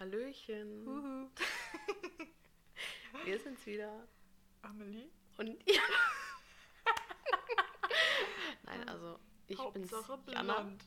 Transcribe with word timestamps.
Hallöchen. 0.00 0.84
Huhu. 0.86 1.30
Wir 3.26 3.38
sind's 3.38 3.66
wieder. 3.66 4.08
Amelie? 4.62 5.10
Und 5.36 5.48
ja. 5.68 5.80
Nein, 8.62 8.88
also 8.88 9.18
ich 9.46 9.58
bin's. 9.58 9.92
Hauptsache 9.92 10.20
Jana. 10.32 10.54
blond. 10.60 10.84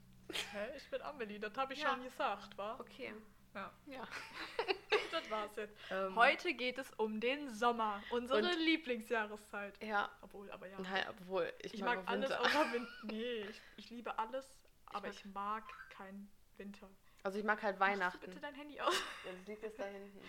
Hä? 0.52 0.76
Ich 0.78 0.90
bin 0.90 1.02
Amelie, 1.04 1.40
das 1.40 1.56
habe 1.58 1.74
ich 1.74 1.82
Ja. 1.82 1.90
schon 1.92 2.04
gesagt, 2.04 2.58
wa? 2.58 2.76
Okay. 2.80 3.14
Ja. 3.54 3.72
Ja. 3.86 4.08
Das 5.12 5.30
war's 5.30 5.56
jetzt. 5.58 5.78
Ähm, 5.92 6.16
Heute 6.16 6.56
geht 6.56 6.80
es 6.80 6.90
um 6.98 7.20
den 7.20 7.54
Sommer, 7.54 8.02
unsere 8.10 8.40
Und- 8.40 8.58
Lieblingsjahreszeit. 8.66 9.76
Ja. 9.84 10.10
Obwohl, 10.22 10.50
aber 10.52 10.66
ja. 10.68 10.80
Nein, 10.80 11.06
obwohl 11.08 11.54
ich, 11.60 11.76
Ich 11.76 11.82
mag, 11.82 11.98
mag 12.00 12.10
alles 12.10 12.32
außer 12.32 12.74
Winter. 12.74 12.92
Nee, 13.04 13.42
ich, 13.42 13.62
ich 13.78 13.90
liebe 13.92 14.18
alles, 14.18 14.58
aber 14.88 15.08
mag- 15.08 15.16
ich 15.16 15.26
mag 15.26 15.90
keinen 15.92 16.32
Winter. 16.58 16.90
Also 17.24 17.40
ich 17.40 17.46
mag 17.46 17.62
halt 17.64 17.80
Machst 17.80 17.94
Weihnachten. 17.94 18.20
bitte 18.20 18.40
dein 18.40 18.54
Handy 18.56 18.80
aus? 18.82 18.94
Ja, 19.26 19.32
das 19.32 19.48
liegt 19.48 19.64
jetzt 19.64 19.80
da 19.80 19.86
hinten. 19.86 20.22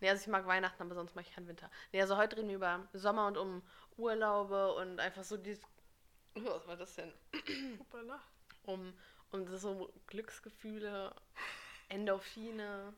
Nee, 0.00 0.10
also 0.10 0.20
ich 0.20 0.28
mag 0.28 0.46
Weihnachten, 0.46 0.82
aber 0.82 0.94
sonst 0.94 1.14
mag 1.14 1.24
ich 1.26 1.34
keinen 1.34 1.48
Winter. 1.48 1.70
Nee, 1.92 2.02
also 2.02 2.16
heute 2.18 2.36
reden 2.36 2.48
wir 2.48 2.56
über 2.56 2.86
Sommer 2.92 3.26
und 3.26 3.38
um 3.38 3.62
Urlaube 3.96 4.74
und 4.74 5.00
einfach 5.00 5.24
so 5.24 5.38
dieses. 5.38 5.64
Oh, 6.34 6.44
Was 6.44 6.66
war 6.66 6.76
das 6.76 6.94
denn? 6.96 7.12
Hoppala. 7.78 8.20
Um, 8.64 8.92
um 9.30 9.56
so 9.56 9.92
Glücksgefühle, 10.06 11.14
Endorphine. 11.88 12.92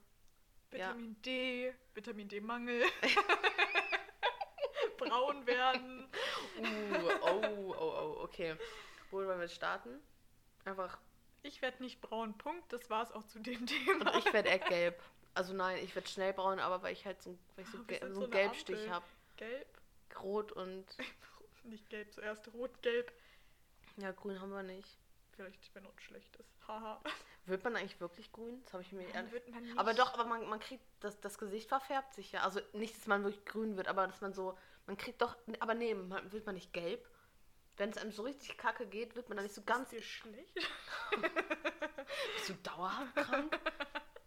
Ja. 0.72 0.88
Vitamin 0.88 1.22
D, 1.22 1.72
Vitamin 1.94 2.28
D-Mangel. 2.28 2.84
Braun 4.98 5.46
werden. 5.46 6.08
Uh, 6.58 7.10
oh, 7.22 7.42
oh, 7.44 7.74
oh, 7.78 8.22
okay. 8.24 8.56
Wo 9.10 9.18
wollen 9.18 9.38
wir 9.38 9.42
jetzt 9.44 9.54
starten? 9.54 10.00
Einfach. 10.64 10.98
Ich 11.46 11.62
werde 11.62 11.82
nicht 11.82 12.00
braun, 12.00 12.36
Punkt. 12.36 12.72
Das 12.72 12.88
war's 12.90 13.12
auch 13.12 13.24
zu 13.24 13.38
dem 13.38 13.66
Thema. 13.66 14.14
Und 14.14 14.26
ich 14.26 14.32
werde 14.32 14.48
eher 14.48 14.58
gelb. 14.58 15.00
Also 15.34 15.52
nein, 15.52 15.78
ich 15.84 15.94
werde 15.94 16.08
schnell 16.08 16.32
braun, 16.32 16.58
aber 16.58 16.82
weil 16.82 16.92
ich 16.92 17.04
halt 17.04 17.22
so, 17.22 17.38
weil 17.54 17.64
ich 17.64 17.70
so, 17.70 17.82
gel- 17.84 17.98
sind 18.00 18.14
so 18.14 18.20
so 18.20 18.24
einen 18.24 18.32
eine 18.32 18.42
Gelbstich 18.42 18.88
habe. 18.90 19.04
Gelb, 19.36 19.68
Rot 20.22 20.52
und. 20.52 20.84
nicht 21.64 21.88
gelb, 21.90 22.12
zuerst 22.12 22.52
rot, 22.54 22.70
gelb. 22.82 23.12
Ja, 23.98 24.12
grün 24.12 24.40
haben 24.40 24.50
wir 24.52 24.62
nicht. 24.62 24.88
Vielleicht, 25.32 25.74
wenn 25.74 25.84
uns 25.86 26.02
schlecht 26.02 26.34
ist. 26.36 26.48
Haha. 26.66 27.00
Wird 27.46 27.62
man 27.62 27.76
eigentlich 27.76 28.00
wirklich 28.00 28.32
grün? 28.32 28.60
Das 28.64 28.72
habe 28.72 28.82
ich 28.82 28.90
mir 28.92 29.06
ehrlich. 29.14 29.30
wird 29.32 29.48
man 29.50 29.62
nicht- 29.62 29.78
Aber 29.78 29.94
doch, 29.94 30.14
aber 30.14 30.24
man, 30.24 30.48
man 30.48 30.58
kriegt, 30.58 30.82
das, 31.00 31.20
das 31.20 31.38
Gesicht 31.38 31.68
verfärbt 31.68 32.12
sich 32.14 32.32
ja. 32.32 32.40
Also 32.42 32.60
nicht, 32.72 32.96
dass 32.96 33.06
man 33.06 33.22
wirklich 33.22 33.44
grün 33.44 33.76
wird, 33.76 33.86
aber 33.86 34.06
dass 34.08 34.20
man 34.20 34.32
so, 34.32 34.58
man 34.86 34.96
kriegt 34.96 35.20
doch, 35.22 35.36
aber 35.60 35.74
nee, 35.74 35.94
man, 35.94 36.32
wird 36.32 36.44
man 36.46 36.56
nicht 36.56 36.72
gelb. 36.72 37.06
Wenn 37.76 37.90
es 37.90 37.98
einem 37.98 38.12
so 38.12 38.22
richtig 38.22 38.56
kacke 38.56 38.86
geht, 38.86 39.14
wird 39.16 39.28
man 39.28 39.36
dann 39.36 39.44
nicht 39.44 39.54
so 39.54 39.62
ganz, 39.62 39.92
Ist 39.92 39.92
dir 39.92 40.02
schlecht? 40.02 40.54
bist 42.36 42.48
du 42.48 42.54
dauerhaft 42.62 43.14
krank? 43.16 43.58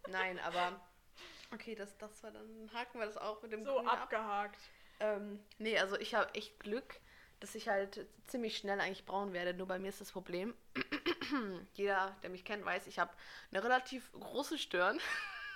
Nein, 0.08 0.38
aber, 0.40 0.80
okay, 1.54 1.74
das, 1.74 1.96
das 1.98 2.22
war 2.22 2.30
dann, 2.30 2.70
haken 2.72 2.98
wir 3.00 3.06
das 3.06 3.16
auch 3.16 3.42
mit 3.42 3.52
dem 3.52 3.64
So 3.64 3.74
Grün 3.74 3.88
ab. 3.88 4.02
abgehakt. 4.02 4.60
Ähm, 5.00 5.40
nee, 5.58 5.78
also 5.78 5.96
ich 5.98 6.14
habe 6.14 6.32
echt 6.34 6.60
Glück, 6.60 7.00
dass 7.40 7.54
ich 7.54 7.68
halt 7.68 8.06
ziemlich 8.26 8.56
schnell 8.56 8.80
eigentlich 8.80 9.04
braun 9.06 9.32
werde. 9.32 9.54
Nur 9.54 9.66
bei 9.66 9.78
mir 9.78 9.88
ist 9.88 10.00
das 10.00 10.12
Problem, 10.12 10.54
jeder, 11.74 12.16
der 12.22 12.30
mich 12.30 12.44
kennt, 12.44 12.64
weiß, 12.64 12.86
ich 12.86 12.98
habe 12.98 13.12
eine 13.50 13.64
relativ 13.64 14.12
große 14.12 14.58
Stirn. 14.58 15.00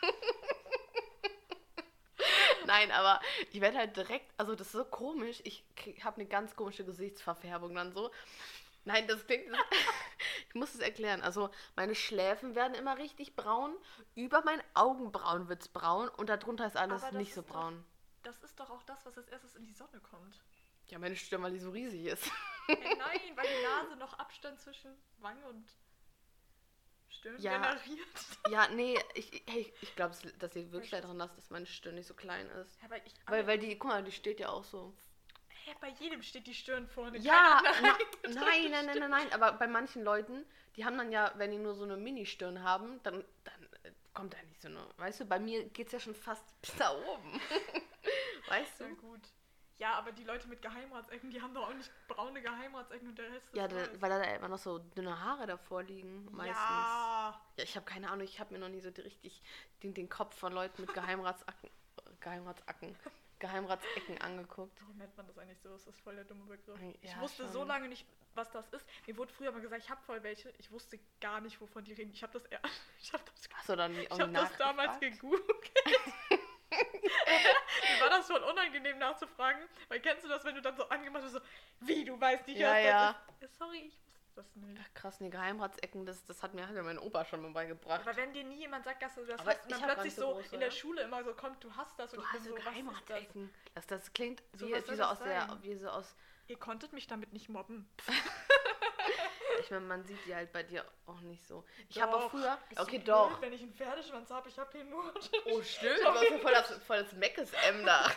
Nein, 2.67 2.91
aber 2.91 3.21
ich 3.51 3.61
werde 3.61 3.79
halt 3.79 3.97
direkt, 3.97 4.33
also 4.39 4.55
das 4.55 4.69
ist 4.69 4.73
so 4.73 4.85
komisch, 4.85 5.41
ich 5.45 5.65
habe 6.05 6.17
eine 6.17 6.27
ganz 6.27 6.57
komische 6.57 6.85
Gesichtsverfärbung 6.85 7.75
dann 7.75 7.93
so. 7.93 8.11
Nein, 8.87 9.07
das 9.09 9.27
klingt, 9.27 9.47
ich 10.49 10.55
muss 10.55 10.75
es 10.75 10.81
erklären. 10.81 11.23
Also 11.23 11.51
meine 11.75 11.95
Schläfen 11.95 12.55
werden 12.55 12.75
immer 12.75 12.99
richtig 12.99 13.35
braun, 13.35 13.75
über 14.15 14.45
meinen 14.45 14.63
Augenbrauen 14.75 15.49
wird 15.49 15.63
es 15.63 15.69
braun 15.69 16.09
und 16.11 16.29
darunter 16.29 16.67
ist 16.67 16.77
alles 16.77 17.01
das 17.03 17.13
nicht 17.13 17.35
so 17.35 17.41
ist 17.41 17.49
doch- 17.51 17.55
braun. 17.55 17.85
Das 18.23 18.39
ist 18.43 18.59
doch 18.59 18.71
auch 18.71 18.83
das, 18.85 19.05
was 19.05 19.19
als 19.19 19.29
erstes 19.29 19.55
in 19.55 19.65
die 19.65 19.75
Sonne 19.75 20.01
kommt. 20.01 20.41
Ja, 20.87 20.99
meine 20.99 21.15
Stirn, 21.17 21.43
weil 21.43 21.53
die 21.53 21.59
so 21.59 21.71
riesig 21.71 22.07
ist. 22.07 22.31
Hey, 22.67 22.97
nein, 22.99 23.21
weil 23.37 23.47
die 23.47 23.63
Nase 23.87 23.97
noch 23.97 24.19
Abstand 24.19 24.59
zwischen 24.61 24.91
Wange 25.19 25.45
und 25.47 25.67
Stirn 27.25 27.41
Ja. 27.41 27.57
generiert. 27.57 28.09
Ja, 28.51 28.69
nee, 28.69 28.99
ich, 29.15 29.43
hey, 29.49 29.73
ich 29.81 29.97
glaube, 29.97 30.15
das 30.39 30.55
liegt 30.55 30.73
wirklich 30.73 30.91
daran, 30.91 31.19
dass, 31.19 31.35
dass 31.35 31.49
meine 31.49 31.65
Stirn 31.65 31.95
nicht 31.95 32.07
so 32.07 32.13
klein 32.13 32.47
ist. 32.51 32.79
Ja, 32.83 32.91
weil, 32.91 33.03
ich, 33.07 33.15
Weil, 33.27 33.47
weil 33.47 33.59
die, 33.59 33.79
guck 33.79 33.91
mal, 33.91 34.05
die 34.05 34.13
steht 34.13 34.41
ja 34.41 34.51
auch 34.51 34.65
so. 34.65 34.95
Hä, 35.49 35.75
bei 35.81 35.89
jedem 35.89 36.23
steht 36.23 36.47
die 36.47 36.53
Stirn 36.53 36.87
vorne. 36.87 37.17
Ja, 37.19 37.63
na, 37.81 37.97
nein, 38.29 38.71
nein, 38.71 38.87
nein, 38.87 38.99
nein, 38.99 39.11
nein, 39.11 39.33
aber 39.33 39.53
bei 39.53 39.67
manchen 39.67 40.05
Leuten, 40.05 40.45
die 40.77 40.85
haben 40.85 40.99
dann 40.99 41.11
ja, 41.11 41.33
wenn 41.37 41.51
die 41.51 41.57
nur 41.57 41.75
so 41.75 41.85
eine 41.85 41.97
Mini-Stirn 41.97 42.63
haben, 42.63 43.03
dann, 43.05 43.25
dann 43.45 43.69
äh, 43.85 43.93
kommt 44.13 44.35
da 44.35 44.43
nicht 44.43 44.61
so 44.61 44.69
eine, 44.69 44.87
weißt 44.99 45.21
du, 45.21 45.25
bei 45.25 45.39
mir 45.39 45.65
geht 45.71 45.87
es 45.87 45.93
ja 45.95 46.01
schon 46.01 46.15
fast 46.15 46.45
bis 46.61 46.77
da 46.77 46.95
oben. 46.95 47.41
weißt 48.49 48.81
du? 48.81 48.95
gut. 48.97 49.23
Ja, 49.79 49.95
aber 49.95 50.13
die 50.13 50.23
Leute 50.25 50.47
mit 50.49 50.63
Geheimratsecken, 50.63 51.31
die 51.31 51.43
haben 51.43 51.53
doch 51.53 51.69
auch 51.69 51.75
nicht 51.75 51.91
braune 52.07 52.41
Geheimratsecken 52.41 53.09
und 53.09 53.19
der 53.19 53.31
Rest 53.33 53.47
ist 53.49 53.57
Ja, 53.57 53.67
da, 53.67 53.77
weil 54.01 54.09
da 54.11 54.23
immer 54.23 54.49
noch 54.49 54.59
so 54.59 54.79
dünne 54.79 55.19
Haare 55.21 55.47
davor 55.47 55.83
liegen, 55.83 56.27
meistens. 56.31 56.57
Ja, 56.57 57.41
Ja, 57.57 57.65
ich 57.65 57.75
habe 57.75 57.85
keine 57.85 58.09
Ahnung, 58.11 58.25
ich 58.25 58.39
habe 58.39 58.53
mir 58.55 58.61
noch 58.61 58.69
nie 58.69 58.81
so 58.81 58.89
richtig 58.91 59.43
den, 59.83 59.93
den 59.93 60.09
Kopf 60.09 60.37
von 60.39 60.53
Leuten 60.53 60.83
mit 60.83 60.95
Geheimratsacken, 60.95 61.69
Geheimratsacken, 62.21 62.95
Geheimratsecken 63.41 64.21
angeguckt. 64.21 64.81
warum 64.81 64.97
nennt 64.97 65.17
man 65.17 65.27
das 65.27 65.37
eigentlich 65.39 65.59
so? 65.61 65.71
Das 65.71 65.87
ist 65.89 66.01
voll 66.03 66.15
der 66.15 66.25
dumme 66.25 66.45
Begriff. 66.45 66.79
ich 67.03 67.11
Ja, 67.11 67.21
wusste 67.21 67.43
schon. 67.43 67.53
so 67.53 67.65
lange 67.65 67.89
nicht, 67.89 68.07
was 68.35 68.51
das 68.53 68.69
ist. 68.69 68.87
Mir 69.09 69.17
wurde 69.17 69.33
früher 69.33 69.51
mal 69.51 69.61
gesagt, 69.61 69.83
ich 69.83 69.91
habe 69.91 70.01
voll 70.03 70.23
welche. 70.23 70.51
Ich 70.59 70.71
wusste 70.71 71.01
gar 71.21 71.41
nicht, 71.41 71.61
wovon 71.61 71.85
die 71.85 71.93
reden. 71.95 72.13
Ich 72.13 72.23
habe 72.23 72.33
das, 72.33 72.45
eher- 72.47 72.61
ich 73.01 73.13
habe 73.13 73.25
das, 73.25 73.77
dann 73.77 73.93
ich 73.99 74.09
hab 74.11 74.33
das 74.33 74.57
damals 74.57 75.01
gegoogelt. 75.01 75.73
Mir 77.95 78.01
war 78.01 78.11
das 78.11 78.27
voll 78.27 78.43
unangenehm 78.43 78.99
nachzufragen, 78.99 79.63
weil 79.89 80.01
kennst 80.01 80.25
du 80.25 80.29
das, 80.29 80.45
wenn 80.45 80.55
du 80.55 80.63
dann 80.63 80.77
so 80.77 80.89
angemacht 80.89 81.23
hast, 81.25 81.33
so, 81.33 81.41
wie, 81.81 82.05
du 82.05 82.21
weißt 82.21 82.47
nicht, 82.47 82.59
Ja, 82.59 82.77
ja. 82.79 83.17
ist? 83.41 83.57
Sorry, 83.59 83.79
ich 83.89 83.99
wusste 84.05 84.25
das 84.37 84.57
nicht. 84.57 84.81
Ach, 84.83 84.95
krass, 84.95 85.21
nee, 85.21 85.31
Geheimratsecken, 85.31 86.07
das, 86.07 86.25
das 86.27 86.43
hat 86.43 86.55
mir, 86.55 86.67
mir 86.67 86.83
mein 86.83 86.99
Opa 86.99 87.25
schon 87.25 87.43
mal 87.43 87.53
beigebracht. 87.53 88.01
Aber 88.01 88.17
wenn 88.17 88.33
dir 88.33 88.45
nie 88.45 88.59
jemand 88.61 88.85
sagt, 88.85 89.03
dass 89.03 89.15
du 89.15 89.25
das 89.25 89.41
Aber 89.41 89.51
hast, 89.51 89.65
und 89.65 89.73
dann 89.73 89.83
plötzlich 89.83 90.15
so 90.15 90.33
große, 90.33 90.55
in 90.55 90.61
der. 90.61 90.71
Schule 90.71 91.03
immer 91.03 91.23
so 91.25 91.35
kommt, 91.35 91.63
du 91.63 91.75
hast 91.77 91.99
das 91.99 92.13
und 92.13 92.21
Du 92.21 92.25
ich 92.25 92.33
hast 92.33 92.45
so, 92.45 92.55
ist 92.57 92.65
das? 92.65 92.73
Geheimratsecken. 92.73 93.55
Das, 93.75 93.87
das 93.87 94.13
klingt 94.13 94.43
So, 94.55 94.67
wie, 94.67 94.75
wie 94.75 94.95
so 94.97 95.03
aus 95.05 95.19
der, 95.21 95.59
wie 95.63 95.77
so 95.77 95.89
aus, 95.89 96.15
Ihr 96.47 96.59
konntet 96.59 96.93
mich 96.93 97.07
damit 97.07 97.33
nicht 97.33 97.49
mobben. 97.49 97.89
ich 99.65 99.71
meine, 99.71 99.85
man 99.87 100.05
sieht 100.05 100.19
die 100.27 100.35
halt 100.35 100.53
bei 100.53 100.63
dir 100.63 100.85
auch 101.07 101.21
nicht 101.21 101.47
so. 101.47 101.65
Ich 101.89 102.01
habe 102.01 102.17
auch 102.17 102.31
früher, 102.31 102.59
Bist 102.69 102.81
okay, 102.81 102.99
blöd? 102.99 103.09
doch. 103.09 103.41
Wenn 103.41 103.53
ich 103.53 103.63
einen 103.63 103.75
Pferdeschwanz 103.75 104.31
habe, 104.31 104.49
ich 104.49 104.59
habe 104.59 104.71
den 104.73 104.91
nur. 104.91 105.13
Oh, 105.47 105.63
stimmt, 105.63 105.99
du 106.03 106.07
hast 106.07 106.23
ja 106.23 106.39
voll 106.39 106.53
das, 106.53 106.79
voll 106.85 107.03
das 107.03 107.13
Meckes-M 107.15 107.85
da. 107.85 108.11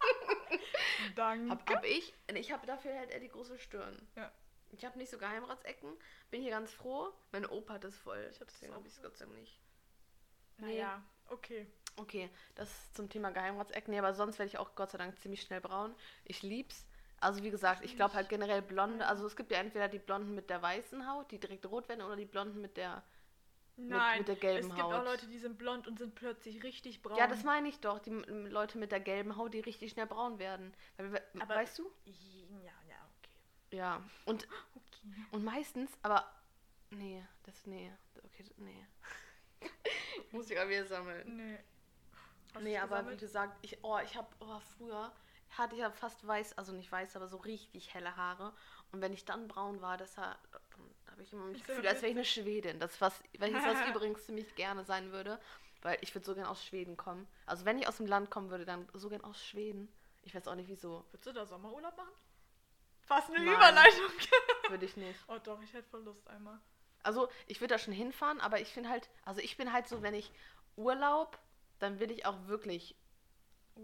Danke. 1.16 1.50
Hab, 1.50 1.70
hab 1.70 1.84
ich, 1.84 2.12
ich 2.32 2.52
habe 2.52 2.66
dafür 2.66 2.96
halt 2.96 3.10
eher 3.10 3.20
die 3.20 3.28
große 3.28 3.58
Stirn. 3.58 4.06
Ja. 4.16 4.30
Ich 4.70 4.84
habe 4.84 4.98
nicht 4.98 5.10
so 5.10 5.18
Geheimratsecken, 5.18 5.96
bin 6.30 6.42
hier 6.42 6.50
ganz 6.50 6.70
froh. 6.72 7.10
Mein 7.32 7.46
Opa 7.46 7.74
hat 7.74 7.84
das 7.84 7.96
voll. 7.96 8.28
Ich 8.30 8.40
hab 8.40 8.48
Deswegen 8.48 8.74
habe 8.74 8.86
ich 8.86 8.94
es 8.94 9.02
Gott 9.02 9.16
sei 9.16 9.24
Dank 9.24 9.38
nicht. 9.38 9.58
Naja, 10.58 11.02
okay. 11.28 11.66
Okay, 11.96 12.30
das 12.54 12.92
zum 12.92 13.08
Thema 13.08 13.30
Geheimratsecken. 13.30 13.92
Nee, 13.92 13.98
aber 13.98 14.12
sonst 14.12 14.38
werde 14.38 14.48
ich 14.48 14.58
auch 14.58 14.74
Gott 14.74 14.90
sei 14.90 14.98
Dank 14.98 15.18
ziemlich 15.18 15.42
schnell 15.42 15.60
braun. 15.60 15.94
Ich 16.24 16.42
lieb's. 16.42 16.86
Also 17.20 17.42
wie 17.42 17.50
gesagt, 17.50 17.84
ich 17.84 17.96
glaube 17.96 18.14
halt 18.14 18.28
generell 18.28 18.62
Blonde. 18.62 19.06
Also 19.06 19.26
es 19.26 19.36
gibt 19.36 19.50
ja 19.50 19.58
entweder 19.58 19.88
die 19.88 19.98
Blonden 19.98 20.34
mit 20.34 20.50
der 20.50 20.62
weißen 20.62 21.08
Haut, 21.10 21.30
die 21.30 21.38
direkt 21.38 21.66
rot 21.66 21.88
werden, 21.88 22.02
oder 22.02 22.16
die 22.16 22.26
Blonden 22.26 22.60
mit 22.60 22.76
der... 22.76 23.02
Nein, 23.76 24.18
mit 24.18 24.28
der 24.28 24.34
gelben 24.36 24.70
es 24.70 24.74
gibt 24.74 24.86
auch. 24.86 25.04
Leute, 25.04 25.28
die 25.28 25.38
sind 25.38 25.56
blond 25.56 25.86
und 25.86 26.00
sind 26.00 26.16
plötzlich 26.16 26.64
richtig 26.64 27.00
braun. 27.00 27.16
Ja, 27.16 27.28
das 27.28 27.44
meine 27.44 27.68
ich 27.68 27.78
doch. 27.78 28.00
Die 28.00 28.10
Leute 28.10 28.76
mit 28.76 28.90
der 28.90 28.98
gelben 28.98 29.36
Haut, 29.36 29.54
die 29.54 29.60
richtig 29.60 29.92
schnell 29.92 30.06
braun 30.06 30.40
werden. 30.40 30.74
We- 30.96 31.22
Aber- 31.38 31.54
weißt 31.54 31.78
du? 31.78 31.88
Ja, 32.04 32.72
ja, 32.88 32.96
okay. 33.18 33.76
Ja. 33.76 34.02
Und, 34.24 34.48
Okay. 34.74 35.26
und 35.30 35.44
meistens, 35.44 35.92
aber... 36.02 36.24
Nee, 36.90 37.24
das... 37.44 37.66
Nee. 37.66 37.92
Okay, 38.24 38.44
nee. 38.56 38.84
Muss 40.32 40.50
ich 40.50 40.58
auch 40.58 40.68
wieder 40.68 40.84
sammeln. 40.84 41.36
Nee. 41.36 41.58
Hast 42.54 42.64
nee, 42.64 42.78
aber 42.78 42.96
wie 42.96 43.16
gesammelt? 43.16 43.20
gesagt, 43.20 43.58
ich, 43.62 43.78
oh, 43.84 43.98
ich 44.02 44.16
habe 44.16 44.28
oh, 44.40 44.58
früher 44.76 45.12
hatte 45.50 45.74
ich 45.74 45.80
ja 45.80 45.90
fast 45.90 46.26
weiß, 46.26 46.58
also 46.58 46.72
nicht 46.72 46.90
weiß, 46.90 47.16
aber 47.16 47.28
so 47.28 47.38
richtig 47.38 47.94
helle 47.94 48.16
Haare. 48.16 48.52
Und 48.92 49.00
wenn 49.00 49.12
ich 49.12 49.24
dann 49.24 49.48
braun 49.48 49.80
war, 49.80 49.96
das 49.96 50.14
da 50.14 50.36
habe 51.10 51.22
ich 51.22 51.32
immer 51.32 51.46
mich 51.46 51.64
gefühlt, 51.64 51.86
als 51.86 52.02
wäre 52.02 52.10
ich 52.10 52.16
eine 52.16 52.24
Schwedin. 52.24 52.78
Das 52.78 53.00
was, 53.00 53.22
welches 53.38 53.64
was 53.64 53.78
übrigens 53.88 54.24
ziemlich 54.24 54.54
gerne 54.54 54.84
sein 54.84 55.12
würde, 55.12 55.40
weil 55.82 55.98
ich 56.00 56.14
würde 56.14 56.24
so 56.24 56.34
gern 56.34 56.46
aus 56.46 56.64
Schweden 56.64 56.96
kommen. 56.96 57.26
Also 57.46 57.64
wenn 57.64 57.78
ich 57.78 57.88
aus 57.88 57.96
dem 57.96 58.06
Land 58.06 58.30
kommen 58.30 58.50
würde, 58.50 58.64
dann 58.64 58.88
so 58.94 59.08
gern 59.08 59.24
aus 59.24 59.44
Schweden. 59.44 59.92
Ich 60.22 60.34
weiß 60.34 60.46
auch 60.48 60.54
nicht 60.54 60.68
wieso, 60.68 61.04
Würdest 61.10 61.26
du 61.26 61.32
da 61.32 61.46
Sommerurlaub 61.46 61.96
machen? 61.96 62.12
Fast 63.00 63.30
eine 63.30 63.44
Nein. 63.44 63.54
Überleitung. 63.54 64.10
würde 64.68 64.84
ich 64.84 64.96
nicht. 64.96 65.18
oh 65.28 65.38
doch, 65.42 65.60
ich 65.62 65.72
hätte 65.72 65.88
voll 65.88 66.02
Lust 66.02 66.28
einmal. 66.28 66.60
Also 67.02 67.28
ich 67.46 67.60
würde 67.60 67.74
da 67.74 67.78
schon 67.78 67.94
hinfahren, 67.94 68.40
aber 68.40 68.60
ich 68.60 68.68
finde 68.68 68.90
halt, 68.90 69.08
also 69.24 69.40
ich 69.40 69.56
bin 69.56 69.72
halt 69.72 69.88
so, 69.88 70.02
wenn 70.02 70.14
ich 70.14 70.30
Urlaub, 70.76 71.38
dann 71.78 72.00
will 72.00 72.10
ich 72.10 72.26
auch 72.26 72.46
wirklich 72.46 72.96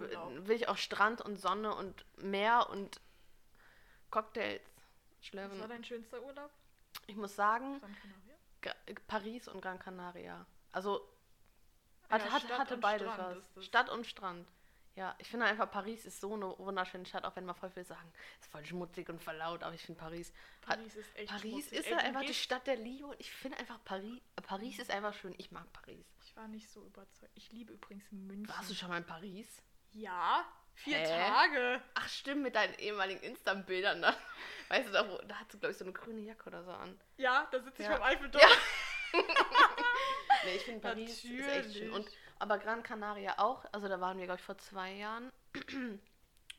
Urlaub. 0.01 0.47
will 0.49 0.57
ich 0.57 0.69
auch 0.69 0.77
Strand 0.77 1.21
und 1.21 1.37
Sonne 1.41 1.75
und 1.75 2.05
Meer 2.17 2.69
und 2.71 3.01
Cocktails 4.11 4.63
Was 5.19 5.27
schlürfen. 5.27 5.61
war 5.61 5.69
dein 5.69 5.85
schönster 5.85 6.23
Urlaub? 6.23 6.51
Ich 7.07 7.17
muss 7.17 7.35
sagen, 7.35 7.81
Paris 9.07 9.49
und 9.49 9.61
Gran 9.61 9.79
Canaria. 9.79 10.47
Also 10.73 11.07
Hatte, 12.09 12.27
Ja, 12.27 12.33
hatte, 12.33 12.47
Stadt 12.47 12.59
hatte 12.59 12.77
beides 12.77 13.13
Strand 13.13 13.43
was. 13.55 13.65
Stadt 13.65 13.91
und 13.91 14.07
Strand. 14.07 14.47
Ja, 14.97 15.17
ich 15.19 15.27
finde 15.29 15.47
einfach, 15.47 15.69
Paris 15.69 16.05
ist 16.05 16.21
so 16.21 16.35
eine 16.35 16.57
wunderschöne 16.59 17.05
Stadt, 17.05 17.25
auch 17.25 17.35
wenn 17.35 17.45
mal 17.45 17.55
voll 17.55 17.71
viele 17.71 17.85
sagen, 17.85 18.13
ist 18.41 18.49
voll 18.49 18.65
schmutzig 18.65 19.09
und 19.09 19.21
voll 19.21 19.35
laut, 19.35 19.65
aber 19.65 19.75
ich 19.75 19.83
finde 19.83 19.99
Paris. 19.99 20.33
hat- 20.69 20.79
Paris 20.79 20.95
ist 20.95 21.17
echt 21.17 21.31
Paris 21.31 21.51
schmutzig. 21.51 21.79
ist 21.81 21.89
ja 21.89 21.97
einfach 21.97 22.21
die 22.21 22.35
Stadt 22.35 22.65
der 22.69 22.77
Liebe 22.77 23.07
und 23.09 23.19
ich 23.19 23.33
finde 23.33 23.59
einfach 23.59 23.83
Paris, 23.85 24.21
Paris 24.47 24.79
ist 24.79 24.91
einfach 24.93 25.13
schön. 25.15 25.35
Ich 25.39 25.51
mag 25.51 25.71
Paris. 25.73 26.07
Ich 26.23 26.37
war 26.37 26.47
nicht 26.47 26.71
so 26.71 26.85
überzeugt. 26.87 27.33
Ich 27.35 27.51
liebe 27.51 27.73
übrigens 27.73 28.05
München. 28.13 28.49
Warst 28.49 28.71
du 28.71 28.75
schon 28.75 28.89
mal 28.89 28.99
in 28.99 29.07
Paris? 29.07 29.49
Ja, 29.95 30.45
vier 30.75 30.99
Hä? 30.99 31.07
Tage. 31.07 31.81
Ach 31.95 32.09
stimmt, 32.09 32.43
mit 32.43 32.55
deinen 32.55 32.75
ehemaligen 32.75 33.23
Insta-Bildern 33.23 34.03
da. 34.03 34.15
Weißt 34.69 34.89
du, 34.89 34.93
da, 34.93 35.09
wo, 35.09 35.17
da 35.27 35.37
hat 35.37 35.51
sie, 35.53 35.59
glaube 35.59 35.73
ich, 35.73 35.79
so 35.79 35.85
eine 35.85 35.93
grüne 35.93 36.21
Jacke 36.21 36.49
oder 36.49 36.63
so 36.65 36.73
an. 36.73 36.99
Ja, 37.17 37.47
da 37.51 37.61
sitze 37.61 37.83
ich 37.83 37.89
Ja. 37.89 37.95
beim 37.95 38.03
Eiffelturm. 38.03 38.43
Ja. 38.43 38.49
Nee, 40.45 40.57
ich 40.57 40.63
finde 40.63 40.81
Paris 40.81 41.25
ist 41.25 41.49
echt 41.49 41.73
schön. 41.73 41.91
Und, 41.91 42.05
Natürlich. 42.05 42.19
aber 42.39 42.59
Gran 42.59 42.83
Canaria 42.83 43.39
auch. 43.39 43.65
Also 43.73 43.89
da 43.89 43.99
waren 44.01 44.19
wir, 44.19 44.27
glaube 44.27 44.41
ich, 44.41 44.45
vor 44.45 44.59
zwei 44.59 44.93
Jahren. 44.93 45.33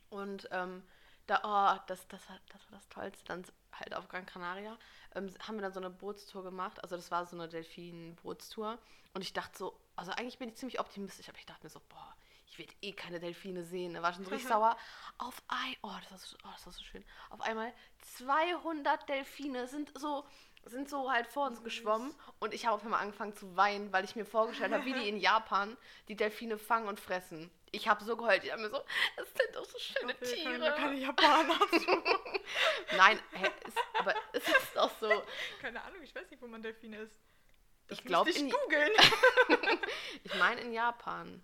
Und 0.10 0.48
ähm, 0.52 0.82
da, 1.28 1.42
oh, 1.44 1.80
das, 1.86 2.08
das, 2.08 2.28
war, 2.30 2.40
das 2.52 2.62
war 2.72 2.80
das 2.80 2.88
Tollste. 2.90 3.26
Dann 3.26 3.46
halt 3.74 3.94
auf 3.94 4.08
Gran 4.08 4.26
Canaria 4.26 4.76
ähm, 5.14 5.32
haben 5.48 5.56
wir 5.58 5.62
dann 5.62 5.74
so 5.74 5.80
eine 5.80 5.92
Bootstour 5.92 6.44
gemacht. 6.44 6.82
Also 6.82 6.96
das 6.96 7.12
war 7.12 7.26
so 7.28 7.36
eine 7.36 7.48
Delfin-Bootstour. 7.48 8.80
Und 9.14 9.22
ich 9.22 9.34
dachte 9.34 9.56
so, 9.58 9.80
also 9.96 10.12
eigentlich 10.14 10.40
bin 10.40 10.50
ich 10.50 10.56
ziemlich 10.56 10.80
optimistisch, 10.80 11.30
aber 11.30 11.38
ich 11.38 11.46
dachte 11.46 11.64
mir 11.64 11.70
so, 11.70 11.82
boah, 11.90 12.16
ich 12.56 12.60
werde 12.60 12.74
eh 12.82 12.94
keine 12.94 13.20
Delfine 13.20 13.64
sehen. 13.64 13.94
Da 13.94 14.02
war 14.02 14.14
schon 14.14 14.24
so 14.24 14.30
richtig 14.32 14.48
sauer. 14.50 14.78
Auf 15.18 15.42
ein, 15.48 15.76
oh 15.84 15.92
das, 16.02 16.12
war 16.12 16.18
so, 16.20 16.38
oh, 16.44 16.50
das 16.54 16.66
war 16.66 16.74
so 16.74 16.84
schön. 16.84 17.04
Auf 17.30 17.42
einmal 17.42 17.74
200 18.18 19.08
Delfine 19.10 19.68
sind 19.68 19.92
so, 19.98 20.26
sind 20.66 20.90
so 20.90 21.12
halt 21.12 21.28
vor 21.28 21.48
uns 21.48 21.64
geschwommen. 21.64 22.14
Und 22.40 22.54
ich 22.54 22.66
habe 22.66 22.76
auf 22.76 22.84
einmal 22.84 23.02
angefangen 23.02 23.36
zu 23.36 23.56
weinen, 23.56 23.92
weil 23.94 24.04
ich 24.06 24.16
mir 24.16 24.26
vorgestellt 24.26 24.74
habe, 24.74 24.86
wie 24.86 24.94
die 24.94 25.08
in 25.10 25.18
Japan 25.20 25.76
die 26.08 26.16
Delfine 26.16 26.58
fangen 26.58 26.88
und 26.88 27.00
fressen. 27.00 27.52
Ich 27.72 27.88
habe 27.90 28.04
so 28.06 28.16
geheult. 28.16 28.44
Ich 28.44 28.52
habe 28.52 28.62
mir 28.62 28.70
so, 28.70 28.82
das 29.18 29.28
sind 29.34 29.54
doch 29.56 29.66
so 29.66 29.78
schöne 29.78 30.08
Wir 30.08 30.16
können 30.16 30.34
Tiere. 30.34 30.66
ja 30.66 30.72
keine 30.72 30.96
Japaner. 30.98 31.60
Nein, 32.98 33.20
hä, 33.34 33.48
ist, 33.68 33.78
aber 34.00 34.14
es 34.34 34.48
ist 34.48 34.76
doch 34.76 34.92
so. 35.00 35.24
keine 35.62 35.84
Ahnung, 35.84 36.02
ich 36.02 36.16
weiß 36.16 36.30
nicht, 36.30 36.42
wo 36.42 36.48
man 36.48 36.62
Delfine 36.62 36.98
ist. 37.00 37.16
Das 37.88 38.00
Ich 38.00 38.06
glaub, 38.06 38.26
müsste 38.26 38.42
in- 38.42 38.48
ich 38.48 38.54
googeln. 38.54 38.92
Ich 40.24 40.34
meine 40.36 40.62
in 40.62 40.72
Japan. 40.74 41.44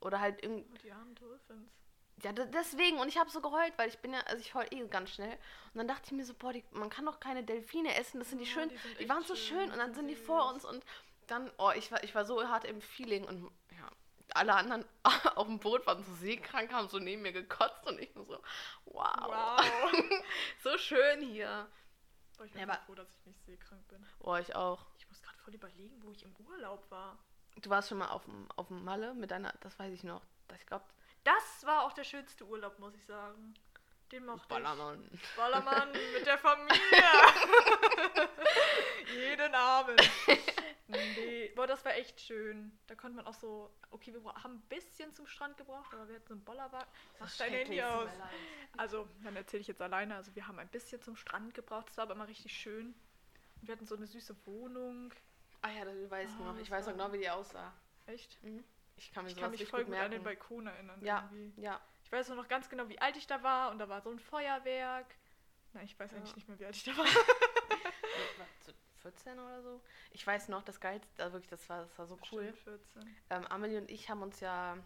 Oder 0.00 0.20
halt 0.20 0.42
irgend, 0.42 0.66
Oh, 0.72 0.76
die 0.82 0.92
armen 0.92 1.14
Dolphins. 1.14 1.70
Ja, 2.22 2.32
de- 2.32 2.48
deswegen. 2.50 2.98
Und 2.98 3.08
ich 3.08 3.16
habe 3.18 3.30
so 3.30 3.40
geheult, 3.40 3.72
weil 3.76 3.88
ich 3.88 3.98
bin 3.98 4.12
ja, 4.12 4.20
also 4.20 4.40
ich 4.40 4.54
heul 4.54 4.66
eh 4.70 4.86
ganz 4.88 5.10
schnell. 5.10 5.32
Und 5.72 5.78
dann 5.78 5.88
dachte 5.88 6.02
ich 6.06 6.12
mir 6.12 6.24
so, 6.24 6.34
boah, 6.34 6.52
die, 6.52 6.64
man 6.72 6.90
kann 6.90 7.06
doch 7.06 7.20
keine 7.20 7.44
Delfine 7.44 7.94
essen, 7.96 8.18
das 8.18 8.30
sind 8.30 8.38
die 8.38 8.44
Ja, 8.44 8.50
schön. 8.52 8.68
die 8.70 8.94
Die, 9.04 9.08
waren 9.08 9.22
so 9.24 9.36
schön, 9.36 9.58
schön 9.60 9.70
und 9.72 9.78
dann 9.78 9.94
sind 9.94 10.08
die 10.08 10.16
vor 10.16 10.48
uns 10.52 10.64
und 10.64 10.84
dann, 11.28 11.50
oh, 11.58 11.70
ich 11.76 11.92
war, 11.92 12.02
ich 12.02 12.14
war 12.14 12.24
so 12.24 12.46
hart 12.48 12.64
im 12.64 12.80
Feeling 12.80 13.24
und 13.24 13.50
ja, 13.76 13.88
alle 14.34 14.54
anderen 14.54 14.84
auf 15.36 15.46
dem 15.46 15.58
Boot 15.60 15.86
waren 15.86 16.02
so 16.02 16.12
seekrank, 16.14 16.72
haben 16.72 16.88
so 16.88 16.98
neben 16.98 17.22
mir 17.22 17.32
gekotzt 17.32 17.86
und 17.86 18.00
ich 18.00 18.12
nur 18.14 18.24
so, 18.26 18.38
wow, 18.86 19.04
Wow. 19.26 19.92
so 20.62 20.76
schön 20.78 21.20
hier. 21.22 21.68
Boah, 22.36 22.44
ich 22.46 22.52
bin 22.52 22.60
Ja, 22.62 22.68
aber- 22.68 22.82
froh, 22.84 22.94
dass 22.94 23.08
ich 23.14 23.26
nicht 23.26 23.44
seekrank 23.44 23.86
bin. 23.88 24.04
Boah, 24.20 24.40
ich 24.40 24.54
auch. 24.56 24.86
Ich 24.98 25.08
muss 25.08 25.22
gerade 25.22 25.38
voll 25.38 25.54
überlegen, 25.54 26.02
wo 26.02 26.10
ich 26.12 26.22
im 26.24 26.34
Urlaub 26.46 26.90
war. 26.90 27.18
Du 27.62 27.70
warst 27.70 27.88
schon 27.88 27.98
mal 27.98 28.08
auf 28.08 28.24
dem, 28.24 28.48
auf 28.56 28.68
dem 28.68 28.84
Malle 28.84 29.14
mit 29.14 29.30
deiner, 29.30 29.52
das 29.60 29.78
weiß 29.78 29.92
ich 29.92 30.04
noch. 30.04 30.22
Das, 30.48 30.58
ich 30.60 30.66
glaube, 30.66 30.84
Das 31.24 31.64
war 31.66 31.84
auch 31.84 31.92
der 31.92 32.04
schönste 32.04 32.44
Urlaub, 32.44 32.78
muss 32.78 32.94
ich 32.94 33.04
sagen. 33.04 33.54
Den 34.12 34.24
mochte 34.24 34.42
ich. 34.42 34.48
Ballermann. 34.48 35.10
Ballermann 35.36 35.92
mit 36.14 36.24
der 36.24 36.38
Familie. 36.38 36.80
Jeden 39.14 39.54
Abend. 39.54 40.00
Nee, 40.86 41.52
boah, 41.54 41.66
das 41.66 41.84
war 41.84 41.94
echt 41.94 42.18
schön. 42.20 42.72
Da 42.86 42.94
konnte 42.94 43.16
man 43.16 43.26
auch 43.26 43.34
so, 43.34 43.70
okay, 43.90 44.14
wir 44.14 44.22
haben 44.42 44.54
ein 44.54 44.62
bisschen 44.70 45.12
zum 45.12 45.26
Strand 45.26 45.58
gebraucht, 45.58 45.92
aber 45.92 46.08
wir 46.08 46.16
hatten 46.16 46.26
so 46.26 46.34
einen 46.34 46.44
Bollerwagen. 46.44 46.88
Mach 47.20 47.36
dein 47.36 47.52
Handy 47.52 47.82
aus. 47.82 48.08
Also, 48.78 49.06
dann 49.22 49.36
erzähle 49.36 49.60
ich 49.60 49.66
jetzt 49.66 49.82
alleine. 49.82 50.16
Also, 50.16 50.34
wir 50.34 50.46
haben 50.48 50.58
ein 50.58 50.68
bisschen 50.68 51.02
zum 51.02 51.16
Strand 51.16 51.52
gebraucht. 51.52 51.88
Das 51.90 51.98
war 51.98 52.04
aber 52.04 52.14
immer 52.14 52.28
richtig 52.28 52.52
schön. 52.52 52.94
Und 53.60 53.68
wir 53.68 53.72
hatten 53.72 53.86
so 53.86 53.96
eine 53.96 54.06
süße 54.06 54.34
Wohnung. 54.46 55.12
Ah 55.62 55.70
ja, 55.70 55.84
du 55.84 56.10
weißt 56.10 56.34
Ah, 56.40 56.44
noch. 56.52 56.58
Ich 56.58 56.70
weiß 56.70 56.86
noch 56.86 56.92
genau, 56.92 57.12
wie 57.12 57.18
die 57.18 57.30
aussah. 57.30 57.72
Echt? 58.06 58.38
Ich 58.96 59.12
kann 59.12 59.24
mir 59.24 59.30
Ich 59.30 59.36
kann 59.36 59.50
mich 59.50 59.66
voll 59.68 59.84
gut 59.84 59.94
gut 59.94 60.02
an 60.02 60.10
den. 60.10 60.22
Balkon 60.22 60.66
erinnern. 60.66 61.00
Ja, 61.04 61.28
Irgendwie. 61.32 61.60
ja. 61.60 61.80
Ich 62.04 62.12
weiß 62.12 62.28
nur 62.28 62.36
noch 62.36 62.48
ganz 62.48 62.68
genau, 62.68 62.88
wie 62.88 62.98
alt 63.00 63.16
ich 63.16 63.26
da 63.26 63.42
war. 63.42 63.70
Und 63.70 63.78
da 63.78 63.88
war 63.88 64.00
so 64.00 64.10
ein 64.10 64.18
Feuerwerk. 64.18 65.06
Nein, 65.74 65.84
ich 65.84 65.98
weiß 65.98 66.12
Ja. 66.12 66.18
eigentlich 66.18 66.36
nicht 66.36 66.48
mehr, 66.48 66.58
wie 66.58 66.66
alt 66.66 66.76
ich 66.76 66.84
da 66.84 66.96
war. 66.96 67.04
So 68.64 68.72
14 69.02 69.38
oder 69.38 69.62
so. 69.62 69.80
Ich 70.10 70.26
weiß 70.26 70.48
noch, 70.48 70.62
das 70.64 70.80
Geilste, 70.80 71.22
also 71.22 71.34
wirklich, 71.34 71.50
das 71.50 71.68
war, 71.68 71.82
das 71.82 71.96
war 71.98 72.06
so 72.06 72.18
cool. 72.32 72.46
Bestimmt 72.50 72.80
14. 72.94 73.16
Ähm, 73.30 73.46
Amelie 73.46 73.78
und 73.78 73.90
ich 73.90 74.10
haben 74.10 74.22
uns 74.22 74.40
ja 74.40 74.76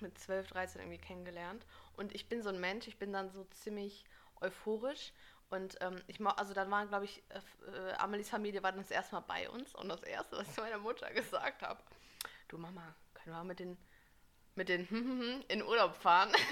mit 0.00 0.18
12, 0.18 0.48
13 0.48 0.80
irgendwie 0.80 0.98
kennengelernt. 0.98 1.64
Und 1.96 2.12
ich 2.14 2.28
bin 2.28 2.42
so 2.42 2.48
ein 2.48 2.60
Mensch, 2.60 2.88
ich 2.88 2.98
bin 2.98 3.12
dann 3.12 3.30
so 3.30 3.44
ziemlich 3.44 4.04
euphorisch. 4.40 5.12
Und 5.50 5.76
ähm, 5.80 5.96
ich 6.08 6.20
also 6.20 6.54
dann 6.54 6.70
waren, 6.70 6.88
glaube 6.88 7.04
ich, 7.04 7.22
äh, 7.28 7.70
äh, 7.70 7.92
Amelies 7.94 8.28
Familie 8.28 8.62
war 8.62 8.72
dann 8.72 8.80
das 8.80 8.90
erste 8.90 9.14
Mal 9.14 9.20
bei 9.22 9.48
uns. 9.48 9.74
Und 9.74 9.88
das 9.88 10.02
erste, 10.02 10.36
was 10.36 10.48
ich 10.50 10.56
meiner 10.56 10.78
Mutter 10.78 11.10
gesagt 11.14 11.62
habe, 11.62 11.80
du 12.48 12.58
Mama, 12.58 12.94
können 13.14 13.26
wir 13.34 13.38
mal 13.38 13.44
mit 13.44 13.60
den, 13.60 13.76
mit 14.56 14.68
den 14.68 15.44
in 15.48 15.62
Urlaub 15.62 15.94
fahren? 15.96 16.32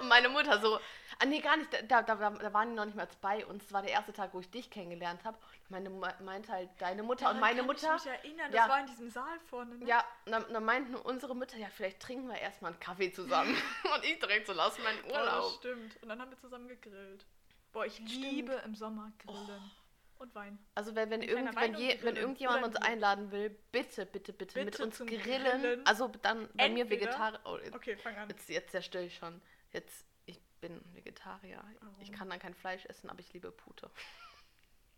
Und 0.00 0.08
meine 0.08 0.28
Mutter 0.28 0.60
so, 0.60 0.80
ah 1.20 1.26
nee, 1.26 1.40
gar 1.40 1.56
nicht, 1.56 1.72
da, 1.72 2.02
da, 2.02 2.16
da, 2.16 2.52
waren 2.52 2.70
die 2.70 2.74
noch 2.74 2.84
nicht 2.84 2.96
mal 2.96 3.06
bei 3.20 3.46
uns. 3.46 3.62
Das 3.64 3.72
war 3.72 3.82
der 3.82 3.92
erste 3.92 4.12
Tag, 4.12 4.34
wo 4.34 4.40
ich 4.40 4.50
dich 4.50 4.68
kennengelernt 4.68 5.24
habe. 5.24 5.38
Meine 5.68 5.90
meinte 5.90 6.50
halt 6.50 6.70
deine 6.78 7.04
Mutter 7.04 7.30
und 7.30 7.38
meine 7.38 7.62
Mutter. 7.62 7.86
Kann 7.86 7.96
ich 7.98 8.04
mich 8.04 8.12
erinnern, 8.14 8.50
das 8.50 8.60
Ja. 8.60 8.68
war 8.68 8.80
in 8.80 8.86
diesem 8.86 9.10
Saal 9.10 9.38
vorne. 9.48 9.76
Ne? 9.76 9.86
Ja, 9.86 10.04
dann, 10.26 10.44
dann 10.52 10.64
meinten 10.64 10.96
unsere 10.96 11.36
Mütter, 11.36 11.56
ja, 11.56 11.68
vielleicht 11.68 12.00
trinken 12.00 12.26
wir 12.28 12.38
erstmal 12.38 12.72
einen 12.72 12.80
Kaffee 12.80 13.12
zusammen. 13.12 13.56
und 13.94 14.04
ich 14.04 14.18
direkt 14.18 14.48
so, 14.48 14.52
lass 14.52 14.76
meinen 14.80 14.98
Oh, 15.04 15.08
das 15.12 15.18
Urlaub. 15.20 15.52
stimmt. 15.58 16.02
Und 16.02 16.08
dann 16.08 16.20
haben 16.20 16.30
wir 16.30 16.38
zusammen 16.38 16.66
gegrillt. 16.66 17.24
Boah, 17.72 17.86
ich 17.86 17.94
Stimmt. 17.94 18.10
Oh. 18.10 18.20
liebe 18.20 18.52
im 18.64 18.74
Sommer 18.74 19.12
grillen. 19.18 19.70
Und 20.18 20.34
Wein. 20.36 20.58
Also 20.76 20.94
wenn, 20.94 21.10
wenn, 21.10 21.22
irgend, 21.22 21.56
wenn, 21.56 21.74
je, 21.74 21.98
wenn 22.02 22.14
irgendjemand 22.14 22.64
uns 22.64 22.76
einladen 22.76 23.32
will, 23.32 23.50
bitte, 23.72 24.06
bitte, 24.06 24.32
bitte, 24.32 24.56
mit 24.60 24.70
Bitte 24.70 24.84
uns 24.84 24.96
zum 24.96 25.08
grillen. 25.08 25.22
Grillen. 25.22 25.86
Also 25.86 26.06
dann 26.22 26.48
bei 26.54 26.68
mir 26.68 26.82
Entweder- 26.82 27.06
Vegetarier. 27.06 27.40
Oh, 27.44 27.58
Okay, 27.74 27.96
fang 27.96 28.16
an. 28.16 28.28
jetzt, 28.28 28.48
jetzt 28.48 28.70
zerstöre 28.70 29.04
ich 29.04 29.16
schon. 29.16 29.42
Jetzt, 29.72 30.06
ich 30.26 30.40
bin 30.60 30.80
Vegetarier. 30.94 31.64
Ich 31.74 31.80
Warum? 31.80 32.12
kann 32.12 32.30
dann 32.30 32.38
kein 32.38 32.54
Fleisch 32.54 32.84
essen, 32.86 33.10
aber 33.10 33.18
ich 33.18 33.32
liebe 33.32 33.50
Pute. 33.50 33.90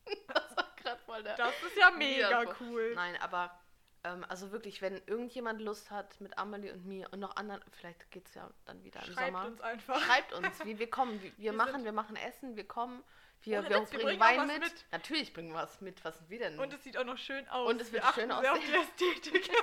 das 0.29 0.57
war 0.57 0.71
gerade 0.77 1.01
voll 1.07 1.23
der... 1.23 1.37
Das 1.37 1.55
ist 1.63 1.77
ja 1.79 1.91
mega 1.93 2.45
cool. 2.61 2.93
Nein, 2.95 3.17
aber 3.23 3.59
ähm, 4.05 4.25
also 4.29 4.53
wirklich, 4.53 4.83
wenn 4.83 5.01
irgendjemand 5.07 5.61
Lust 5.61 5.91
hat 5.91 6.21
mit 6.21 6.37
Amelie 6.39 6.73
und 6.73 6.87
mir 6.87 7.09
und 7.13 7.21
noch 7.21 7.37
anderen, 7.37 7.63
vielleicht 7.73 8.11
geht 8.11 8.29
es 8.29 8.35
ja 8.35 8.51
dann 8.67 8.85
wieder 8.85 9.01
im 9.05 9.13
Schreibt 9.13 9.33
Sommer. 9.33 9.47
uns 9.47 9.61
einfach. 9.61 10.01
Schreibt 10.01 10.33
uns, 10.35 10.65
wie 10.65 10.79
wir 10.79 10.91
kommen. 10.91 11.21
Wir, 11.23 11.33
wir 11.39 11.53
machen, 11.53 11.85
wir 11.85 11.93
machen 11.93 12.17
Essen, 12.17 12.57
wir 12.57 12.67
kommen. 12.67 13.03
Wir, 13.43 13.63
wir 13.63 13.81
bringen 13.81 13.87
bringen 14.05 14.21
Wein 14.21 14.47
mit. 14.47 14.61
mit. 14.61 14.85
Natürlich 14.93 15.33
bringen 15.33 15.51
wir 15.51 15.57
was 15.57 15.81
mit. 15.83 16.03
Was 16.05 16.17
sind 16.17 16.31
wir 16.31 16.39
denn? 16.39 16.59
Und 16.59 16.73
es 16.73 16.83
sieht 16.83 16.97
auch 16.97 17.05
noch 17.05 17.19
schön 17.19 17.47
aus. 17.49 17.69
Und 17.69 17.81
es 17.81 17.93
wird 17.93 18.03
wir 18.03 18.13
schön 18.15 18.29
sehr 18.29 18.39
auf 18.39 18.59
aussehen. 18.59 18.73
die 18.99 19.05
Ästhetik. 19.05 19.51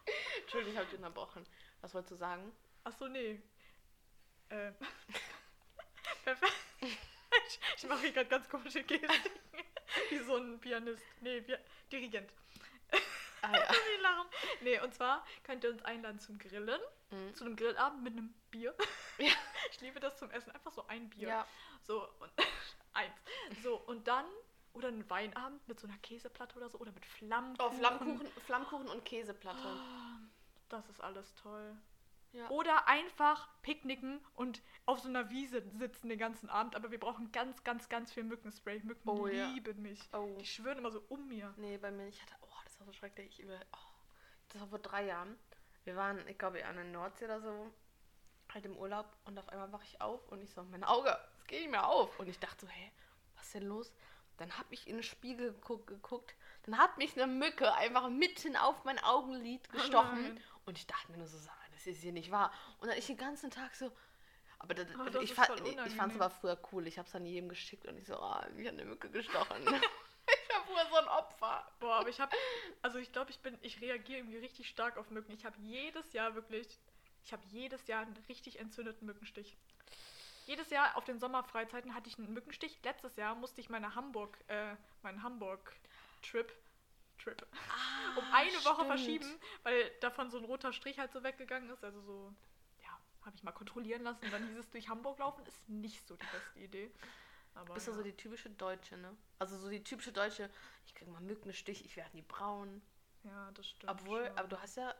Entschuldigung, 0.42 0.72
ich 0.74 0.78
habe 0.78 0.86
dich 0.90 0.98
unterbrochen. 0.98 1.44
Was 1.80 1.94
wolltest 1.94 2.12
du 2.12 2.16
sagen? 2.16 2.52
Achso, 2.84 3.08
nee. 3.08 3.40
Äh. 4.48 4.72
Perfekt. 6.24 6.52
Ich, 7.76 7.84
mache 7.88 8.00
hier 8.00 8.12
gerade 8.12 8.28
ganz 8.28 8.48
komische 8.48 8.82
Gesten. 8.82 9.08
Wie 10.08 10.18
so 10.18 10.36
ein 10.36 10.60
Pianist. 10.60 11.02
Nee, 11.20 11.42
Dirigent. 11.90 12.30
Ah, 13.42 13.52
ja. 13.52 13.68
Lachen. 14.02 14.26
Nee, 14.62 14.80
und 14.80 14.94
zwar 14.94 15.24
könnt 15.44 15.64
ihr 15.64 15.70
uns 15.70 15.82
einladen 15.84 16.18
zum 16.20 16.38
Grillen. 16.38 16.80
Mhm. 17.10 17.34
Zu 17.34 17.44
einem 17.44 17.56
Grillabend 17.56 18.02
mit 18.02 18.12
einem 18.14 18.34
Bier. 18.50 18.74
Ja. 19.18 19.32
Ich 19.72 19.80
liebe 19.82 20.00
das 20.00 20.18
zum 20.18 20.30
Essen. 20.30 20.50
Einfach 20.50 20.72
so 20.72 20.84
ein 20.88 21.08
Bier. 21.10 21.28
ja. 21.28 21.46
So, 21.84 22.02
und 22.18 22.30
eins. 22.92 23.14
So, 23.62 23.76
und 23.76 24.08
dann, 24.08 24.24
oder 24.72 24.88
einen 24.88 25.08
Weinabend 25.08 25.66
mit 25.68 25.78
so 25.78 25.86
einer 25.86 25.96
Käseplatte 25.98 26.56
oder 26.56 26.68
so, 26.68 26.78
oder 26.78 26.90
mit 26.92 27.06
Flammkuchen. 27.06 27.70
Oh, 27.72 27.78
Flammkuchen, 27.78 28.26
Flammkuchen 28.46 28.88
und 28.88 29.04
Käseplatte. 29.04 29.76
Das 30.68 30.88
ist 30.88 31.00
alles 31.00 31.34
toll. 31.36 31.76
Ja. 32.32 32.48
Oder 32.50 32.86
einfach 32.88 33.48
picknicken 33.62 34.20
und 34.34 34.62
auf 34.86 35.00
so 35.00 35.08
einer 35.08 35.30
Wiese 35.30 35.62
sitzen 35.78 36.08
den 36.08 36.18
ganzen 36.18 36.48
Abend, 36.48 36.76
aber 36.76 36.90
wir 36.90 37.00
brauchen 37.00 37.32
ganz, 37.32 37.62
ganz, 37.64 37.88
ganz 37.88 38.12
viel 38.12 38.22
Mückenspray. 38.24 38.80
Mücken 38.84 39.08
Oh, 39.08 39.26
ja. 39.26 39.48
lieben 39.48 39.82
mich. 39.82 40.00
Oh. 40.12 40.36
Die 40.40 40.46
schwören 40.46 40.78
immer 40.78 40.90
so 40.92 41.02
um 41.08 41.26
mir. 41.28 41.52
Nee, 41.56 41.76
bei 41.78 41.90
mir, 41.90 42.06
ich 42.08 42.22
hatte, 42.22 42.34
oh, 42.42 42.49
das 42.80 42.86
war 42.86 42.92
so 42.92 42.98
schrecklich. 42.98 43.38
Ich 43.38 43.40
über, 43.44 43.58
oh, 43.72 44.10
das 44.48 44.60
war 44.60 44.68
vor 44.68 44.78
drei 44.78 45.06
Jahren. 45.06 45.38
Wir 45.84 45.96
waren, 45.96 46.26
ich 46.28 46.38
glaube, 46.38 46.64
an 46.64 46.76
der 46.76 46.84
Nordsee 46.84 47.26
oder 47.26 47.40
so, 47.40 47.70
halt 48.52 48.64
im 48.64 48.76
Urlaub 48.76 49.06
und 49.24 49.38
auf 49.38 49.48
einmal 49.48 49.72
wache 49.72 49.84
ich 49.84 50.00
auf 50.00 50.26
und 50.28 50.42
ich 50.42 50.50
so, 50.50 50.62
mein 50.64 50.84
Auge, 50.84 51.16
es 51.38 51.46
geht 51.46 51.60
nicht 51.60 51.70
mehr 51.70 51.86
auf. 51.86 52.18
Und 52.18 52.28
ich 52.28 52.38
dachte 52.38 52.66
so, 52.66 52.72
hä, 52.72 52.92
was 53.36 53.46
ist 53.46 53.54
denn 53.54 53.66
los? 53.66 53.92
Dann 54.36 54.56
habe 54.56 54.72
ich 54.72 54.88
in 54.88 54.96
den 54.96 55.02
Spiegel 55.02 55.52
geguckt, 55.52 55.86
geguckt, 55.86 56.34
dann 56.62 56.78
hat 56.78 56.96
mich 56.98 57.14
eine 57.20 57.26
Mücke 57.26 57.72
einfach 57.74 58.08
mitten 58.08 58.56
auf 58.56 58.84
mein 58.84 58.98
Augenlid 58.98 59.68
gestochen. 59.70 60.22
nein. 60.22 60.44
und 60.64 60.78
ich 60.78 60.86
dachte 60.86 61.12
mir 61.12 61.18
nur 61.18 61.26
so, 61.26 61.38
das 61.72 61.86
ist 61.86 62.00
hier 62.00 62.12
nicht 62.12 62.30
wahr. 62.30 62.52
Und 62.78 62.88
dann 62.88 62.96
ich 62.96 63.06
den 63.06 63.16
ganzen 63.16 63.50
Tag 63.50 63.74
so, 63.74 63.90
aber 64.58 64.74
das, 64.74 64.86
Oh, 64.98 65.08
das 65.10 65.22
ich, 65.22 65.34
fand, 65.34 65.66
ich 65.66 65.94
fand 65.94 66.12
es 66.12 66.20
aber 66.20 66.30
früher 66.30 66.58
cool. 66.72 66.86
Ich 66.86 66.98
habe 66.98 67.06
es 67.06 67.12
dann 67.12 67.24
jedem 67.24 67.48
geschickt 67.48 67.86
und 67.86 67.96
ich 67.96 68.06
so, 68.06 68.16
ah, 68.16 68.46
mich 68.54 68.66
hat 68.66 68.74
eine 68.74 68.84
Mücke 68.84 69.10
gestochen. 69.10 69.64
pur 70.70 70.86
so 70.90 70.96
ein 70.96 71.08
Opfer. 71.08 71.70
Boah, 71.80 71.96
aber 71.96 72.08
ich 72.08 72.20
habe, 72.20 72.36
also 72.82 72.98
ich 72.98 73.12
glaube, 73.12 73.30
ich 73.30 73.40
bin, 73.40 73.58
ich 73.62 73.80
reagiere 73.80 74.20
irgendwie 74.20 74.38
richtig 74.38 74.68
stark 74.68 74.96
auf 74.96 75.10
Mücken. 75.10 75.32
Ich 75.32 75.44
habe 75.44 75.56
jedes 75.60 76.12
Jahr 76.12 76.34
wirklich, 76.34 76.78
ich 77.24 77.32
habe 77.32 77.42
jedes 77.48 77.86
Jahr 77.86 78.02
einen 78.02 78.16
richtig 78.28 78.58
entzündeten 78.58 79.06
Mückenstich. 79.06 79.56
Jedes 80.46 80.70
Jahr 80.70 80.96
auf 80.96 81.04
den 81.04 81.18
Sommerfreizeiten 81.18 81.94
hatte 81.94 82.08
ich 82.08 82.18
einen 82.18 82.32
Mückenstich. 82.32 82.78
Letztes 82.82 83.16
Jahr 83.16 83.34
musste 83.34 83.60
ich 83.60 83.68
meine 83.68 83.94
Hamburg, 83.94 84.38
äh, 84.48 84.74
meinen 85.02 85.22
Hamburg-Trip 85.22 86.52
Trip. 87.22 87.46
Ah, 87.68 88.18
um 88.18 88.24
eine 88.32 88.64
Woche 88.64 88.74
stimmt. 88.74 88.86
verschieben, 88.86 89.40
weil 89.62 89.90
davon 90.00 90.30
so 90.30 90.38
ein 90.38 90.44
roter 90.44 90.72
Strich 90.72 90.98
halt 90.98 91.12
so 91.12 91.22
weggegangen 91.22 91.70
ist. 91.70 91.84
Also 91.84 92.00
so, 92.00 92.34
ja, 92.82 92.88
habe 93.24 93.36
ich 93.36 93.42
mal 93.42 93.52
kontrollieren 93.52 94.02
lassen. 94.02 94.24
Und 94.24 94.32
dann 94.32 94.48
hieß 94.48 94.58
es, 94.58 94.70
durch 94.70 94.88
Hamburg 94.88 95.18
laufen 95.18 95.44
ist 95.46 95.68
nicht 95.68 96.06
so 96.08 96.16
die 96.16 96.26
beste 96.26 96.58
Idee. 96.58 96.90
Aber 97.54 97.74
Bist 97.74 97.86
du 97.88 97.90
ja. 97.92 97.96
so 97.96 98.02
die 98.02 98.16
typische 98.16 98.50
Deutsche, 98.50 98.96
ne? 98.96 99.14
Also 99.38 99.56
so 99.58 99.68
die 99.68 99.82
typische 99.82 100.12
Deutsche, 100.12 100.48
ich 100.86 100.94
krieg 100.94 101.08
mal 101.08 101.20
Mückenstich, 101.20 101.84
ich 101.84 101.96
werde 101.96 102.16
nie 102.16 102.22
braun. 102.22 102.80
Ja, 103.24 103.50
das 103.52 103.68
stimmt. 103.68 103.90
Obwohl, 103.92 104.26
schon. 104.26 104.38
aber 104.38 104.48
du 104.48 104.60
hast 104.60 104.76
ja, 104.76 104.94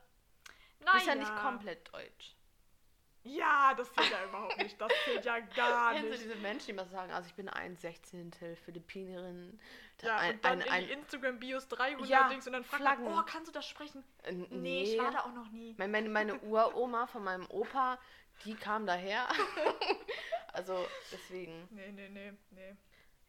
Nein, 0.81 0.95
bist 0.95 1.07
ja 1.07 1.15
nicht 1.15 1.37
komplett 1.37 1.93
deutsch. 1.93 2.37
Ja, 3.23 3.75
das 3.75 3.93
zählt 3.93 4.11
ja 4.11 4.25
überhaupt 4.29 4.57
nicht. 4.59 4.81
Das 4.81 4.91
zählt 5.05 5.25
ja 5.27 5.41
gar 5.41 5.93
Kennst 5.93 6.07
du 6.07 6.11
nicht. 6.11 6.25
diese 6.25 6.35
Menschen, 6.37 6.67
die 6.69 6.73
mal 6.73 6.89
sagen, 6.89 7.13
also 7.13 7.29
ich 7.29 7.35
bin 7.35 7.49
ein 7.51 7.77
Sechzehntel 7.77 8.57
Philippinerin. 8.57 9.61
Ja, 10.03 10.17
ein, 10.17 10.35
und 10.37 10.45
dann 10.45 10.53
ein, 10.53 10.67
in 10.67 10.73
ein, 10.73 10.87
die 10.87 10.93
Instagram-Bios 10.93 11.69
300 11.69 12.09
Ja, 12.09 12.29
Dings 12.31 12.47
und 12.47 12.55
dann 12.55 12.65
fragt 12.65 12.83
Flaggen. 12.83 13.05
man, 13.05 13.19
oh, 13.19 13.23
kannst 13.27 13.49
du 13.49 13.53
das 13.53 13.67
sprechen? 13.67 14.03
äh, 14.23 14.33
Nee, 14.33 14.47
nee, 14.51 14.83
ich 14.85 14.99
war 14.99 15.11
da 15.11 15.21
auch 15.25 15.35
noch 15.35 15.51
nie. 15.51 15.75
Meine, 15.77 15.93
meine, 15.93 16.09
meine 16.09 16.41
Uroma 16.43 17.07
von 17.07 17.23
meinem 17.23 17.47
Opa, 17.51 17.99
die 18.45 18.55
kam 18.55 18.87
daher. 18.87 19.29
also 20.53 20.87
deswegen, 21.13 21.69
Nee, 21.71 21.93
nee, 21.93 22.09
nee, 22.09 22.33
nee. 22.51 22.77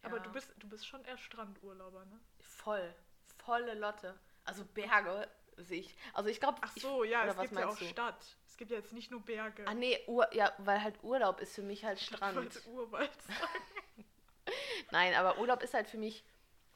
Aber 0.02 0.16
Ja. 0.16 0.22
du 0.22 0.32
bist, 0.32 0.52
du 0.58 0.68
bist 0.68 0.86
schon 0.86 1.04
eher 1.04 1.18
Strandurlauber, 1.18 2.04
ne? 2.06 2.18
voll, 2.40 2.94
volle 3.44 3.74
Lotte. 3.74 4.18
Also 4.44 4.64
Berge 4.64 5.28
sehe 5.56 5.80
ich. 5.80 5.96
Also 6.14 6.28
ich 6.30 6.40
glaube, 6.40 6.58
Ach 6.62 6.72
so, 6.76 7.04
ja, 7.04 7.22
oder 7.22 7.30
es 7.32 7.36
was 7.36 7.48
gibt 7.48 7.60
ja 7.60 7.68
auch 7.68 7.78
du? 7.78 7.84
Stadt. 7.84 8.36
Es 8.46 8.56
gibt 8.56 8.70
ja 8.70 8.78
jetzt 8.78 8.92
nicht 8.92 9.10
nur 9.10 9.20
Berge. 9.20 9.64
Ah 9.66 9.74
nee, 9.74 9.98
Ur, 10.06 10.32
ja, 10.34 10.52
weil 10.58 10.82
halt 10.82 11.02
Urlaub 11.04 11.40
ist 11.40 11.54
für 11.54 11.62
mich 11.62 11.84
halt 11.84 11.98
Ich 12.00 12.06
Strand. 12.06 12.36
wollte 12.36 12.60
Urwald 12.68 13.22
sagen. 13.22 14.04
Nein, 14.90 15.14
aber 15.14 15.38
Urlaub 15.38 15.62
ist 15.62 15.74
halt 15.74 15.88
für 15.88 15.98
mich 15.98 16.24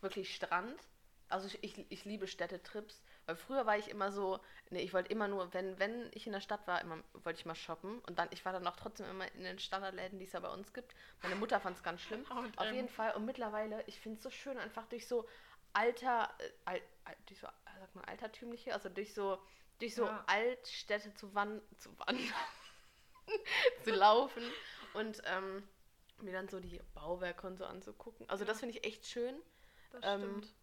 wirklich 0.01 0.35
Strand. 0.35 0.79
Also 1.29 1.49
ich, 1.49 1.63
ich, 1.65 1.87
ich 1.91 2.05
liebe 2.05 2.27
Städtetrips, 2.29 3.03
weil 3.27 3.37
früher 3.37 3.67
war 3.67 3.77
ich 3.77 3.89
immer 3.91 4.13
so, 4.13 4.39
nee, 4.71 4.81
ich 4.83 4.95
wollte 4.95 5.11
immer 5.11 5.27
nur, 5.29 5.53
wenn, 5.53 5.79
wenn 5.79 6.11
ich 6.15 6.27
in 6.27 6.33
der 6.33 6.41
Stadt 6.41 6.67
war, 6.67 6.81
immer 6.81 7.03
wollte 7.13 7.41
ich 7.41 7.47
mal 7.47 7.55
shoppen 7.57 7.99
und 8.01 8.19
dann, 8.19 8.29
ich 8.31 8.45
war 8.45 8.53
dann 8.53 8.67
auch 8.67 8.77
trotzdem 8.77 9.07
immer 9.11 9.31
in 9.35 9.43
den 9.43 9.59
Standardläden, 9.59 10.19
die 10.19 10.25
es 10.27 10.33
ja 10.33 10.41
bei 10.41 10.49
uns 10.49 10.73
gibt. 10.73 10.95
Meine 11.23 11.35
Mutter 11.35 11.61
fand 11.61 11.77
es 11.77 11.83
ganz 11.83 12.01
schlimm. 12.01 12.25
H&M. 12.31 12.53
Auf 12.57 12.73
jeden 12.73 12.89
Fall. 12.89 13.15
Und 13.17 13.25
mittlerweile, 13.25 13.83
ich 13.87 13.99
finde 14.01 14.19
es 14.19 14.23
so 14.23 14.31
schön, 14.31 14.57
einfach 14.59 14.87
durch 14.87 15.07
so 15.09 15.29
alter, 15.73 16.33
äh, 16.39 16.51
al, 16.65 16.81
al, 17.05 17.17
durch 17.27 17.41
so, 17.41 17.47
äh, 17.49 17.51
sag 17.81 17.95
mal, 17.97 18.05
altertümliche, 18.05 18.73
also 18.73 18.89
durch 18.89 19.13
so, 19.13 19.39
durch 19.81 19.95
so 19.95 20.07
Ja. 20.07 20.25
Altstädte 20.29 21.13
zu, 21.15 21.35
wan 21.35 21.61
zu 21.79 21.91
wandern, 21.99 22.33
zu 23.85 23.91
laufen 23.91 24.45
und 24.95 25.21
ähm, 25.27 25.69
mir 26.23 26.33
dann 26.33 26.49
so 26.49 26.61
die 26.61 26.81
Bauwerke 26.95 27.47
und 27.47 27.59
so 27.59 27.65
anzugucken. 27.67 28.29
Also 28.31 28.45
das 28.45 28.59
Ja. 28.59 28.61
finde 28.61 28.79
ich 28.79 28.85
echt 28.85 29.05
schön. 29.07 29.37
Das 29.91 30.05
Ähm, 30.05 30.43
stimmt. 30.43 30.55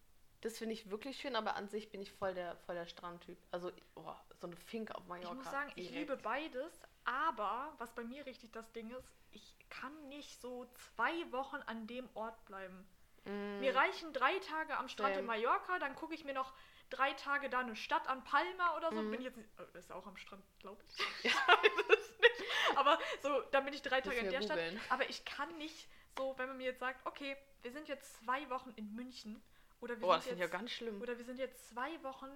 Das 0.43 0.57
finde 0.57 0.73
ich 0.73 0.89
wirklich 0.89 1.17
schön, 1.17 1.37
aber 1.37 1.55
an 1.55 1.69
sich 1.69 1.89
bin 1.89 2.01
ich 2.01 2.11
voll 2.11 2.33
der, 2.33 2.57
voll 2.65 2.75
der 2.75 2.85
Strandtyp. 2.85 3.37
Also, 3.51 3.71
oh, 3.95 4.13
so 4.41 4.47
eine 4.47 4.57
Finke 4.57 4.93
auf 4.93 5.07
Mallorca. 5.07 5.31
Ich 5.31 5.37
muss 5.37 5.51
sagen, 5.51 5.71
ich 5.75 5.87
direkt. 5.87 6.09
liebe 6.09 6.17
beides, 6.17 6.81
aber 7.05 7.73
was 7.77 7.95
bei 7.95 8.03
mir 8.03 8.25
richtig 8.25 8.51
das 8.51 8.69
Ding 8.73 8.91
ist, 8.91 9.15
ich 9.31 9.55
kann 9.69 10.09
nicht 10.09 10.41
so 10.41 10.67
zwei 10.75 11.31
Wochen 11.31 11.55
an 11.65 11.87
dem 11.87 12.09
Ort 12.13 12.43
bleiben. 12.43 12.85
Mm, 13.23 13.61
Mir 13.61 13.73
reichen 13.73 14.11
drei 14.11 14.37
Tage 14.39 14.75
am 14.75 14.89
Strand 14.89 15.11
in 15.11 15.25
Same. 15.25 15.27
Mallorca, 15.27 15.79
dann 15.79 15.95
gucke 15.95 16.13
ich 16.13 16.25
mir 16.25 16.33
noch 16.33 16.51
drei 16.89 17.13
Tage 17.13 17.49
da 17.49 17.59
eine 17.59 17.77
Stadt 17.77 18.05
an 18.09 18.21
Palma 18.25 18.75
oder 18.75 18.91
so. 18.91 19.01
Mhm. 19.01 19.11
Bin 19.11 19.21
jetzt 19.21 19.39
oh, 19.59 19.63
das 19.71 19.85
ist 19.85 19.91
auch 19.93 20.05
am 20.05 20.17
Strand, 20.17 20.43
glaube 20.59 20.83
ich. 20.89 20.97
Ich 21.23 21.33
weiß 21.33 21.85
es 21.89 22.19
nicht. 22.19 22.43
Aber 22.75 22.99
so, 23.21 23.41
dann 23.51 23.63
bin 23.63 23.73
ich 23.73 23.81
drei 23.81 24.01
Tage 24.01 24.17
in 24.17 24.29
der 24.29 24.41
Stadt. 24.41 24.57
googeln. 24.57 24.81
Aber 24.89 25.09
ich 25.09 25.23
kann 25.23 25.57
nicht 25.57 25.87
so, 26.17 26.37
wenn 26.37 26.49
man 26.49 26.57
mir 26.57 26.65
jetzt 26.65 26.81
sagt, 26.81 27.05
okay, 27.05 27.37
wir 27.61 27.71
sind 27.71 27.87
jetzt 27.87 28.17
zwei 28.17 28.49
Wochen 28.49 28.71
in 28.75 28.93
München 28.93 29.41
oder 29.83 29.99
wir 29.99 30.07
Oh, 30.07 30.11
das 30.13 30.23
sind 30.23 30.31
finde 30.31 30.35
ich 30.35 30.39
ja 30.39 30.45
jetzt 30.45 30.59
ganz 30.59 30.71
schlimm. 30.71 31.01
oder 31.01 31.17
wir 31.17 31.25
sind 31.25 31.37
jetzt 31.39 31.67
zwei 31.69 32.01
Wochen 32.03 32.29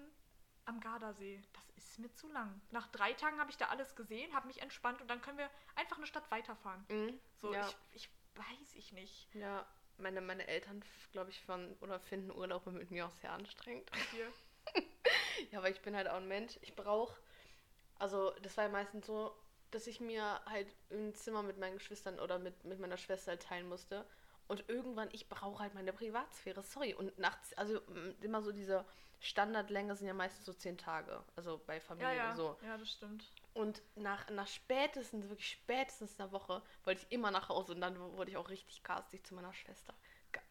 am 0.66 0.80
Gardasee. 0.80 1.42
Das 1.54 1.70
ist 1.78 2.00
mir 2.00 2.12
zu 2.14 2.28
lang. 2.30 2.62
Nach 2.72 2.88
drei 2.88 3.14
Tagen 3.14 3.40
habe 3.40 3.50
ich 3.50 3.58
da 3.58 3.68
alles 3.68 3.96
gesehen, 3.96 4.34
habe 4.36 4.48
mich 4.48 4.62
entspannt 4.62 5.02
und 5.02 5.08
dann 5.08 5.22
können 5.22 5.38
wir 5.38 5.50
einfach 5.76 5.98
eine 5.98 6.08
Stadt 6.08 6.30
weiterfahren. 6.30 6.86
Mhm, 6.90 7.20
So, 7.40 7.54
ja. 7.54 7.68
ich, 7.94 8.04
ich 8.04 8.10
weiß 8.36 8.76
ich 8.76 8.92
nicht. 8.92 9.34
Ja, 9.34 9.66
meine, 9.98 10.22
meine 10.22 10.46
Eltern, 10.48 10.84
glaube 11.12 11.30
ich, 11.32 11.42
von 11.42 11.74
oder 11.80 12.00
finden 12.00 12.32
Urlaub 12.32 12.66
mit 12.68 12.92
mir 12.92 13.08
auch 13.08 13.12
sehr 13.12 13.32
anstrengend. 13.32 13.90
Ja, 15.52 15.60
aber 15.60 15.70
ich 15.70 15.82
bin 15.82 15.96
halt 15.96 16.08
auch 16.10 16.16
ein 16.18 16.28
Mensch. 16.28 16.58
Ich 16.62 16.76
brauche, 16.76 17.16
also 18.00 18.32
das 18.42 18.58
war 18.58 18.66
ja 18.66 18.70
meistens 18.70 19.06
so, 19.06 19.34
dass 19.72 19.88
ich 19.88 20.00
mir 20.02 20.42
halt 20.46 20.68
ein 20.92 21.14
Zimmer 21.14 21.44
mit 21.44 21.58
meinen 21.58 21.78
Geschwistern 21.78 22.20
oder 22.20 22.40
mit, 22.40 22.64
mit 22.66 22.80
meiner 22.80 22.98
Schwester 22.98 23.32
halt 23.32 23.44
teilen 23.44 23.70
musste. 23.70 24.06
Und 24.48 24.70
irgendwann, 24.70 25.10
ich 25.12 25.28
brauche 25.30 25.62
halt 25.62 25.74
meine 25.74 25.92
Privatsphäre, 25.94 26.64
sorry. 26.64 26.94
Und 26.94 27.18
nachts, 27.20 27.54
also 27.56 27.80
m, 27.88 28.16
immer 28.22 28.42
so 28.42 28.52
diese 28.52 28.86
Standardlänge 29.20 29.96
sind 29.96 30.08
ja 30.08 30.14
meistens 30.14 30.46
so 30.46 30.54
zehn 30.54 30.78
Tage. 30.78 31.24
Also 31.36 31.60
bei 31.66 31.76
Ja, 31.76 31.82
Familie 31.82 32.16
ja. 32.16 32.36
so. 32.36 32.58
Ja, 32.62 32.78
das 32.78 32.92
stimmt. 32.92 33.26
Und 33.54 33.82
nach, 33.96 34.30
nach 34.30 34.48
spätestens, 34.48 35.28
wirklich 35.30 35.50
spätestens 35.50 36.20
einer 36.20 36.32
Woche, 36.32 36.62
wollte 36.84 37.02
ich 37.02 37.12
immer 37.12 37.32
nach 37.32 37.50
Hause 37.50 37.74
und 37.74 37.82
dann 37.82 38.00
wurde 38.00 38.30
ich 38.32 38.38
auch 38.38 38.50
richtig 38.50 38.84
garstig 38.84 39.26
zu 39.26 39.34
meiner 39.34 39.54
Schwester. 39.54 39.94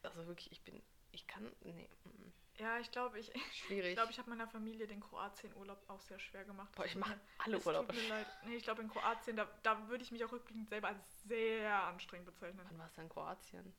Also 0.02 0.26
wirklich, 0.26 0.50
ich 0.50 0.62
bin, 0.62 0.82
ich 1.12 1.26
kann, 1.28 1.50
nee, 1.60 1.88
mm, 2.04 2.32
Ja, 2.58 2.78
ich 2.80 2.90
glaube, 2.90 3.18
ich, 3.20 3.30
schwierig. 3.52 3.90
ich, 3.90 3.94
glaube, 3.94 4.10
ich 4.10 4.18
habe 4.18 4.30
meiner 4.30 4.48
Familie 4.48 4.88
den 4.88 5.00
Kroatien-Urlaub 5.00 5.78
auch 5.88 6.00
sehr 6.00 6.18
schwer 6.18 6.44
gemacht. 6.44 6.74
Boah, 6.74 6.84
ich 6.86 6.92
tut 6.92 7.00
mache 7.02 7.20
alle 7.38 7.60
Urlaube. 7.60 7.92
Tut 7.92 8.02
mir 8.02 8.08
leid. 8.08 8.26
Nee, 8.46 8.56
ich 8.56 8.64
glaube, 8.64 8.82
in 8.82 8.88
Kroatien, 8.88 9.36
da, 9.36 9.46
da 9.62 9.88
würde 9.88 10.02
ich 10.02 10.10
mich 10.10 10.24
auch 10.24 10.32
rückblickend 10.32 10.68
selber 10.68 10.88
als 10.88 11.22
sehr 11.22 11.84
anstrengend 11.84 12.26
bezeichnen. 12.26 12.60
Wann 12.68 12.78
warst 12.78 12.96
du 12.96 13.02
in 13.02 13.08
Kroatien? 13.08 13.72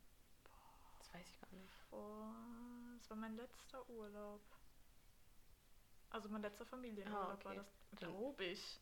Das 1.07 1.13
weiß 1.13 1.27
ich 1.29 1.39
gar 1.41 1.51
nicht. 1.51 1.73
Oh, 1.91 2.31
das 2.97 3.09
war 3.09 3.17
mein 3.17 3.35
letzter 3.35 3.87
Urlaub. 3.89 4.41
Also 6.09 6.29
mein 6.29 6.41
letzter 6.41 6.65
Familienurlaub 6.65 7.29
Ah, 7.29 7.33
okay. 7.33 7.45
war 7.45 7.55
das, 7.55 7.67
glaube 7.95 8.45
ich. 8.45 8.79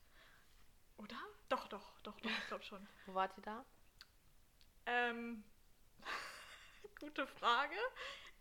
Oder? 0.98 1.17
Doch, 1.50 1.67
doch, 1.67 2.00
doch, 2.01 2.20
doch, 2.22 2.29
ich 2.29 2.48
glaube 2.48 2.63
schon. 2.63 2.88
Wo 3.05 3.13
wart 3.13 3.38
ihr 3.38 3.44
da? 3.44 3.65
Ähm, 4.86 5.44
gute 7.00 7.27
Frage. 7.27 7.75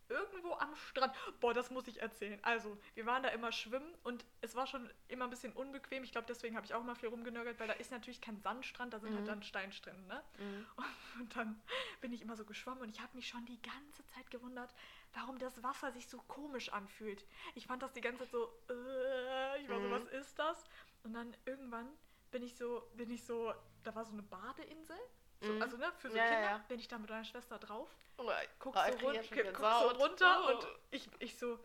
Irgendwo 0.09 0.53
am 0.55 0.75
Strand. 0.77 1.15
Boah, 1.41 1.55
das 1.55 1.71
muss 1.71 1.87
ich 1.89 2.01
erzählen. 2.03 2.39
Also, 2.43 2.77
wir 2.95 3.07
waren 3.07 3.23
da 3.23 3.31
immer 3.31 3.53
schwimmen 3.53 3.95
und 4.03 4.25
es 4.43 4.55
war 4.55 4.67
schon 4.67 4.91
immer 5.09 5.25
ein 5.25 5.31
bisschen 5.31 5.53
unbequem. 5.53 6.05
Ich 6.05 6.13
glaube, 6.13 6.27
deswegen 6.29 6.57
habe 6.57 6.67
ich 6.67 6.75
auch 6.75 6.83
mal 6.83 6.95
viel 6.95 7.09
rumgenörgelt, 7.09 7.59
weil 7.59 7.69
da 7.69 7.75
ist 7.75 7.91
natürlich 7.91 8.21
kein 8.21 8.39
Sandstrand, 8.41 8.93
da 8.93 8.99
sind 9.01 9.13
Mhm. 9.13 9.17
halt 9.17 9.29
dann 9.29 9.43
Steinstrände, 9.43 10.03
ne? 10.07 10.23
Mhm. 10.39 10.67
Und 11.21 11.37
dann 11.37 11.61
bin 12.01 12.13
ich 12.13 12.23
immer 12.23 12.37
so 12.37 12.45
geschwommen 12.45 12.83
und 12.83 12.91
ich 12.91 13.01
habe 13.01 13.15
mich 13.17 13.29
schon 13.29 13.45
die 13.47 13.61
ganze 13.63 14.05
Zeit 14.07 14.31
gewundert, 14.31 14.75
warum 15.13 15.39
das 15.39 15.63
Wasser 15.63 15.93
sich 15.93 16.09
so 16.09 16.19
komisch 16.27 16.71
anfühlt. 16.73 17.25
Ich 17.55 17.67
fand 17.69 17.83
das 17.83 17.93
die 17.93 18.01
ganze 18.01 18.25
Zeit 18.25 18.31
so, 18.33 18.53
äh, 18.69 19.61
ich 19.63 19.69
war 19.69 19.81
so, 19.81 19.87
Mhm. 19.87 19.93
was 19.93 20.05
ist 20.07 20.37
das? 20.39 20.65
Und 21.05 21.15
dann 21.15 21.35
irgendwann 21.47 21.89
bin 22.33 22.43
ich 22.43 22.57
so, 22.57 22.83
bin 22.95 23.11
ich 23.11 23.25
so, 23.25 23.55
da 23.85 23.95
war 23.95 24.05
so 24.05 24.13
eine 24.13 24.23
Badeinsel. 24.25 24.99
So, 25.41 25.53
Mhm. 25.53 25.63
Also 25.63 25.77
ne, 25.77 25.93
für 25.99 26.11
so 26.11 26.17
Ja, 26.17 26.25
Kinder 26.25 26.41
ja. 26.43 26.59
bin 26.69 26.79
ich 26.79 26.89
da 26.89 26.99
mit 26.99 27.11
meiner 27.11 27.25
Schwester 27.25 27.59
drauf, 27.59 27.89
Oh, 28.17 28.31
guck, 28.61 28.77
ah, 28.77 28.87
so, 28.93 28.97
ich 28.97 29.03
run 29.03 29.17
guck 29.53 29.57
so 29.59 29.89
runter 29.89 30.45
Oh. 30.47 30.53
und 30.53 30.67
ich, 30.93 31.09
ich 31.19 31.37
so, 31.37 31.59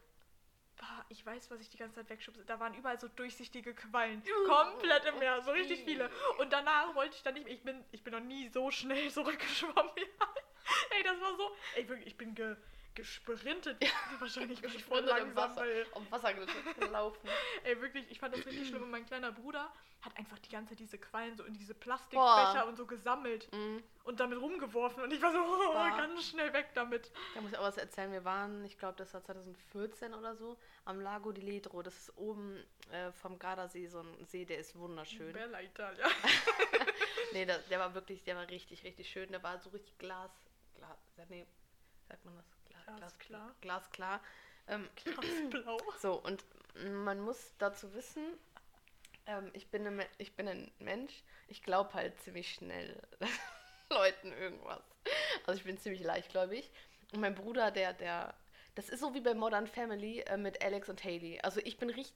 bah, 0.78 1.06
ich 1.10 1.24
weiß, 1.24 1.52
was 1.52 1.60
ich 1.60 1.70
die 1.70 1.78
ganze 1.78 1.96
Zeit 1.98 2.10
wegschubse. 2.10 2.44
Da 2.46 2.60
waren 2.60 2.74
überall 2.74 3.00
so 3.00 3.08
durchsichtige 3.08 3.76
Quallen, 3.76 4.24
komplett 4.48 5.06
im 5.06 5.20
Meer, 5.20 5.42
so 5.44 5.52
richtig 5.52 5.84
viele. 5.84 6.10
Und 6.40 6.52
danach 6.52 6.96
wollte 6.96 7.16
ich 7.16 7.22
dann 7.24 7.36
nicht 7.36 7.46
mehr, 7.46 7.54
ich 7.54 7.62
bin, 7.64 7.86
ich 7.92 8.04
bin 8.04 8.14
noch 8.14 8.20
nie 8.22 8.50
so 8.50 8.72
schnell 8.72 9.12
zurückgeschwommen. 9.12 9.92
ey, 10.90 11.04
das 11.04 11.22
war 11.22 11.36
so, 11.38 11.52
ey, 11.76 11.88
wirklich, 11.88 12.08
ich 12.08 12.18
bin 12.18 12.34
ge, 12.34 12.56
gesprintet. 12.96 13.78
Wahrscheinlich 14.20 14.64
ich 14.64 14.84
voll 14.84 15.02
langsam, 15.02 15.36
Wasser, 15.36 15.62
weil, 15.62 15.86
auf 15.94 16.12
Wasser 16.12 16.34
gelaufen. 16.80 17.30
ey, 17.64 17.82
wirklich, 17.82 18.10
ich 18.10 18.20
fand 18.20 18.36
das 18.36 18.46
richtig 18.46 18.68
schlimm. 18.68 18.84
Und 18.84 18.92
mein 18.92 19.06
kleiner 19.06 19.32
Bruder 19.32 19.72
hat 20.02 20.16
einfach 20.18 20.40
die 20.40 20.50
ganze 20.50 20.70
Zeit 20.72 20.80
diese 20.80 20.98
Quallen 20.98 21.36
so 21.36 21.44
in 21.44 21.54
diese 21.54 21.74
Plastikbecher 21.74 22.66
und 22.68 22.78
so 22.78 22.86
gesammelt 22.86 23.52
Mhm. 23.52 23.84
und 24.06 24.20
damit 24.20 24.40
rumgeworfen. 24.40 25.04
Und 25.04 25.12
ich 25.12 25.22
war 25.22 25.32
so, 25.34 25.40
oh, 25.40 25.74
ganz 25.74 26.24
schnell 26.30 26.54
weg 26.54 26.70
damit. 26.74 27.12
Da 27.36 27.42
muss 27.42 27.52
ich 27.52 27.58
auch 27.58 27.64
was 27.64 27.78
erzählen. 27.78 28.12
Wir 28.12 28.24
waren, 28.24 28.64
ich 28.64 28.78
glaube, 28.78 28.96
das 28.98 29.14
war 29.14 29.24
2014 29.24 30.14
oder 30.14 30.36
so, 30.36 30.58
am 30.86 31.02
Lago 31.02 31.32
di 31.32 31.42
Ledro. 31.42 31.82
Das 31.82 31.96
ist 31.98 32.18
oben 32.18 32.64
äh, 32.92 33.12
vom 33.12 33.38
Gardasee, 33.40 33.88
so 33.88 34.00
ein 34.00 34.26
See, 34.26 34.46
der 34.46 34.60
ist 34.60 34.76
wunderschön. 34.78 35.34
Bella 35.34 35.62
Italia. 35.62 36.06
Nee, 37.32 37.46
der, 37.46 37.60
der 37.60 37.80
war 37.80 37.94
wirklich, 37.94 38.24
der 38.24 38.36
war 38.36 38.48
richtig, 38.50 38.84
richtig 38.84 39.08
schön. 39.08 39.30
Der 39.30 39.44
war 39.44 39.60
so 39.60 39.70
richtig 39.70 39.96
Glas, 40.00 40.32
Glas, 40.74 40.98
nee, 41.30 41.46
sagt 42.10 42.26
man 42.26 42.36
das? 42.36 42.46
Gla- 42.68 42.96
Glasklar. 42.98 43.56
Glasklar. 43.62 44.22
Ähm, 44.68 44.90
Blau. 45.50 45.78
so, 46.02 46.14
und 46.16 46.44
man 47.04 47.20
muss 47.22 47.54
dazu 47.58 47.94
wissen, 47.94 48.24
ähm, 49.26 49.50
ich, 49.54 49.68
bin 49.70 49.86
ein, 49.88 50.06
ich 50.18 50.34
bin 50.34 50.48
ein 50.48 50.72
Mensch, 50.80 51.24
ich 51.48 51.64
glaube 51.64 51.94
halt 51.94 52.20
ziemlich 52.22 52.54
schnell 52.54 53.00
Leuten 53.90 54.32
irgendwas. 54.34 54.82
Also 55.46 55.58
ich 55.60 55.64
bin 55.66 55.78
ziemlich 55.78 56.04
leichtgläubig. 56.04 56.70
Und 57.14 57.22
mein 57.22 57.34
Bruder, 57.36 57.72
der, 57.72 57.94
der, 57.94 58.34
das 58.76 58.90
ist 58.90 59.00
so 59.00 59.14
wie 59.14 59.22
bei 59.22 59.34
Modern 59.34 59.68
Family 59.68 60.20
äh, 60.22 60.38
mit 60.38 60.64
Alex 60.64 60.90
und 60.90 61.04
Haley. 61.04 61.40
Also 61.42 61.60
ich 61.64 61.78
bin 61.78 61.90
richtig, 61.90 62.14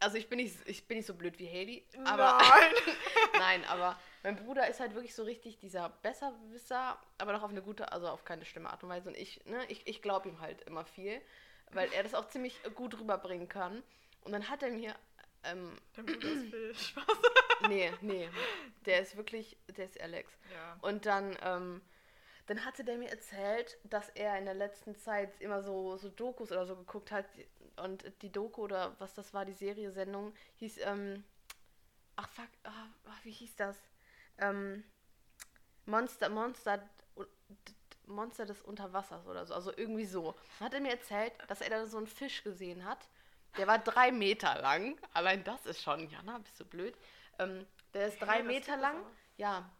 also 0.00 0.16
ich 0.16 0.28
bin 0.28 0.38
nicht, 0.38 0.56
ich 0.66 0.86
bin 0.86 0.98
nicht 0.98 1.06
so 1.06 1.14
blöd 1.14 1.38
wie 1.40 1.48
Haley, 1.48 1.84
aber 2.04 2.38
Nein. 3.38 3.64
aber 3.64 3.98
mein 4.22 4.36
Bruder 4.36 4.68
ist 4.68 4.80
halt 4.80 4.94
wirklich 4.94 5.14
so 5.14 5.22
richtig 5.22 5.58
dieser 5.58 5.90
Besserwisser, 6.02 6.98
aber 7.18 7.32
noch 7.32 7.42
auf 7.42 7.50
eine 7.50 7.62
gute, 7.62 7.92
also 7.92 8.08
auf 8.08 8.24
keine 8.24 8.44
schlimme 8.44 8.70
Art 8.70 8.82
und 8.82 8.88
Weise. 8.88 9.08
Und 9.08 9.16
ich, 9.16 9.44
ne, 9.46 9.64
ich, 9.68 9.86
ich 9.86 10.02
glaube 10.02 10.28
ihm 10.28 10.40
halt 10.40 10.62
immer 10.62 10.84
viel, 10.84 11.20
weil 11.72 11.92
er 11.92 12.02
das 12.02 12.14
auch 12.14 12.28
ziemlich 12.28 12.60
gut 12.74 12.98
rüberbringen 12.98 13.48
kann. 13.48 13.82
Und 14.24 14.32
dann 14.32 14.48
hat 14.48 14.62
er 14.62 14.70
mir, 14.70 14.94
ähm, 15.44 15.78
Dein 15.94 16.06
Bruder 16.06 16.28
ist 16.28 16.50
Phil. 16.50 16.74
Spaß. 16.76 17.04
nee, 17.68 17.92
nee, 18.00 18.28
der 18.84 19.00
ist 19.00 19.16
wirklich, 19.16 19.56
der 19.68 19.84
ist 19.84 20.00
Alex. 20.00 20.32
Ja. 20.52 20.78
Und 20.82 21.06
dann, 21.06 21.36
ähm, 21.42 21.82
dann 22.46 22.64
hatte 22.64 22.84
der 22.84 22.96
mir 22.96 23.10
erzählt, 23.10 23.78
dass 23.84 24.08
er 24.10 24.38
in 24.38 24.44
der 24.44 24.54
letzten 24.54 24.96
Zeit 24.96 25.40
immer 25.40 25.62
so, 25.62 25.96
so 25.96 26.08
Dokus 26.08 26.52
oder 26.52 26.66
so 26.66 26.76
geguckt 26.76 27.10
hat. 27.12 27.26
Und 27.76 28.04
die 28.22 28.32
Doku 28.32 28.62
oder 28.62 28.96
was 28.98 29.14
das 29.14 29.34
war, 29.34 29.44
die 29.44 29.52
Serie, 29.52 29.90
Sendung, 29.90 30.32
hieß, 30.56 30.78
ähm, 30.84 31.24
ach 32.16 32.28
fuck, 32.28 32.48
ah, 32.64 32.88
ah, 33.06 33.18
wie 33.22 33.30
hieß 33.30 33.56
das? 33.56 33.76
Ähm, 34.38 34.84
Monster, 35.86 36.28
Monster, 36.28 36.82
Monster 38.06 38.46
des 38.46 38.62
Unterwassers 38.62 39.26
oder 39.26 39.46
so, 39.46 39.54
also 39.54 39.72
irgendwie 39.76 40.06
so. 40.06 40.34
Dann 40.58 40.66
hat 40.66 40.74
er 40.74 40.80
mir 40.80 40.92
erzählt, 40.92 41.32
dass 41.48 41.60
er 41.60 41.70
da 41.70 41.86
so 41.86 41.98
einen 41.98 42.06
Fisch 42.06 42.42
gesehen 42.42 42.84
hat. 42.84 43.08
Der 43.56 43.66
war 43.66 43.78
drei 43.78 44.12
Meter 44.12 44.60
lang. 44.60 44.98
Allein 45.12 45.42
das 45.44 45.64
ist 45.66 45.82
schon, 45.82 46.08
Jana, 46.10 46.38
bist 46.38 46.60
du 46.60 46.64
blöd? 46.64 46.96
Ähm, 47.38 47.66
der 47.94 48.08
ist 48.08 48.20
drei 48.20 48.38
das 48.38 48.46
Meter 48.46 48.76
lang. 48.76 49.04
Ja, 49.36 49.70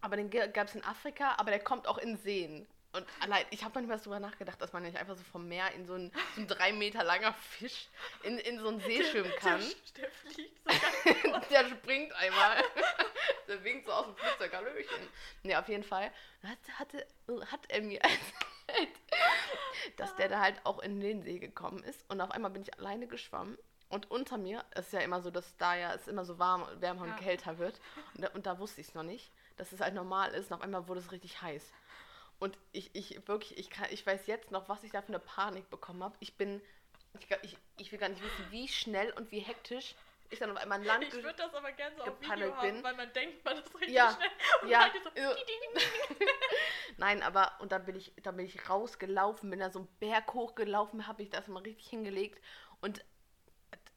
aber 0.00 0.16
den 0.16 0.30
gab 0.30 0.68
es 0.68 0.74
in 0.74 0.84
Afrika, 0.84 1.34
aber 1.36 1.50
der 1.50 1.62
kommt 1.62 1.86
auch 1.86 1.98
in 1.98 2.16
Seen. 2.16 2.66
Und 2.92 3.06
allein, 3.20 3.46
ich 3.50 3.62
habe 3.62 3.74
manchmal 3.74 3.98
darüber 3.98 4.18
nachgedacht, 4.18 4.60
dass 4.60 4.72
man 4.72 4.82
nicht 4.82 4.96
einfach 4.96 5.16
so 5.16 5.22
vom 5.22 5.46
Meer 5.46 5.70
in 5.72 5.86
so 5.86 5.94
einen, 5.94 6.10
so 6.34 6.40
einen 6.40 6.48
drei 6.48 6.72
Meter 6.72 7.04
langer 7.04 7.32
Fisch 7.34 7.86
in, 8.24 8.38
in 8.38 8.58
so 8.58 8.66
einen 8.68 8.80
See 8.80 9.04
schwimmen 9.04 9.32
kann. 9.36 9.60
Der, 9.96 10.02
der 10.02 10.10
fliegt 10.10 10.58
so 10.64 11.30
ganz 11.30 11.48
der 11.50 11.68
springt 11.68 12.12
einmal. 12.14 12.64
der 13.48 13.62
winkt 13.62 13.86
so 13.86 13.92
aus 13.92 14.06
dem 14.06 14.16
Flugzeug, 14.16 14.52
Hallöchen. 14.54 15.08
Ne, 15.44 15.56
auf 15.56 15.68
jeden 15.68 15.84
Fall 15.84 16.10
hat, 16.42 16.58
hatte, 16.78 17.06
hat 17.52 17.60
er 17.68 17.82
mir 17.82 18.00
erzählt, 18.02 18.90
dass 19.96 20.16
der 20.16 20.28
da 20.28 20.40
halt 20.40 20.60
auch 20.64 20.80
in 20.80 21.00
den 21.00 21.22
See 21.22 21.38
gekommen 21.38 21.84
ist. 21.84 22.04
Und 22.10 22.20
auf 22.20 22.32
einmal 22.32 22.50
bin 22.50 22.62
ich 22.62 22.76
alleine 22.78 23.06
geschwommen. 23.06 23.56
Und 23.88 24.10
unter 24.10 24.36
mir, 24.38 24.64
es 24.70 24.86
ist 24.86 24.92
ja 24.92 25.00
immer 25.00 25.20
so, 25.20 25.30
dass 25.30 25.56
da 25.56 25.74
ja 25.76 25.92
es 25.94 26.06
immer 26.06 26.24
so 26.24 26.38
warm, 26.38 26.66
wärmer 26.80 27.02
und 27.02 27.08
Ja. 27.08 27.16
kälter 27.16 27.58
wird. 27.58 27.80
Und 28.14 28.22
da, 28.22 28.28
und 28.30 28.46
da 28.46 28.58
wusste 28.58 28.80
ich 28.80 28.88
es 28.88 28.94
noch 28.94 29.02
nicht, 29.02 29.32
dass 29.56 29.72
es 29.72 29.80
halt 29.80 29.94
normal 29.94 30.32
ist. 30.32 30.50
Und 30.50 30.56
auf 30.58 30.62
einmal 30.62 30.86
wurde 30.88 31.00
es 31.00 31.10
richtig 31.10 31.42
heiß. 31.42 31.72
Und 32.40 32.58
ich, 32.72 32.94
ich 32.94 33.28
wirklich, 33.28 33.58
ich, 33.58 33.70
kann, 33.70 33.86
ich 33.90 34.04
weiß 34.04 34.26
jetzt 34.26 34.50
noch, 34.50 34.68
was 34.68 34.82
ich 34.82 34.90
da 34.90 35.02
für 35.02 35.08
eine 35.08 35.18
Panik 35.18 35.70
bekommen 35.70 36.02
habe. 36.02 36.16
Ich 36.20 36.36
bin, 36.36 36.60
ich, 37.18 37.28
ich, 37.42 37.56
ich 37.76 37.92
will 37.92 37.98
gar 37.98 38.08
nicht 38.08 38.22
wissen, 38.22 38.50
wie 38.50 38.66
schnell 38.66 39.12
und 39.12 39.30
wie 39.30 39.40
hektisch 39.40 39.94
ich 40.30 40.38
dann 40.38 40.50
auf 40.50 40.56
einmal 40.56 40.78
an 40.78 40.84
Land 40.84 41.04
Ich 41.04 41.12
würde 41.12 41.34
das 41.34 41.52
aber 41.54 41.72
gerne 41.72 41.96
so 41.96 42.04
auf 42.04 42.20
Video 42.20 42.56
haben, 42.56 42.74
bin. 42.74 42.84
weil 42.84 42.94
man 42.94 43.12
denkt, 43.12 43.44
man 43.44 43.58
ist 43.58 43.74
richtig 43.74 43.94
Ja, 43.94 44.12
schnell. 44.12 44.30
Und 44.62 44.68
ja, 44.68 44.88
dann 44.88 45.02
so, 45.02 45.34
di. 45.44 45.80
Nein, 46.96 47.22
aber 47.22 47.52
und 47.60 47.72
dann 47.72 47.84
bin 47.84 47.96
ich, 47.96 48.12
dann 48.22 48.36
bin 48.36 48.46
ich 48.46 48.68
rausgelaufen, 48.68 49.50
bin 49.50 49.58
da 49.60 49.70
so 49.70 49.80
einen 49.80 49.88
Berg 49.98 50.32
hochgelaufen, 50.32 51.06
habe 51.06 51.22
ich 51.22 51.30
das 51.30 51.48
mal 51.48 51.62
richtig 51.62 51.88
hingelegt 51.88 52.42
und 52.80 53.04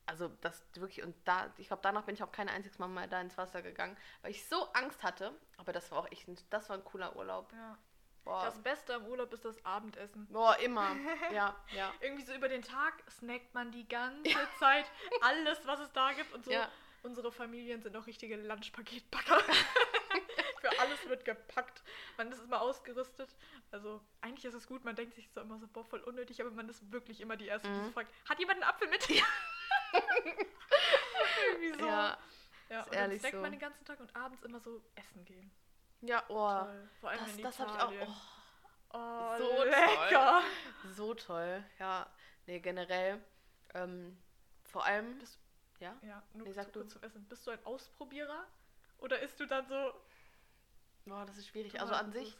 also 0.05 0.27
das 0.41 0.65
wirklich 0.75 1.03
und 1.03 1.15
da, 1.25 1.53
ich 1.57 1.67
glaube 1.67 1.81
danach 1.81 2.03
bin 2.03 2.15
ich 2.15 2.23
auch 2.23 2.31
kein 2.31 2.49
einziges 2.49 2.77
Mal 2.77 2.87
mehr 2.87 3.07
da 3.07 3.21
ins 3.21 3.37
Wasser 3.37 3.61
gegangen, 3.61 3.95
weil 4.21 4.31
ich 4.31 4.47
so 4.47 4.67
Angst 4.73 5.01
hatte. 5.03 5.33
Aber 5.57 5.71
das 5.71 5.91
war 5.91 5.99
auch 5.99 6.11
echt, 6.11 6.27
ein, 6.27 6.37
das 6.49 6.69
war 6.69 6.77
ein 6.77 6.83
cooler 6.83 7.15
Urlaub. 7.15 7.51
Ja. 7.53 7.77
Boah, 8.23 8.45
Das 8.45 8.61
Beste 8.63 8.95
am 8.95 9.05
Urlaub 9.07 9.33
ist 9.33 9.43
das 9.43 9.63
Abendessen. 9.65 10.27
boah 10.27 10.57
immer, 10.59 10.95
ja, 11.33 11.55
ja, 11.75 11.93
Irgendwie 11.99 12.23
so 12.23 12.33
über 12.33 12.47
den 12.47 12.61
Tag 12.61 13.03
snackt 13.11 13.53
man 13.53 13.71
die 13.71 13.87
ganze 13.87 14.23
Zeit 14.59 14.85
alles, 15.21 15.65
was 15.67 15.79
es 15.81 15.91
da 15.91 16.13
gibt. 16.13 16.33
Und 16.33 16.45
so, 16.45 16.51
Ja. 16.51 16.69
unsere 17.03 17.31
Familien 17.31 17.81
sind 17.81 17.95
auch 17.97 18.07
richtige 18.07 18.37
Lunchpaketbacker. 18.37 19.39
Für 20.61 20.79
alles 20.79 21.05
wird 21.09 21.25
gepackt. 21.25 21.83
Man 22.15 22.31
ist 22.31 22.41
immer 22.41 22.61
ausgerüstet. 22.61 23.35
Also 23.71 23.99
eigentlich 24.21 24.45
ist 24.45 24.53
es 24.53 24.65
gut, 24.67 24.85
man 24.85 24.95
denkt 24.95 25.13
sich 25.15 25.29
so 25.29 25.41
immer 25.41 25.59
so, 25.59 25.67
boah, 25.67 25.83
voll 25.83 25.99
unnötig, 25.99 26.39
aber 26.39 26.51
man 26.51 26.69
ist 26.69 26.89
wirklich 26.93 27.19
immer 27.19 27.35
die 27.35 27.47
Erste, 27.47 27.67
die 27.67 27.73
Mhm. 27.77 27.83
so 27.87 27.91
fragt, 27.91 28.13
hat 28.29 28.39
jemand 28.39 28.61
einen 28.61 28.69
Apfel 28.71 28.87
mit? 28.87 29.05
Irgendwie 31.49 31.79
so. 31.79 31.85
ja, 31.85 32.17
Ja, 32.69 32.83
und 32.83 32.95
dann 32.95 33.19
snackt 33.19 33.35
so. 33.35 33.41
man 33.41 33.51
den 33.51 33.59
ganzen 33.59 33.83
Tag 33.85 33.99
und 33.99 34.15
abends 34.15 34.41
immer 34.43 34.59
so 34.61 34.81
essen 34.95 35.25
gehen. 35.25 35.51
Ja, 36.03 36.23
oh, 36.29 36.35
Toll. 36.35 36.89
Vor 36.99 37.09
allem 37.09 37.19
das, 37.25 37.35
in 37.37 37.43
das 37.43 37.59
habe 37.59 37.71
ich 37.71 38.03
auch, 38.07 38.15
Oh, 38.95 39.37
So 39.37 39.63
lecker. 39.63 40.41
oh, 40.43 40.87
so 40.89 41.13
toll, 41.15 41.63
ja, 41.79 42.07
nee, 42.45 42.59
generell, 42.59 43.19
ähm, 43.73 44.15
vor 44.65 44.85
allem, 44.85 45.17
Bist- 45.17 45.39
ja, 45.79 45.95
Ja, 46.03 46.21
nur 46.33 46.45
Nee, 46.47 46.53
sag 46.53 46.71
du. 46.73 46.81
kurz 46.81 46.93
zum 46.93 47.01
Essen. 47.03 47.23
Bist 47.27 47.45
du 47.47 47.51
ein 47.51 47.65
Ausprobierer? 47.65 48.45
Oder 48.99 49.19
isst 49.21 49.39
du 49.39 49.47
dann 49.47 49.67
so. 49.67 49.93
boah, 51.05 51.25
das 51.25 51.37
ist 51.37 51.47
schwierig, 51.47 51.81
also 51.81 51.93
an 51.93 52.11
sich? 52.11 52.37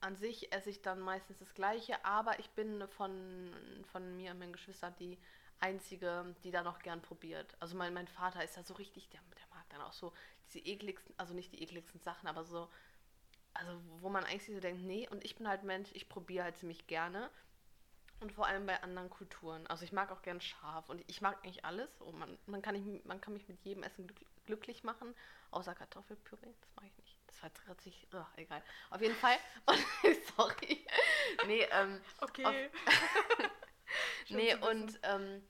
An 0.00 0.16
sich 0.16 0.52
esse 0.52 0.70
ich 0.70 0.82
dann 0.82 0.98
meistens 0.98 1.38
das 1.38 1.54
Gleiche, 1.54 2.04
aber 2.04 2.38
ich 2.40 2.50
bin 2.50 2.88
von, 2.88 3.84
von 3.92 4.16
mir 4.16 4.32
und 4.32 4.38
meinen 4.40 4.52
Geschwistern 4.52 4.94
die 4.98 5.16
Einzige, 5.60 6.34
die 6.42 6.50
da 6.50 6.62
noch 6.64 6.80
gern 6.80 7.00
probiert. 7.02 7.54
Also 7.60 7.76
mein, 7.76 7.94
mein 7.94 8.08
Vater 8.08 8.42
ist 8.42 8.56
da 8.56 8.64
so 8.64 8.74
richtig, 8.74 9.08
der, 9.10 9.20
der 9.38 9.46
mag 9.50 9.64
dann 9.68 9.80
auch 9.82 9.92
so 9.92 10.12
diese 10.52 10.64
ekligsten, 10.66 11.14
also 11.18 11.34
nicht 11.34 11.52
die 11.52 11.62
ekligsten 11.62 12.00
Sachen, 12.00 12.28
aber 12.28 12.44
so, 12.44 12.68
also 13.54 13.80
wo 14.00 14.08
man 14.08 14.24
eigentlich 14.24 14.46
so 14.46 14.60
denkt, 14.60 14.82
nee, 14.82 15.08
und 15.08 15.24
ich 15.24 15.36
bin 15.36 15.48
halt 15.48 15.62
Mensch, 15.62 15.90
ich 15.92 16.08
probiere 16.08 16.44
halt 16.44 16.56
ziemlich 16.56 16.86
gerne. 16.86 17.30
Und 18.20 18.32
vor 18.32 18.46
allem 18.46 18.66
bei 18.66 18.80
anderen 18.84 19.10
Kulturen. 19.10 19.66
Also 19.66 19.84
ich 19.84 19.90
mag 19.90 20.12
auch 20.12 20.22
gern 20.22 20.40
scharf 20.40 20.88
und 20.88 21.02
ich 21.08 21.20
mag 21.22 21.38
eigentlich 21.42 21.64
alles. 21.64 22.00
Und 22.00 22.16
man, 22.16 22.38
man, 22.46 22.62
kann, 22.62 22.80
nicht, 22.80 23.04
man 23.04 23.20
kann 23.20 23.32
mich 23.32 23.48
mit 23.48 23.60
jedem 23.64 23.82
Essen 23.82 24.06
glück, 24.06 24.20
glücklich 24.44 24.84
machen, 24.84 25.12
außer 25.50 25.74
Kartoffelpüree. 25.74 26.54
Das 26.60 26.76
mag 26.76 26.84
ich 26.86 26.96
nicht. 26.98 27.18
Das 27.26 27.38
vertritt 27.40 27.80
sich. 27.80 28.06
Oh, 28.12 28.24
egal. 28.36 28.62
Auf 28.90 29.00
jeden 29.00 29.16
Fall. 29.16 29.36
Und, 29.66 29.84
sorry. 30.36 30.86
Nee, 31.48 31.66
ähm, 31.72 32.00
Okay. 32.20 32.70
Schön 34.26 34.36
nee, 34.36 34.54
und 34.54 34.98
ähm, 35.02 35.42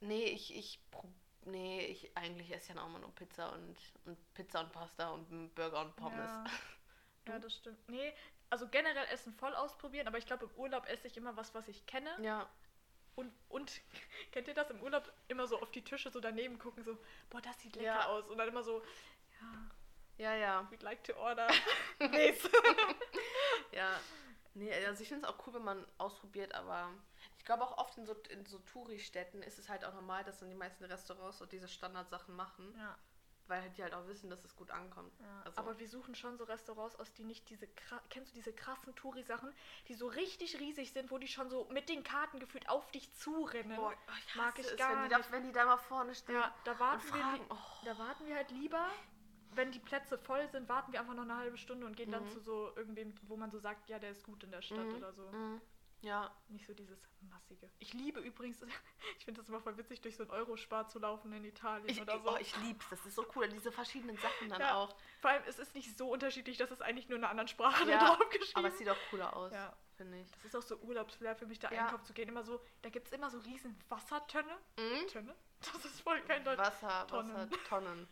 nee, 0.00 0.24
ich, 0.24 0.54
ich 0.54 0.80
prob- 0.90 1.12
nee, 1.46 1.86
ich 1.86 2.16
eigentlich 2.16 2.52
esse 2.52 2.74
ja 2.74 2.82
auch 2.82 2.86
immer 2.86 2.98
nur 2.98 3.14
Pizza 3.14 3.52
und, 3.52 3.76
und 4.04 4.34
Pizza 4.34 4.60
und 4.60 4.72
Pasta 4.72 5.10
und 5.10 5.54
Burger 5.54 5.80
und 5.82 5.96
Pommes. 5.96 6.18
Ja. 6.18 6.44
ja, 7.28 7.38
das 7.38 7.54
stimmt. 7.56 7.88
Nee, 7.88 8.12
also 8.50 8.68
generell 8.68 9.06
Essen 9.06 9.32
voll 9.34 9.54
ausprobieren, 9.54 10.06
aber 10.06 10.18
ich 10.18 10.26
glaube, 10.26 10.44
im 10.46 10.50
Urlaub 10.52 10.86
esse 10.88 11.06
ich 11.08 11.16
immer 11.16 11.36
was, 11.36 11.54
was 11.54 11.66
ich 11.68 11.84
kenne. 11.86 12.10
Ja. 12.22 12.48
Und, 13.14 13.32
und 13.48 13.80
kennt 14.32 14.46
ihr 14.48 14.54
das 14.54 14.70
im 14.70 14.82
Urlaub 14.82 15.10
immer 15.28 15.46
so 15.46 15.60
auf 15.60 15.70
die 15.70 15.82
Tische 15.82 16.10
so 16.10 16.20
daneben 16.20 16.58
gucken, 16.58 16.84
so, 16.84 16.98
boah, 17.30 17.40
das 17.40 17.58
sieht 17.60 17.74
lecker 17.76 17.86
Ja. 17.86 18.06
aus. 18.06 18.26
Und 18.28 18.38
dann 18.38 18.48
immer 18.48 18.62
so, 18.62 18.82
ja, 19.40 19.70
Ja, 20.18 20.34
ja. 20.34 20.60
we'd 20.70 20.82
like 20.82 21.02
to 21.04 21.14
order. 21.16 21.48
Ja. 23.72 24.00
Nee, 24.54 24.72
also 24.86 25.02
ich 25.02 25.08
finde 25.08 25.26
es 25.26 25.32
auch 25.32 25.46
cool, 25.46 25.54
wenn 25.54 25.64
man 25.64 25.86
ausprobiert, 25.98 26.54
aber 26.54 26.90
glaube 27.46 27.62
auch 27.64 27.78
oft 27.78 27.96
in 27.96 28.04
so, 28.04 28.14
in 28.28 28.44
so 28.44 28.58
Touri-Städten 28.58 29.42
ist 29.42 29.58
es 29.58 29.68
halt 29.70 29.84
auch 29.84 29.94
normal, 29.94 30.22
dass 30.24 30.40
dann 30.40 30.50
die 30.50 30.54
meisten 30.54 30.84
Restaurants 30.84 31.38
so 31.38 31.46
diese 31.46 31.68
Standardsachen 31.68 32.36
machen, 32.36 32.74
ja, 32.78 32.96
weil 33.48 33.62
halt 33.62 33.76
die 33.76 33.82
halt 33.84 33.94
auch 33.94 34.06
wissen, 34.08 34.28
dass 34.28 34.44
es 34.44 34.54
gut 34.56 34.70
ankommt. 34.72 35.12
ja. 35.20 35.42
Also- 35.44 35.58
Aber 35.58 35.78
wir 35.78 35.88
suchen 35.88 36.14
schon 36.14 36.36
so 36.36 36.44
Restaurants 36.44 36.96
aus, 36.96 37.12
die 37.14 37.22
nicht 37.24 37.48
diese, 37.48 37.66
kennst 38.10 38.32
du 38.32 38.34
diese 38.34 38.52
krassen 38.52 38.94
Touri-Sachen, 38.96 39.54
die 39.88 39.94
so 39.94 40.08
richtig 40.08 40.58
riesig 40.60 40.92
sind, 40.92 41.10
wo 41.10 41.18
die 41.18 41.28
schon 41.28 41.48
so 41.48 41.64
mit 41.70 41.88
den 41.88 42.02
Karten 42.02 42.40
gefühlt 42.40 42.68
auf 42.68 42.90
dich 42.90 43.12
zurennen. 43.14 43.76
Boah, 43.76 43.94
ich 44.18 44.34
Mag 44.34 44.58
ich 44.58 44.66
es, 44.66 44.76
gar 44.76 44.90
wenn 44.96 45.04
die, 45.04 45.08
da, 45.10 45.18
nicht. 45.18 45.32
wenn 45.32 45.42
die 45.44 45.52
da 45.52 45.64
mal 45.64 45.76
vorne 45.78 46.14
stehen. 46.14 46.34
Ja, 46.34 46.52
da 46.64 46.78
warten, 46.78 47.06
wir, 47.14 47.46
oh. 47.50 47.56
da 47.84 47.96
warten 47.98 48.26
wir 48.26 48.34
halt 48.36 48.50
lieber, 48.50 48.84
wenn 49.52 49.70
die 49.70 49.78
Plätze 49.78 50.18
voll 50.18 50.48
sind, 50.50 50.68
warten 50.68 50.92
wir 50.92 51.00
einfach 51.00 51.14
noch 51.14 51.22
eine 51.22 51.36
halbe 51.36 51.56
Stunde 51.56 51.86
und 51.86 51.96
gehen 51.96 52.10
dann 52.10 52.24
Mhm. 52.24 52.30
zu 52.30 52.40
so 52.40 52.74
irgendwem, 52.76 53.14
wo 53.22 53.36
man 53.36 53.50
so 53.52 53.58
sagt, 53.60 53.88
ja, 53.88 54.00
der 54.00 54.10
ist 54.10 54.24
gut 54.24 54.42
in 54.42 54.50
der 54.50 54.60
Stadt 54.62 54.88
Mhm, 54.88 54.96
oder 54.96 55.12
so. 55.12 55.30
mhm. 55.30 55.60
Ja, 56.02 56.30
Nicht 56.48 56.66
so 56.66 56.74
dieses 56.74 56.98
massige. 57.20 57.68
Ich 57.78 57.92
liebe 57.94 58.20
übrigens, 58.20 58.62
ich 59.18 59.24
finde 59.24 59.40
das 59.40 59.48
immer 59.48 59.60
voll 59.60 59.76
witzig, 59.76 60.00
durch 60.02 60.16
so 60.16 60.22
ein 60.24 60.30
Eurospar 60.30 60.86
zu 60.88 60.98
laufen 60.98 61.32
in 61.32 61.44
Italien 61.44 61.88
ich, 61.88 62.00
oder 62.00 62.18
so. 62.20 62.30
oh, 62.30 62.36
ich 62.38 62.56
lieb's. 62.58 62.86
Das 62.90 63.04
ist 63.06 63.14
so 63.16 63.26
cool, 63.34 63.48
diese 63.48 63.72
verschiedenen 63.72 64.16
Sachen 64.18 64.48
dann 64.48 64.60
Ja. 64.60 64.74
auch. 64.76 64.94
Vor 65.20 65.30
allem, 65.30 65.42
es 65.46 65.58
ist 65.58 65.74
nicht 65.74 65.96
so 65.96 66.08
unterschiedlich, 66.10 66.58
dass 66.58 66.70
es 66.70 66.80
eigentlich 66.80 67.08
nur 67.08 67.18
in 67.18 67.24
einer 67.24 67.30
anderen 67.30 67.48
Sprache 67.48 67.88
Ja, 67.88 67.98
da 67.98 68.06
drauf 68.16 68.28
geschrieben 68.30 68.52
Aber 68.58 68.68
es 68.68 68.78
sieht 68.78 68.88
auch 68.88 68.96
cooler 69.10 69.34
aus, 69.34 69.52
Ja. 69.52 69.74
finde 69.96 70.20
ich. 70.20 70.30
Das 70.32 70.44
ist 70.44 70.56
auch 70.56 70.62
so 70.62 70.76
Urlaubsflair 70.76 71.34
für 71.34 71.46
mich, 71.46 71.58
da 71.58 71.70
Ja. 71.72 71.84
einkaufen 71.86 72.04
zu 72.04 72.12
gehen. 72.12 72.28
Immer 72.28 72.44
so, 72.44 72.60
da 72.82 72.90
gibt 72.90 73.06
es 73.08 73.12
immer 73.12 73.30
so 73.30 73.38
riesen 73.38 73.76
Wassertönne. 73.88 74.56
Mhm. 74.78 75.08
Tönne? 75.08 75.34
Das 75.72 75.84
ist 75.86 76.00
voll 76.02 76.20
kein 76.22 76.44
Deutsch. 76.44 76.58
Wasser, 76.58 77.06
Tonnen. 77.08 77.34
Wasser, 77.34 77.48
Tonnen. 77.68 78.06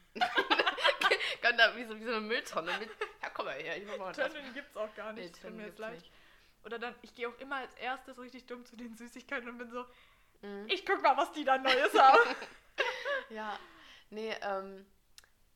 Kann 1.43 1.59
da 1.59 1.77
wie 1.77 1.85
so, 1.85 1.95
wie 2.01 2.05
so 2.05 2.11
eine 2.11 2.21
Mülltonne 2.23 2.77
mit. 2.79 2.89
Ja, 3.23 3.29
komm 3.31 3.45
mal 3.45 3.55
her, 3.55 3.77
ich 3.77 3.87
mach 3.87 3.99
mal. 3.99 4.13
Tönnen 4.13 4.53
gibt 4.55 4.71
es 4.71 4.77
auch 4.77 4.93
gar 4.95 5.13
Nee, 5.13 5.21
nicht. 5.23 5.35
tut 5.35 5.43
Tonnen 5.43 5.57
mir 5.59 5.67
jetzt 5.67 5.79
leid. 5.79 5.95
nicht. 5.97 6.11
Oder 6.65 6.79
dann, 6.79 6.95
ich 7.03 7.15
gehe 7.15 7.29
auch 7.29 7.39
immer 7.39 7.57
als 7.57 7.75
erstes 7.75 8.19
richtig 8.19 8.47
dumm 8.47 8.65
zu 8.65 8.77
den 8.77 8.95
Süßigkeiten 8.97 9.49
und 9.49 9.59
bin 9.59 9.71
so, 9.71 9.85
Mhm. 10.43 10.67
ich 10.69 10.85
guck 10.85 11.01
mal, 11.03 11.17
was 11.17 11.33
die 11.33 11.45
da 11.45 11.57
Neues 11.59 11.95
haben. 11.95 12.19
Ja, 13.31 13.59
nee, 14.11 14.35
ähm, 14.43 14.85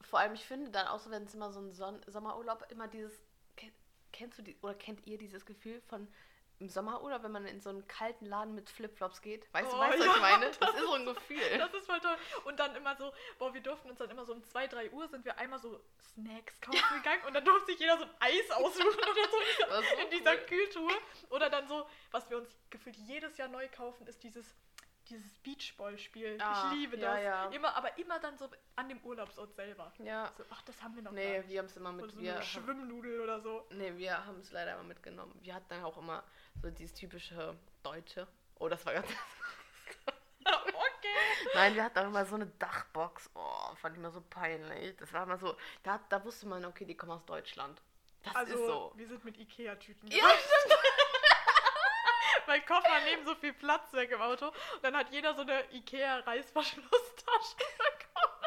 vor 0.01 0.19
allem, 0.21 0.35
ich 0.35 0.45
finde 0.45 0.71
dann 0.71 0.87
auch 0.87 0.99
so, 1.01 1.11
wenn 1.11 1.25
es 1.25 1.35
immer 1.35 1.53
so 1.53 1.61
ein 1.61 1.73
Son 1.73 2.01
Sommerurlaub, 2.07 2.65
immer 2.71 2.89
dieses, 2.89 3.21
ken- 3.57 3.73
kennst 4.13 4.39
du 4.39 4.43
die, 4.43 4.57
oder 4.63 4.75
kennt 4.75 5.07
ihr 5.07 5.19
dieses 5.19 5.45
Gefühl 5.45 5.81
von, 5.83 6.09
im 6.61 6.69
Sommerurlaub, 6.69 7.23
wenn 7.23 7.33
man 7.33 7.47
in 7.47 7.61
so 7.61 7.71
einen 7.71 7.87
kalten 7.87 8.27
Laden 8.27 8.55
mit 8.55 8.69
Flipflops 8.69 9.23
geht. 9.23 9.47
Weißt 9.55 9.71
du, 9.73 9.77
Oh, 9.77 9.79
weißt 9.81 9.99
du, 9.99 10.03
ja, 10.05 10.09
was 10.09 10.17
ich 10.17 10.23
meine? 10.23 10.47
das 10.47 10.59
Das 10.59 10.75
ist 10.75 10.81
so 10.81 10.93
ein 10.95 11.07
Gefühl. 11.15 11.59
Das 11.59 11.73
ist 11.75 11.87
voll 11.87 12.01
toll. 12.01 12.17
Und 12.45 12.59
dann 12.59 12.75
immer 12.75 12.97
so, 12.97 13.13
boah, 13.39 13.55
wir 13.55 13.61
durften 13.61 13.91
uns 13.91 13.99
dann 13.99 14.11
immer 14.11 14.25
so 14.25 14.33
um 14.33 14.43
2, 14.43 14.67
3 14.67 14.91
Uhr 14.91 15.09
sind 15.09 15.25
wir 15.25 15.39
einmal 15.39 15.59
so 15.61 15.81
Snacks 16.15 16.61
kaufen 16.61 16.97
gegangen 16.97 17.23
und 17.27 17.35
dann 17.35 17.45
durfte 17.45 17.67
sich 17.73 17.79
jeder 17.81 17.97
so 17.99 18.05
ein 18.05 18.11
Eis 18.21 18.51
aussuchen 18.51 18.99
oder 18.99 19.25
so 19.31 19.83
so 19.97 20.03
in 20.03 20.11
dieser 20.11 20.33
cool. 20.33 20.47
Kühltruhe. 20.47 20.95
Oder 21.31 21.49
dann 21.51 21.69
so, 21.69 21.87
was 22.11 22.29
wir 22.29 22.39
uns 22.39 22.49
gefühlt 22.71 22.97
jedes 22.97 23.37
Jahr 23.37 23.49
neu 23.49 23.69
kaufen, 23.69 24.07
ist 24.07 24.23
dieses, 24.25 24.55
dieses 25.09 25.39
Beachball-Spiel. 25.39 26.39
Ah, 26.41 26.71
ich 26.73 26.79
liebe 26.79 26.97
ja, 26.99 27.15
das. 27.15 27.23
ja. 27.23 27.45
Immer, 27.49 27.75
aber 27.77 27.97
immer 27.99 28.19
dann 28.21 28.37
so 28.39 28.49
an 28.77 28.89
dem 28.89 28.99
Urlaubsort 29.03 29.55
selber. 29.55 29.93
Ja. 29.99 30.31
So, 30.37 30.45
ach, 30.51 30.63
das 30.63 30.83
haben 30.83 30.95
wir 30.95 31.03
noch 31.03 31.11
gar 31.11 31.21
Nee, 31.21 31.39
nicht. 31.39 31.49
wir 31.49 31.59
haben 31.59 31.67
es 31.67 31.77
immer 31.77 31.93
Oder 31.95 32.07
mit. 32.07 32.11
so 32.13 32.19
eine 32.21 32.43
Schwimmnudel 32.43 33.21
oder 33.21 33.41
so. 33.41 33.67
nee, 33.71 33.93
wir 33.97 34.25
haben 34.27 34.39
es 34.41 34.51
leider 34.53 34.75
immer 34.75 34.85
mitgenommen. 34.85 35.35
Wir 35.43 35.55
hatten 35.55 35.67
dann 35.69 35.85
auch 35.85 35.97
immer 35.99 36.23
so 36.63 36.71
dieses 36.71 36.95
typische 36.95 37.57
Deutsche. 37.83 38.27
Oh, 38.59 38.69
das 38.69 38.85
war 38.87 38.95
ganz. 38.95 39.07
okay. 40.45 41.09
Nein, 41.55 41.75
wir 41.75 41.85
hatten 41.85 41.99
auch 41.99 42.05
immer 42.07 42.25
so 42.27 42.35
eine 42.35 42.47
Dachbox. 42.47 43.31
Oh, 43.35 43.75
fand 43.77 43.95
ich 43.97 44.01
immer 44.01 44.11
so 44.11 44.21
peinlich. 44.21 44.97
Das 44.97 45.13
war 45.13 45.23
immer 45.25 45.39
so. 45.39 45.57
Da, 45.83 46.01
da 46.09 46.25
wusste 46.25 46.47
man, 46.47 46.65
okay, 46.65 46.85
die 46.85 46.97
kommen 46.97 47.13
aus 47.13 47.25
Deutschland. 47.25 47.81
Das 48.25 48.35
Also, 48.35 48.55
ist 48.55 48.67
so. 48.67 48.93
wir 48.97 49.07
sind 49.07 49.25
mit 49.25 49.39
Ikea-Tüten. 49.39 50.09
Ja, 50.11 50.29
stimmt. 50.31 50.78
Mein 52.49 52.65
Koffer 52.65 53.01
nehmen 53.05 53.27
so 53.27 53.35
viel 53.35 53.53
Platz 53.53 53.93
weg 53.93 54.11
im 54.11 54.23
Auto. 54.23 54.47
Und 54.47 54.83
dann 54.83 54.97
hat 54.97 55.13
jeder 55.13 55.35
so 55.35 55.43
eine 55.43 55.71
Ikea-Reißverschlusstasche 55.71 57.57
bekommen 57.59 58.39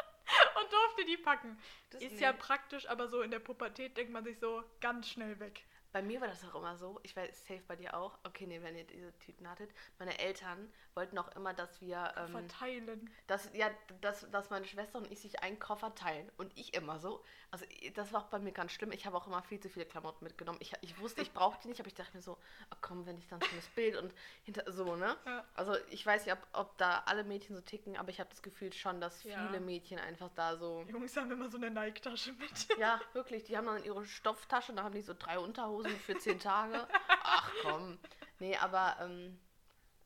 und 0.60 0.72
durfte 0.72 1.04
die 1.04 1.16
packen. 1.16 1.56
Das- 1.90 2.02
ist 2.02 2.14
nee. 2.14 2.22
ja 2.22 2.32
praktisch, 2.32 2.88
aber 2.88 3.06
so 3.06 3.22
in 3.22 3.30
der 3.30 3.38
Pubertät 3.38 3.96
denkt 3.96 4.12
man 4.12 4.24
sich 4.24 4.40
so 4.40 4.64
ganz 4.80 5.08
schnell 5.08 5.38
weg. 5.38 5.64
Bei 5.92 6.02
mir 6.02 6.20
war 6.20 6.28
das 6.28 6.42
auch 6.44 6.54
immer 6.54 6.76
so, 6.76 6.98
ich 7.02 7.14
weiß, 7.14 7.46
safe 7.46 7.62
bei 7.68 7.76
dir 7.76 7.94
auch. 7.94 8.18
Okay, 8.24 8.46
nee, 8.46 8.62
wenn 8.62 8.76
ihr 8.76 8.84
diese 8.84 9.16
Tüten 9.18 9.48
hattet. 9.48 9.70
Meine 9.98 10.18
Eltern 10.18 10.72
wollten 10.94 11.18
auch 11.18 11.28
immer, 11.36 11.52
dass 11.52 11.80
wir. 11.80 12.12
Ähm, 12.16 12.30
Verteilen. 12.30 13.10
dass, 13.26 13.50
ja, 13.52 13.70
dass, 14.00 14.30
dass 14.30 14.50
meine 14.50 14.66
Schwester 14.66 14.98
und 14.98 15.10
ich 15.12 15.20
sich 15.20 15.42
einen 15.42 15.58
Koffer 15.58 15.94
teilen. 15.94 16.30
Und 16.38 16.56
ich 16.56 16.74
immer 16.74 16.98
so. 16.98 17.22
Also, 17.50 17.66
das 17.94 18.12
war 18.12 18.22
auch 18.22 18.28
bei 18.28 18.38
mir 18.38 18.52
ganz 18.52 18.72
schlimm. 18.72 18.92
Ich 18.92 19.04
habe 19.04 19.16
auch 19.16 19.26
immer 19.26 19.42
viel 19.42 19.60
zu 19.60 19.68
viele 19.68 19.84
Klamotten 19.84 20.24
mitgenommen. 20.24 20.58
Ich, 20.62 20.72
ich 20.80 20.98
wusste, 20.98 21.20
ich 21.20 21.32
brauche 21.32 21.58
die 21.62 21.68
nicht, 21.68 21.80
aber 21.80 21.88
ich 21.88 21.94
dachte 21.94 22.16
mir 22.16 22.22
so, 22.22 22.32
oh, 22.70 22.76
komm, 22.80 23.04
wenn 23.04 23.18
ich 23.18 23.28
dann 23.28 23.42
schon 23.42 23.56
das 23.56 23.68
Bild 23.68 23.96
und 23.96 24.14
hinter. 24.44 24.70
So, 24.72 24.96
ne? 24.96 25.16
Ja. 25.26 25.44
Also, 25.54 25.76
ich 25.90 26.06
weiß 26.06 26.24
nicht, 26.24 26.34
ob, 26.34 26.46
ob 26.54 26.78
da 26.78 27.02
alle 27.06 27.24
Mädchen 27.24 27.54
so 27.54 27.60
ticken, 27.62 27.98
aber 27.98 28.08
ich 28.08 28.18
habe 28.18 28.30
das 28.30 28.42
Gefühl 28.42 28.72
schon, 28.72 29.00
dass 29.00 29.22
Ja. 29.24 29.46
viele 29.46 29.60
Mädchen 29.60 29.98
einfach 29.98 30.30
da 30.34 30.56
so. 30.56 30.84
Jungs 30.88 31.14
haben 31.16 31.30
immer 31.30 31.50
so 31.50 31.58
eine 31.58 31.70
Nike-Tasche 31.70 32.32
mit. 32.32 32.78
Ja, 32.78 32.98
wirklich. 33.12 33.44
Die 33.44 33.56
haben 33.56 33.66
dann 33.66 33.84
ihre 33.84 34.04
Stofftasche, 34.06 34.72
da 34.72 34.84
haben 34.84 34.94
die 34.94 35.02
so 35.02 35.14
drei 35.18 35.38
Unterhosen 35.38 35.81
für 35.90 36.16
zehn 36.18 36.38
Tage. 36.40 36.86
Ach 37.22 37.50
komm. 37.62 37.98
Nee, 38.38 38.56
aber, 38.56 38.96
ähm, 39.00 39.38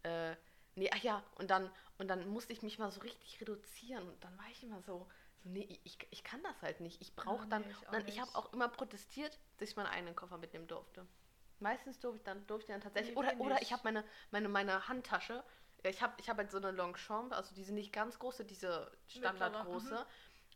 äh, 0.03 0.37
nee, 0.75 0.91
ach 0.93 1.03
ja, 1.03 1.23
und 1.37 1.51
dann, 1.51 1.71
und 1.99 2.09
dann 2.09 2.29
musste 2.29 2.53
ich 2.53 2.63
mich 2.63 2.79
mal 2.79 2.91
so 2.91 3.01
richtig 3.01 3.41
reduzieren. 3.41 4.09
Und 4.09 4.23
dann 4.23 4.37
war 4.39 4.45
ich 4.51 4.63
immer 4.63 4.83
so, 4.83 5.09
so 5.43 5.49
nee, 5.49 5.81
ich, 5.85 5.99
ich 6.11 6.25
kann 6.25 6.43
das 6.43 6.61
halt 6.63 6.81
nicht. 6.81 7.01
Ich 7.01 7.15
brauche 7.15 7.45
Ja, 7.45 7.51
dann, 7.51 7.63
nee, 7.63 7.71
ich 7.71 7.89
dann, 7.91 8.09
ich 8.09 8.21
habe 8.21 8.35
auch 8.35 8.53
immer 8.53 8.69
protestiert, 8.69 9.39
dass 9.59 9.71
ich 9.71 9.77
meinen 9.77 9.87
eigenen 9.87 10.17
Koffer 10.17 10.39
mitnehmen 10.39 10.69
durfte. 10.69 11.07
Meistens 11.59 11.99
durfte 12.01 12.19
ich 12.19 12.25
dann, 12.25 12.47
durfte 12.47 12.67
ich 12.67 12.75
dann 12.75 12.83
tatsächlich, 12.83 13.15
Nee, 13.15 13.21
oder, 13.21 13.41
oder 13.41 13.63
ich 13.63 13.73
habe 13.73 13.83
meine, 13.85 14.05
meine, 14.31 14.49
meine 14.49 14.89
Handtasche, 14.89 15.43
ich 15.83 16.03
habe 16.03 16.15
ich 16.19 16.29
hab 16.29 16.37
halt 16.37 16.51
so 16.51 16.59
eine 16.59 16.71
Longchamp, 16.71 17.33
also 17.33 17.55
diese 17.55 17.73
nicht 17.73 17.93
ganz 17.93 18.19
große, 18.19 18.45
diese 18.45 18.91
standardgroße. 19.09 20.07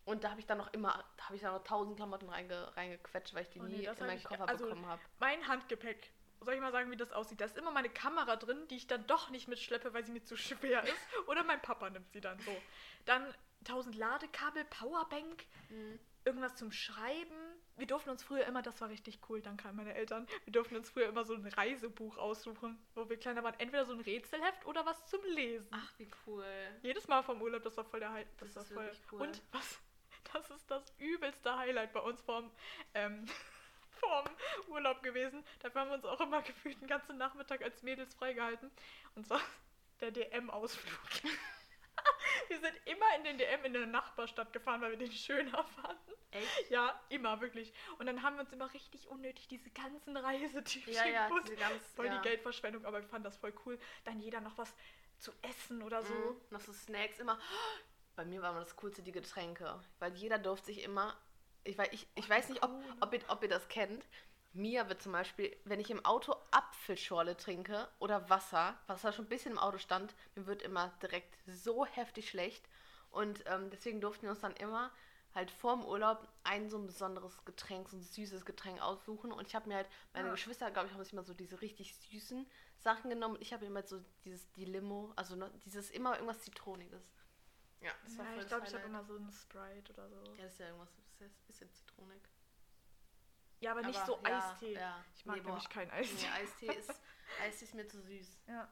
Mhm. 0.06 0.12
Und 0.12 0.24
da 0.24 0.30
habe 0.30 0.40
ich 0.40 0.46
dann 0.46 0.58
noch 0.58 0.72
immer, 0.72 1.04
da 1.16 1.24
habe 1.24 1.36
ich 1.36 1.42
dann 1.42 1.52
noch 1.52 1.62
tausend 1.64 1.96
Klamotten 1.96 2.28
reinge, 2.28 2.74
reingequetscht, 2.76 3.34
weil 3.34 3.42
ich 3.42 3.50
die 3.50 3.60
Oh 3.60 3.64
nee, 3.64 3.76
nie 3.78 3.84
in 3.84 3.98
meinen 4.00 4.16
ich- 4.18 4.24
Koffer 4.24 4.48
also- 4.48 4.64
bekommen 4.64 4.86
habe. 4.86 5.00
Mein 5.18 5.46
Handgepäck. 5.46 6.10
Soll 6.42 6.54
ich 6.54 6.60
mal 6.62 6.72
sagen, 6.72 6.90
wie 6.90 6.96
das 6.96 7.12
aussieht? 7.12 7.38
Da 7.38 7.44
ist 7.44 7.58
immer 7.58 7.70
meine 7.70 7.90
Kamera 7.90 8.34
drin, 8.36 8.66
die 8.68 8.76
ich 8.76 8.86
dann 8.86 9.06
doch 9.06 9.28
nicht 9.28 9.46
mitschleppe, 9.46 9.92
weil 9.92 10.06
sie 10.06 10.12
mir 10.12 10.24
zu 10.24 10.38
schwer 10.38 10.82
ist. 10.84 10.94
Oder 11.28 11.42
mein 11.44 11.60
Papa 11.60 11.90
nimmt 11.90 12.10
sie 12.12 12.22
dann 12.22 12.38
so. 12.40 12.56
Dann 13.04 13.26
1000 13.66 13.94
Ladekabel, 13.94 14.64
Powerbank, 14.64 15.44
irgendwas 16.24 16.56
zum 16.56 16.72
Schreiben. 16.72 17.34
Wir 17.76 17.86
durften 17.86 18.08
uns 18.08 18.22
früher 18.22 18.46
immer, 18.46 18.62
das 18.62 18.80
war 18.80 18.88
richtig 18.88 19.20
cool, 19.28 19.42
danke 19.42 19.68
an 19.68 19.76
meine 19.76 19.94
Eltern, 19.94 20.26
wir 20.44 20.52
durften 20.52 20.76
uns 20.76 20.88
früher 20.90 21.08
immer 21.08 21.24
so 21.24 21.34
ein 21.34 21.46
Reisebuch 21.46 22.16
aussuchen, 22.16 22.78
wo 22.94 23.08
wir 23.10 23.18
kleiner 23.18 23.42
waren. 23.44 23.58
Entweder 23.58 23.84
so 23.84 23.92
ein 23.92 24.00
Rätselheft 24.00 24.64
oder 24.64 24.84
was 24.86 25.06
zum 25.06 25.22
Lesen. 25.24 25.68
Ach, 25.72 25.92
wie 25.98 26.10
cool. 26.26 26.44
Jedes 26.82 27.06
Mal 27.08 27.22
vom 27.22 27.40
Urlaub, 27.42 27.62
das 27.62 27.76
war 27.76 27.84
voll 27.84 28.00
der 28.00 28.12
Highlight. 28.12 28.28
Das, 28.40 28.52
Das 28.54 28.74
war 28.74 28.84
voll. 28.84 28.92
cool. 29.12 29.20
Und 29.22 29.42
was? 29.52 29.78
Das 30.32 30.50
ist 30.50 30.70
das 30.70 30.82
übelste 30.98 31.56
Highlight 31.56 31.92
bei 31.92 32.00
uns 32.00 32.20
vom, 32.22 32.50
ähm, 32.94 33.26
vom 34.00 34.24
Urlaub 34.68 35.02
gewesen. 35.02 35.44
Dafür 35.60 35.82
haben 35.82 35.88
wir 35.88 35.94
uns 35.94 36.04
auch 36.04 36.20
immer 36.20 36.42
gefühlt 36.42 36.80
den 36.80 36.88
ganzen 36.88 37.16
Nachmittag 37.18 37.62
als 37.62 37.82
Mädels 37.82 38.14
freigehalten. 38.14 38.70
Und 39.14 39.26
zwar 39.26 39.40
der 40.00 40.10
DM-Ausflug. 40.10 41.00
wir 42.48 42.58
sind 42.58 42.74
immer 42.86 43.16
in 43.16 43.24
den 43.24 43.38
DM 43.38 43.64
in 43.64 43.72
der 43.72 43.86
Nachbarstadt 43.86 44.52
gefahren, 44.52 44.80
weil 44.80 44.92
wir 44.92 44.98
den 44.98 45.12
schöner 45.12 45.64
fanden. 45.64 46.12
Echt? 46.32 46.70
Ja, 46.70 47.00
immer, 47.08 47.40
wirklich. 47.40 47.72
Und 47.98 48.06
dann 48.06 48.22
haben 48.22 48.36
wir 48.36 48.42
uns 48.42 48.52
immer 48.52 48.72
richtig 48.72 49.08
unnötig 49.08 49.48
diese 49.48 49.70
ganzen 49.70 50.16
Reisetücher 50.16 50.90
Ja, 50.92 51.06
ja, 51.06 51.30
diese 51.42 51.56
ganz, 51.56 51.84
Voll 51.96 52.06
ja. 52.06 52.16
die 52.16 52.28
Geldverschwendung, 52.28 52.84
aber 52.84 53.00
wir 53.00 53.08
fanden 53.08 53.24
das 53.24 53.36
voll 53.36 53.52
cool. 53.66 53.78
Dann 54.04 54.20
jeder 54.20 54.40
noch 54.40 54.56
was 54.56 54.74
zu 55.18 55.32
essen 55.42 55.82
oder 55.82 56.02
so. 56.02 56.14
Mhm. 56.14 56.40
Noch 56.50 56.60
so 56.60 56.72
Snacks 56.72 57.18
immer. 57.18 57.38
Bei 58.20 58.26
mir 58.26 58.42
war 58.42 58.50
immer 58.50 58.61
das 58.61 58.76
Coolste 58.76 59.02
die 59.02 59.12
Getränke. 59.12 59.80
Weil 59.98 60.12
jeder 60.14 60.37
durfte 60.37 60.66
sich 60.66 60.83
immer. 60.83 61.16
Ich, 61.64 61.78
weiß- 61.78 61.88
ich, 61.92 62.06
ich 62.16 62.28
weiß 62.28 62.50
nicht, 62.50 62.62
ob, 62.62 62.70
ob, 63.00 63.14
ihr, 63.14 63.20
ob 63.28 63.42
ihr 63.42 63.48
das 63.48 63.66
kennt. 63.68 64.04
Mir 64.52 64.87
wird 64.90 65.00
zum 65.00 65.12
Beispiel, 65.12 65.56
wenn 65.64 65.80
ich 65.80 65.88
im 65.90 66.04
Auto 66.04 66.35
Apfelschorle 66.50 67.38
trinke 67.38 67.88
oder 67.98 68.28
Wasser, 68.28 68.78
was 68.88 69.00
da 69.00 69.14
schon 69.14 69.24
ein 69.24 69.30
bisschen 69.30 69.52
im 69.52 69.59
Auto 69.59 69.78
stand, 69.78 70.14
mir 70.35 70.46
wird 70.46 70.61
immer 70.61 70.88
direkt 71.00 71.35
so 71.46 71.87
heftig 71.87 72.28
schlecht. 72.28 72.68
Und 73.11 73.42
ähm, 73.46 73.70
deswegen 73.70 74.02
durften 74.02 74.24
wir 74.24 74.33
uns 74.33 74.40
dann 74.40 74.54
immer 74.56 74.90
halt 75.35 75.50
vorm 75.50 75.83
Urlaub 75.87 76.28
ein 76.44 76.68
so 76.68 76.76
ein 76.76 76.87
besonderes 76.87 77.42
Getränk, 77.46 77.88
so 77.88 77.96
ein 77.96 78.02
süßes 78.02 78.44
Getränk 78.44 78.83
aussuchen. 78.83 79.33
Und 79.33 79.46
ich 79.48 79.54
habe 79.54 79.66
mir 79.66 79.76
halt, 79.76 79.88
meine 80.12 80.26
Ja. 80.28 80.35
Geschwister, 80.35 80.70
glaube 80.70 80.88
ich, 80.88 80.92
haben 80.92 81.02
sich 81.02 81.14
immer 81.14 81.24
so 81.24 81.33
diese 81.33 81.62
richtig 81.62 81.96
süßen 81.96 82.46
Sachen 82.76 83.09
genommen. 83.09 83.38
Ich 83.40 83.54
habe 83.54 83.64
immer 83.64 83.83
so 83.83 83.98
dieses 84.26 84.52
die 84.52 84.66
Limo, 84.66 85.11
also 85.16 85.37
ne, 85.37 85.50
dieses 85.64 85.90
immer 85.90 86.16
irgendwas 86.16 86.40
Zitroniges. 86.40 87.11
Ja, 87.80 87.92
das 88.04 88.18
war 88.18 88.24
Ja, 88.26 88.32
voll 88.32 88.42
ich 88.42 88.48
glaube, 88.48 88.66
ich 88.66 88.74
habe 88.74 88.84
immer 88.84 89.04
so 89.04 89.16
ein 89.16 89.30
Sprite 89.32 89.92
oder 89.92 90.08
so. 90.08 90.22
Ja, 90.36 90.42
das 90.44 90.52
ist 90.52 90.58
ja 90.58 90.66
irgendwas, 90.66 90.94
das 90.96 91.06
ist 91.06 91.20
ja 91.20 91.26
ein 91.26 91.46
bisschen 91.46 91.72
zitronig. 91.72 92.22
Ja, 93.60 93.72
aber 93.72 93.82
nicht 93.82 93.98
Aber 93.98 94.06
so 94.06 94.20
ja, 94.26 94.50
Eistee. 94.50 94.72
ja. 94.74 95.04
Ich 95.14 95.26
mag 95.26 95.36
Nee, 95.36 95.42
nämlich 95.42 95.64
boah. 95.64 95.70
keinen 95.74 95.90
Eistee. 95.90 96.26
Nee, 96.26 96.32
Eistee 96.32 96.72
ist, 96.78 96.90
Eistee 97.42 97.64
ist 97.66 97.74
mir 97.74 97.86
zu 97.88 98.00
süß. 98.00 98.38
Ja. 98.46 98.68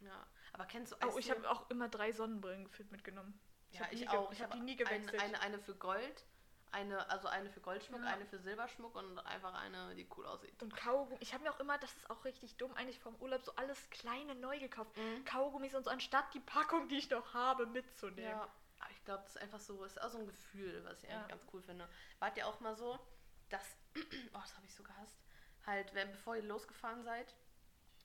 Ja. 0.00 0.26
Aber 0.52 0.64
kennst 0.66 0.92
du 0.92 0.96
Eistee? 0.96 1.14
Oh, 1.14 1.18
ich 1.18 1.30
habe 1.30 1.50
auch 1.50 1.68
immer 1.70 1.88
drei 1.88 2.12
Sonnenbrillen 2.12 2.64
gefühlt 2.64 2.90
mitgenommen. 2.92 3.38
ja, 3.70 3.80
hab 3.80 3.92
ich 3.92 4.08
auch. 4.08 4.32
Ich 4.32 4.40
hab 4.42 4.50
habe 4.50 4.58
die 4.60 4.64
nie 4.64 4.72
ein, 4.72 4.76
gewechselt. 4.78 5.20
eine, 5.20 5.40
eine 5.40 5.58
für 5.58 5.74
Gold, 5.74 6.26
eine, 6.72 7.08
also 7.10 7.28
eine 7.28 7.50
für 7.50 7.60
Goldschmuck, 7.60 8.00
Ja. 8.02 8.06
eine 8.08 8.26
für 8.26 8.38
Silberschmuck 8.38 8.94
und 8.96 9.18
einfach 9.20 9.54
eine, 9.54 9.94
die 9.94 10.08
cool 10.16 10.26
aussieht. 10.26 10.60
Und 10.62 10.74
Kaugummi. 10.74 11.16
Ich 11.20 11.32
habe 11.34 11.44
mir 11.44 11.50
auch 11.52 11.60
immer, 11.60 11.78
das 11.78 11.92
ist 11.96 12.10
auch 12.10 12.24
richtig 12.24 12.56
dumm, 12.56 12.74
eigentlich 12.74 12.98
vom 12.98 13.14
Urlaub 13.16 13.42
so 13.44 13.54
alles 13.56 13.88
kleine 13.90 14.34
neu 14.34 14.58
gekauft. 14.58 14.96
Mhm. 14.96 15.24
Kaugummis 15.24 15.74
und 15.74 15.84
so, 15.84 15.90
anstatt 15.90 16.32
die 16.34 16.40
Packung, 16.40 16.88
die 16.88 16.96
ich 16.98 17.10
noch 17.10 17.34
habe, 17.34 17.66
mitzunehmen. 17.66 18.30
Ja, 18.30 18.48
aber 18.80 18.90
ich 18.90 19.04
glaube, 19.04 19.22
das 19.22 19.36
ist 19.36 19.42
einfach 19.42 19.60
so, 19.60 19.84
ist 19.84 20.00
auch 20.00 20.08
so 20.10 20.18
ein 20.18 20.26
Gefühl, 20.26 20.82
was 20.84 21.02
ich 21.02 21.08
Ja. 21.08 21.16
eigentlich 21.16 21.28
ganz 21.28 21.42
cool 21.52 21.62
finde. 21.62 21.88
Wart 22.18 22.36
ihr 22.36 22.46
auch 22.46 22.58
mal 22.60 22.74
so, 22.76 22.98
dass, 23.50 23.76
oh, 23.96 24.38
das 24.40 24.56
habe 24.56 24.66
ich 24.66 24.74
so 24.74 24.82
gehasst, 24.82 25.16
halt, 25.66 25.92
wenn, 25.94 26.10
bevor 26.10 26.36
ihr 26.36 26.42
losgefahren 26.42 27.04
seid, 27.04 27.34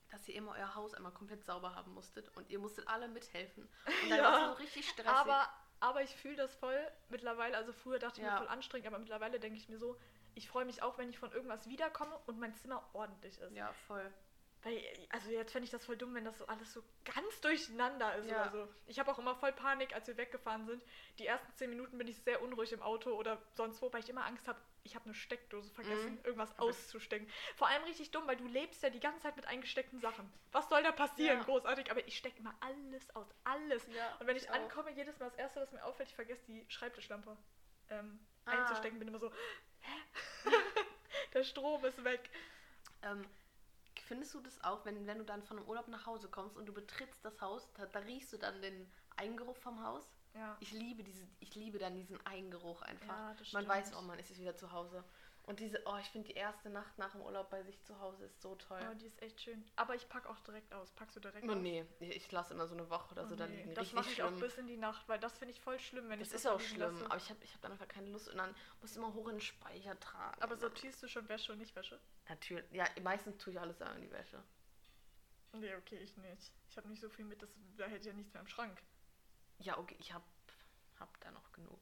dass 0.10 0.28
ihr 0.28 0.36
immer 0.36 0.52
euer 0.54 0.74
Haus 0.76 0.94
einmal 0.94 1.12
komplett 1.12 1.44
sauber 1.44 1.76
haben 1.76 1.94
musstet 1.94 2.30
und 2.38 2.50
ihr 2.50 2.60
musstet 2.60 2.88
alle 2.88 3.08
mithelfen. 3.08 3.64
Und 4.04 4.10
dann 4.10 4.20
Ja, 4.20 4.24
war 4.32 4.42
es 4.44 4.48
so 4.58 4.64
richtig 4.64 4.90
stressig. 4.90 5.12
Aber, 5.12 5.50
aber 5.80 6.02
ich 6.04 6.16
fühle 6.16 6.36
das 6.36 6.56
voll 6.56 6.80
mittlerweile. 7.10 7.56
Also 7.58 7.72
früher 7.74 8.00
dachte 8.00 8.20
ich 8.22 8.26
Ja. 8.26 8.32
mir 8.34 8.38
voll 8.38 8.48
anstrengend, 8.48 8.88
aber 8.88 9.00
mittlerweile 9.00 9.40
denke 9.40 9.58
ich 9.58 9.70
mir 9.70 9.78
so, 9.78 9.98
ich 10.36 10.48
freue 10.48 10.66
mich 10.66 10.82
auch, 10.84 10.98
wenn 10.98 11.10
ich 11.10 11.18
von 11.20 11.32
irgendwas 11.32 11.68
wiederkomme 11.70 12.18
und 12.28 12.40
mein 12.40 12.54
Zimmer 12.56 12.88
ordentlich 12.94 13.40
ist. 13.40 13.56
ja, 13.56 13.74
voll. 13.88 14.12
Weil, 14.64 14.82
also 15.10 15.30
jetzt 15.30 15.52
fände 15.52 15.66
ich 15.66 15.72
das 15.72 15.86
voll 15.86 15.98
dumm, 15.98 16.16
wenn 16.16 16.26
das 16.26 16.40
so 16.40 16.48
alles 16.48 16.74
so 16.74 16.82
ganz 17.06 17.42
durcheinander 17.42 18.16
ist 18.16 18.28
Ja. 18.28 18.42
oder 18.42 18.52
so. 18.52 18.74
Ich 18.88 18.98
habe 19.00 19.12
auch 19.12 19.20
immer 19.20 19.36
voll 19.36 19.52
Panik, 19.54 19.94
als 19.94 20.08
wir 20.08 20.18
weggefahren 20.18 20.66
sind. 20.66 20.84
Die 21.20 21.28
ersten 21.28 21.54
zehn 21.54 21.70
Minuten 21.70 21.98
bin 21.98 22.08
ich 22.08 22.18
sehr 22.24 22.42
unruhig 22.42 22.74
im 22.74 22.82
Auto 22.82 23.12
oder 23.12 23.42
sonst 23.54 23.82
wo, 23.82 23.94
weil 23.94 24.02
ich 24.02 24.10
immer 24.10 24.26
Angst 24.26 24.48
habe, 24.48 24.60
ich 24.88 24.96
habe 24.96 25.06
eine 25.06 25.14
Steckdose 25.14 25.70
vergessen, 25.72 26.14
Mhm. 26.16 26.20
irgendwas 26.26 26.58
auszustecken. 26.60 27.30
Vor 27.56 27.68
allem 27.68 27.84
richtig 27.84 28.12
dumm, 28.12 28.26
weil 28.28 28.38
du 28.38 28.48
lebst 28.48 28.82
ja 28.84 28.90
die 28.90 29.00
ganze 29.00 29.22
Zeit 29.22 29.36
mit 29.36 29.46
eingesteckten 29.46 30.00
Sachen. 30.00 30.32
Was 30.52 30.68
soll 30.70 30.82
da 30.84 30.92
passieren? 30.92 31.38
Ja. 31.38 31.44
Großartig, 31.44 31.92
aber 31.92 32.08
ich 32.08 32.18
stecke 32.18 32.40
immer 32.40 32.56
alles 32.62 33.14
aus, 33.16 33.28
alles. 33.44 33.86
Ja, 33.94 34.16
Und 34.20 34.28
wenn 34.28 34.36
ich, 34.38 34.44
ich 34.44 34.52
ankomme, 34.52 34.92
jedes 34.92 35.20
Mal 35.20 35.26
das 35.30 35.36
Erste, 35.36 35.62
was 35.62 35.72
mir 35.72 35.84
auffällt, 35.84 36.10
ich 36.10 36.16
vergesse 36.16 36.44
die 36.48 36.66
Schreibtischlampe 36.70 37.38
ähm, 37.90 38.20
Ah. 38.46 38.52
einzustecken, 38.52 38.98
bin 39.00 39.08
immer 39.10 39.20
so, 39.20 39.32
hä? 39.82 39.92
Der 41.34 41.44
Strom 41.44 41.84
ist 41.86 42.04
weg. 42.04 42.30
Ähm, 43.04 43.26
findest 44.06 44.34
du 44.34 44.40
das 44.42 44.64
auch, 44.64 44.86
wenn, 44.86 45.06
wenn 45.06 45.18
du 45.18 45.26
dann 45.26 45.44
von 45.44 45.58
einem 45.58 45.68
Urlaub 45.68 45.88
nach 45.90 46.06
Hause 46.06 46.30
kommst 46.30 46.56
und 46.56 46.66
du 46.66 46.74
betrittst 46.74 47.24
das 47.26 47.40
Haus, 47.42 47.72
da, 47.74 47.86
da 47.88 48.00
riechst 48.00 48.32
du 48.34 48.38
dann 48.38 48.62
den 48.62 48.90
Eigengeruch 49.18 49.58
vom 49.58 49.84
Haus? 49.84 50.08
Ja. 50.38 50.56
Ich 50.60 50.72
liebe 50.72 51.04
diese, 51.04 51.28
ich 51.40 51.56
liebe 51.56 51.80
dann 51.80 51.96
diesen 51.96 52.24
Eigengeruch 52.26 52.82
einfach. 52.84 53.08
Ja, 53.08 53.34
das 53.40 53.52
man 53.54 53.68
weiß, 53.68 53.94
oh 53.98 54.02
man 54.02 54.20
ist 54.20 54.30
jetzt 54.30 54.40
wieder 54.40 54.56
zu 54.56 54.72
Hause. 54.72 55.04
Und 55.44 55.62
diese, 55.62 55.82
oh, 55.86 55.96
ich 56.02 56.08
finde 56.10 56.28
die 56.28 56.34
erste 56.36 56.70
Nacht 56.70 56.98
nach 56.98 57.14
dem 57.14 57.22
Urlaub 57.22 57.50
bei 57.50 57.64
sich 57.64 57.82
zu 57.84 57.98
Hause 58.02 58.26
ist 58.26 58.42
so 58.42 58.56
toll. 58.56 58.82
Oh, 58.92 58.94
die 58.96 59.06
ist 59.06 59.22
echt 59.22 59.40
schön. 59.42 59.64
Aber 59.78 59.96
ich 59.96 60.08
packe 60.10 60.30
auch 60.30 60.38
direkt 60.42 60.74
aus. 60.74 60.92
Packst 60.92 61.16
du 61.16 61.22
direkt 61.22 61.48
Oh, 61.48 61.54
aus? 61.54 61.58
nee, 61.58 61.86
ich 62.02 62.30
lasse 62.34 62.54
immer 62.54 62.68
so 62.68 62.76
eine 62.76 62.90
Woche 62.90 63.14
oder 63.14 63.26
so 63.26 63.34
Oh, 63.34 63.38
da 63.38 63.48
nee. 63.48 63.56
liegen. 63.56 63.74
Das 63.74 63.94
mache 63.94 64.12
ich 64.12 64.22
auch 64.24 64.28
schlimm. 64.28 64.40
bis 64.42 64.58
in 64.58 64.68
die 64.68 64.76
Nacht, 64.76 65.08
weil 65.08 65.20
das 65.20 65.38
finde 65.38 65.54
ich 65.54 65.62
voll 65.62 65.80
schlimm, 65.80 66.10
wenn 66.10 66.20
Das 66.20 66.28
ich 66.30 66.34
ist 66.36 66.46
da 66.46 66.52
auch 66.52 66.60
schlimm, 66.60 66.82
lasse. 66.82 67.06
aber 67.06 67.16
ich 67.16 67.30
habe 67.30 67.40
ich 67.46 67.54
hab 67.54 67.62
dann 67.62 67.72
einfach 67.72 67.88
keine 67.88 68.10
Lust 68.10 68.28
und 68.30 68.38
dann 68.38 68.54
musst 68.82 68.96
du 68.98 69.00
immer 69.00 69.14
hoch 69.14 69.30
in 69.30 69.36
den 69.36 69.42
Speicher 69.42 69.98
tragen. 70.02 70.42
Aber 70.42 70.58
sortierst 70.58 71.02
du 71.02 71.08
schon 71.08 71.28
Wäsche 71.30 71.54
und 71.54 71.60
nicht 71.60 71.74
Wäsche? 71.78 71.98
Natürlich, 72.28 72.70
ja, 72.74 72.86
meistens 73.02 73.38
tue 73.38 73.54
ich 73.54 73.60
alles 73.60 73.80
in 73.80 74.02
die 74.02 74.12
Wäsche. 74.12 74.44
Nee, 75.54 75.74
okay, 75.76 75.98
ich 76.00 76.16
nicht. 76.18 76.52
Ich 76.70 76.78
habe 76.78 76.90
nicht 76.90 77.00
so 77.02 77.08
viel 77.10 77.24
mit, 77.24 77.42
das, 77.42 77.50
da 77.78 77.86
hätte 77.86 78.00
ich 78.02 78.06
ja 78.06 78.14
nichts 78.14 78.34
mehr 78.34 78.42
im 78.42 78.48
Schrank. 78.50 78.84
Ja, 79.60 79.78
okay, 79.78 79.96
ich 80.00 80.14
hab, 80.14 80.24
hab 81.00 81.20
da 81.22 81.32
noch 81.32 81.52
genug. 81.52 81.80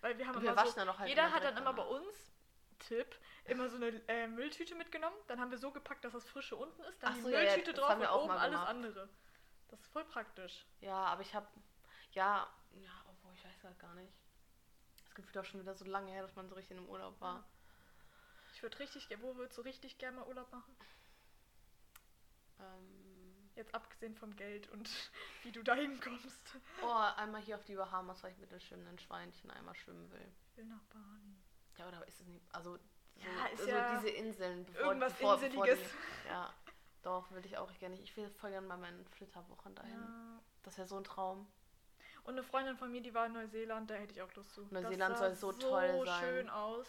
Weil 0.00 0.16
wir 0.18 0.26
haben 0.26 0.40
Wir 0.40 0.52
immer 0.52 0.66
so, 0.66 0.98
halt 0.98 1.08
jeder 1.08 1.32
hat 1.32 1.44
dann 1.44 1.56
immer 1.56 1.72
bei 1.72 1.84
uns, 1.84 2.32
Tipp, 2.78 3.18
immer 3.44 3.68
so 3.68 3.76
eine 3.76 3.88
äh, 4.08 4.26
Mülltüte 4.26 4.74
mitgenommen. 4.74 5.16
Dann 5.26 5.40
haben 5.40 5.50
wir 5.50 5.58
so 5.58 5.70
gepackt, 5.70 6.04
dass 6.04 6.12
das 6.12 6.24
Frische 6.24 6.56
unten 6.56 6.82
ist, 6.84 7.02
dann 7.02 7.12
Ach 7.12 7.16
die 7.16 7.22
so, 7.22 7.28
ja, 7.28 7.40
ja, 7.40 7.50
Mülltüte 7.52 7.72
das 7.74 7.84
drauf 7.84 7.98
und 7.98 8.22
oben 8.22 8.30
alles 8.30 8.52
gemacht. 8.52 8.68
andere. 8.68 9.08
Das 9.68 9.80
ist 9.80 9.88
voll 9.88 10.04
praktisch. 10.04 10.66
Ja, 10.80 10.96
aber 10.96 11.22
ich 11.22 11.34
habe, 11.34 11.46
ja, 12.12 12.48
ja, 12.72 13.04
obwohl 13.08 13.34
ich 13.34 13.44
weiß 13.44 13.60
grad 13.60 13.78
gar 13.78 13.94
nicht. 13.94 14.12
Es 15.06 15.14
gibt 15.14 15.36
auch 15.36 15.44
schon 15.44 15.60
wieder 15.60 15.74
so 15.74 15.84
lange 15.84 16.10
her, 16.10 16.22
dass 16.22 16.34
man 16.36 16.48
so 16.48 16.54
richtig 16.54 16.76
im 16.76 16.88
Urlaub 16.88 17.20
war. 17.20 17.44
Ich 18.54 18.62
würde 18.62 18.78
richtig, 18.78 19.08
wo 19.20 19.36
würdest 19.36 19.58
du 19.58 19.62
richtig 19.62 19.98
gerne 19.98 20.18
mal 20.18 20.26
Urlaub 20.26 20.50
machen? 20.52 20.76
Ähm, 22.58 23.09
Jetzt 23.60 23.74
abgesehen 23.74 24.14
vom 24.14 24.34
Geld 24.36 24.70
und 24.70 24.88
wie 25.42 25.52
du 25.52 25.62
da 25.62 25.74
hinkommst. 25.74 26.56
oh, 26.82 27.04
einmal 27.16 27.42
hier 27.42 27.56
auf 27.56 27.64
die 27.66 27.74
Bahamas, 27.74 28.22
weil 28.22 28.32
ich 28.32 28.38
mit 28.38 28.50
den 28.50 28.58
schwimmenden 28.58 28.98
Schweinchen 28.98 29.50
einmal 29.50 29.74
schwimmen 29.74 30.10
will. 30.10 30.32
Ich 30.46 30.56
will 30.56 30.64
nach 30.64 30.82
Bali. 30.84 31.36
Ja, 31.76 31.86
oder 31.88 32.08
ist 32.08 32.22
es 32.22 32.26
nicht, 32.26 32.42
also, 32.54 32.78
so, 32.78 32.80
Ja, 33.16 33.46
ist 33.52 33.64
so 33.64 33.68
ja 33.68 33.98
diese 33.98 34.08
Inseln, 34.08 34.64
bevor, 34.64 34.86
irgendwas 34.86 35.12
bevor, 35.12 35.38
bevor 35.38 35.66
Inseliges. 35.66 35.90
Die, 36.24 36.28
ja, 36.28 36.54
doch, 37.02 37.30
will 37.32 37.44
ich 37.44 37.58
auch 37.58 37.70
gerne. 37.78 38.00
Ich 38.00 38.16
will 38.16 38.30
voll 38.30 38.50
gerne 38.50 38.66
mal 38.66 38.78
meinen 38.78 39.04
Flitterwochen 39.08 39.74
dahin. 39.74 39.92
Ja. 39.92 40.40
Das 40.62 40.78
wäre 40.78 40.88
so 40.88 40.96
ein 40.96 41.04
Traum. 41.04 41.46
Und 42.22 42.32
eine 42.32 42.42
Freundin 42.42 42.78
von 42.78 42.90
mir, 42.90 43.02
die 43.02 43.12
war 43.12 43.26
in 43.26 43.34
Neuseeland, 43.34 43.90
da 43.90 43.94
hätte 43.94 44.12
ich 44.14 44.22
auch 44.22 44.34
Lust 44.34 44.54
zu. 44.54 44.66
Neuseeland 44.70 45.18
soll 45.18 45.30
sah 45.30 45.36
so 45.36 45.52
toll 45.52 46.02
sein. 46.06 46.24
schön 46.24 46.48
aus. 46.48 46.86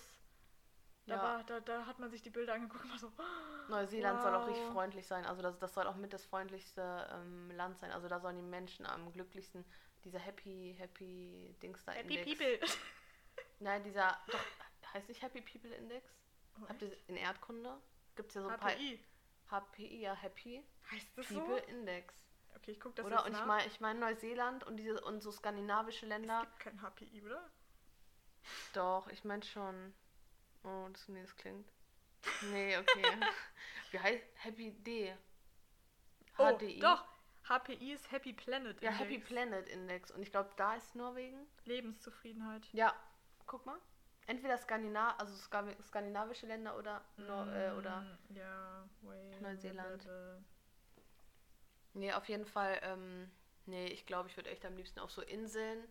Da, 1.08 1.16
Ja. 1.16 1.22
war, 1.24 1.44
da, 1.46 1.60
da 1.60 1.86
hat 1.86 2.00
man 2.00 2.10
sich 2.12 2.22
die 2.22 2.30
Bilder 2.30 2.54
angeguckt 2.54 2.84
und 2.86 2.92
war 2.92 2.98
so, 3.00 3.12
Neuseeland 3.70 4.22
soll 4.22 4.34
auch 4.36 4.48
richtig 4.48 4.64
Wow. 4.66 4.74
freundlich 4.74 5.08
sein. 5.08 5.26
Also 5.26 5.42
das, 5.42 5.58
das 5.60 5.74
soll 5.74 5.88
auch 5.88 5.96
mit 5.96 6.14
das 6.14 6.26
freundlichste 6.26 7.08
ähm, 7.12 7.52
Land 7.52 7.80
sein. 7.80 7.92
Also 7.92 8.08
da 8.08 8.20
sollen 8.20 8.38
die 8.38 8.44
Menschen 8.44 8.86
am 8.86 9.12
glücklichsten, 9.12 9.66
dieser 10.04 10.20
Happy, 10.20 10.76
Happy 10.78 11.56
Dings 11.62 11.84
da 11.86 11.92
Happy 11.94 12.18
Index. 12.18 12.40
People. 12.40 12.60
Nein, 13.60 13.84
dieser, 13.84 14.18
doch, 14.28 14.40
heißt 14.94 15.08
nicht 15.10 15.22
Happy 15.22 15.42
People 15.42 15.74
Index? 15.76 16.08
Habt 16.68 16.82
ihr 16.82 16.96
in 17.08 17.18
Erdkunde? 17.18 17.78
Gibt 18.16 18.30
es 18.30 18.36
ja 18.36 18.42
so 18.42 18.48
ein 18.50 18.60
paar 18.60 18.72
HPI. 18.72 19.00
HPI, 19.50 20.02
ja 20.02 20.14
Happy 20.14 20.64
Heißt 20.92 21.08
das 21.18 21.28
People 21.28 21.46
so? 21.62 21.68
Index. 21.68 22.14
Okay, 22.56 22.72
ich 22.72 22.80
guck 22.80 22.96
das 22.96 23.06
oder? 23.06 23.16
jetzt 23.18 23.26
Und 23.26 23.32
ich 23.34 23.40
nach. 23.40 23.46
meine 23.48 23.68
ich 23.68 23.80
mein 23.80 24.00
Neuseeland 24.00 24.64
und 24.66 24.78
diese 24.78 25.02
und 25.02 25.22
so 25.22 25.32
skandinavische 25.32 26.06
es 26.06 26.10
Länder. 26.10 26.42
gibt 26.42 26.60
kein 26.60 26.82
HPI, 26.82 27.24
oder? 27.24 27.50
Doch, 28.74 29.08
ich 29.08 29.24
meine 29.24 29.44
schon. 29.44 29.94
Oh, 30.64 30.88
das, 30.92 31.08
nee, 31.08 31.22
das 31.22 31.36
klingt. 31.36 31.68
Nee, 32.52 32.78
okay. 32.78 33.04
Wie 33.92 34.00
heißt 34.00 34.24
Happy 34.36 34.72
D? 34.72 35.14
Oh, 36.38 36.56
HDI? 36.58 36.80
doch. 36.80 37.06
HPI 37.50 37.94
ist 37.94 38.12
Happy 38.12 38.34
Planet. 38.34 38.80
Ja, 38.82 38.92
Index. 38.92 39.00
Happy 39.00 39.18
Planet 39.20 39.68
Index. 39.68 40.12
Und 40.12 40.22
ich 40.22 40.32
glaube, 40.32 40.52
da 40.58 40.76
ist 40.76 40.96
Norwegen. 40.96 41.48
Lebenszufriedenheit. 41.66 42.68
Ja, 42.72 42.94
guck 43.48 43.66
mal. 43.66 43.78
Entweder 44.28 44.58
Skandina 44.58 45.18
also 45.18 45.34
Ska- 45.36 45.76
skandinavische 45.82 46.46
Länder 46.46 46.78
oder, 46.78 47.04
Nor 47.18 47.48
äh, 47.54 47.72
oder. 47.72 48.02
Mm, 48.30 48.36
Ja, 48.36 48.88
Wales, 49.02 49.42
Neuseeland. 49.42 50.04
blablabla. 50.04 50.44
Nee, 51.94 52.14
auf 52.14 52.30
jeden 52.30 52.46
Fall. 52.46 52.80
Ähm, 52.84 53.30
nee, 53.66 53.88
ich 53.88 54.06
glaube, 54.06 54.30
ich 54.30 54.38
würde 54.38 54.52
echt 54.52 54.64
am 54.66 54.78
liebsten 54.78 55.00
auf 55.00 55.12
so 55.12 55.22
Inseln. 55.24 55.84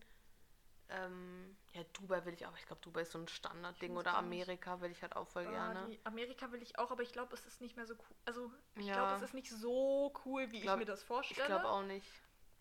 Ähm, 0.90 1.57
ja, 1.72 1.83
Dubai 1.92 2.24
will 2.24 2.35
ich 2.35 2.44
auch. 2.46 2.57
Ich 2.57 2.66
glaube, 2.66 2.83
Dubai 2.83 3.03
ist 3.03 3.12
so 3.12 3.18
ein 3.18 3.29
Standardding. 3.29 3.92
Ich 3.92 3.98
Oder. 3.98 4.16
Amerika 4.16 4.81
will 4.81 4.90
ich 4.90 5.00
halt 5.03 5.14
auch 5.16 5.26
voll 5.29 5.46
Ah, 5.46 5.50
gerne. 5.50 5.98
Amerika 6.05 6.50
will 6.53 6.62
ich 6.62 6.79
auch, 6.79 6.90
aber 6.90 7.03
ich 7.03 7.12
glaube, 7.12 7.33
es 7.35 7.46
ist 7.46 7.61
nicht 7.61 7.76
mehr 7.76 7.87
so 7.87 7.94
cool. 7.94 8.16
Also, 8.24 8.53
ich 8.74 8.87
Ja. 8.87 8.94
glaube, 8.94 9.14
es 9.16 9.22
ist 9.22 9.35
nicht 9.35 9.50
so 9.50 10.12
cool, 10.24 10.50
wie 10.50 10.61
glaub- 10.61 10.74
ich 10.76 10.81
mir 10.81 10.85
das 10.87 11.00
Ich 11.00 11.07
vorstelle. 11.07 11.46
glaube 11.46 11.68
auch 11.68 11.83
nicht. 11.83 12.07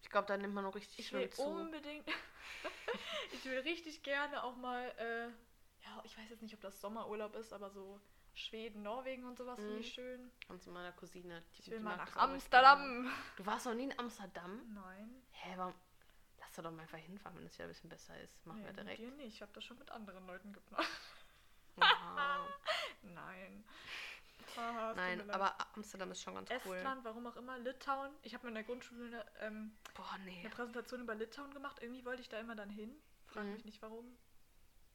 Ich 0.01 0.09
glaube, 0.09 0.27
da 0.27 0.37
nimmt 0.37 0.53
man 0.53 0.63
noch 0.63 0.75
richtig 0.75 0.99
Ich 0.99 1.11
will 1.11 1.29
zu. 1.29 1.41
unbedingt. 1.43 2.07
ich 3.33 3.45
will 3.45 3.59
richtig 3.59 4.03
gerne 4.03 4.43
auch 4.43 4.55
mal. 4.55 4.89
Äh, 4.97 5.25
ja, 5.85 6.01
ich 6.03 6.17
weiß 6.17 6.29
jetzt 6.29 6.41
nicht, 6.41 6.53
ob 6.53 6.61
das 6.61 6.79
Sommerurlaub 6.79 7.35
ist, 7.35 7.51
aber 7.53 7.69
so 7.69 7.99
Schweden, 8.35 8.83
Norwegen 8.83 9.25
und 9.25 9.37
sowas 9.37 9.57
finde 9.59 9.73
Mhm. 9.73 9.79
ich 9.79 9.93
schön. 9.93 10.31
Und 10.47 10.61
zu 10.61 10.71
meiner 10.71 10.91
Cousine. 10.93 11.43
Die, 11.57 11.61
Ich 11.61 11.71
will 11.71 11.79
mal 11.79 11.97
nach 11.97 12.15
Amsterdam. 12.15 13.11
Du 13.37 13.45
warst 13.45 13.65
noch 13.65 13.73
nie 13.73 13.85
in 13.85 13.99
Amsterdam? 13.99 14.61
Nein. 14.73 15.23
Hä, 15.31 15.53
warum? 15.57 15.73
Lass 16.59 16.63
doch 16.65 16.71
doch 16.71 16.75
mal 16.75 16.81
einfach 16.83 16.97
hinfahren, 16.97 17.37
wenn 17.37 17.45
es 17.45 17.53
wieder 17.53 17.65
ein 17.65 17.69
bisschen 17.69 17.89
besser 17.89 18.19
ist. 18.19 18.45
Machen 18.45 18.59
nee, 18.59 18.65
wir 18.67 18.73
mit 18.73 18.79
direkt. 18.83 18.99
dir 18.99 19.11
nicht. 19.11 19.35
Ich 19.35 19.41
habe 19.41 19.51
das 19.53 19.63
schon 19.63 19.77
mit 19.77 19.89
anderen 19.91 20.27
Leuten 20.27 20.51
gemacht. 20.51 20.87
Nein. 23.03 23.63
Tut 24.53 24.95
Nein, 24.97 25.29
aber 25.31 25.55
Amsterdam 25.75 26.11
ist 26.11 26.21
schon 26.21 26.35
ganz 26.35 26.49
cool. 26.65 26.75
Estland, 26.75 27.05
warum 27.05 27.27
auch 27.27 27.35
immer, 27.37 27.57
Litauen. 27.59 28.11
Ich 28.23 28.33
habe 28.33 28.43
mir 28.45 28.49
in 28.49 28.55
der 28.55 28.63
Grundschule 28.65 29.05
eine, 29.05 29.25
ähm, 29.39 29.77
Boah, 29.93 30.17
nee. 30.25 30.39
eine 30.39 30.49
Präsentation 30.49 31.01
über 31.01 31.15
Litauen 31.15 31.53
gemacht. 31.53 31.77
Irgendwie 31.81 32.03
wollte 32.03 32.21
ich 32.21 32.29
da 32.29 32.39
immer 32.39 32.55
dann 32.55 32.69
hin. 32.69 32.93
Frag 33.27 33.45
Mhm. 33.45 33.53
mich 33.53 33.63
nicht 33.65 33.81
warum. 33.81 34.17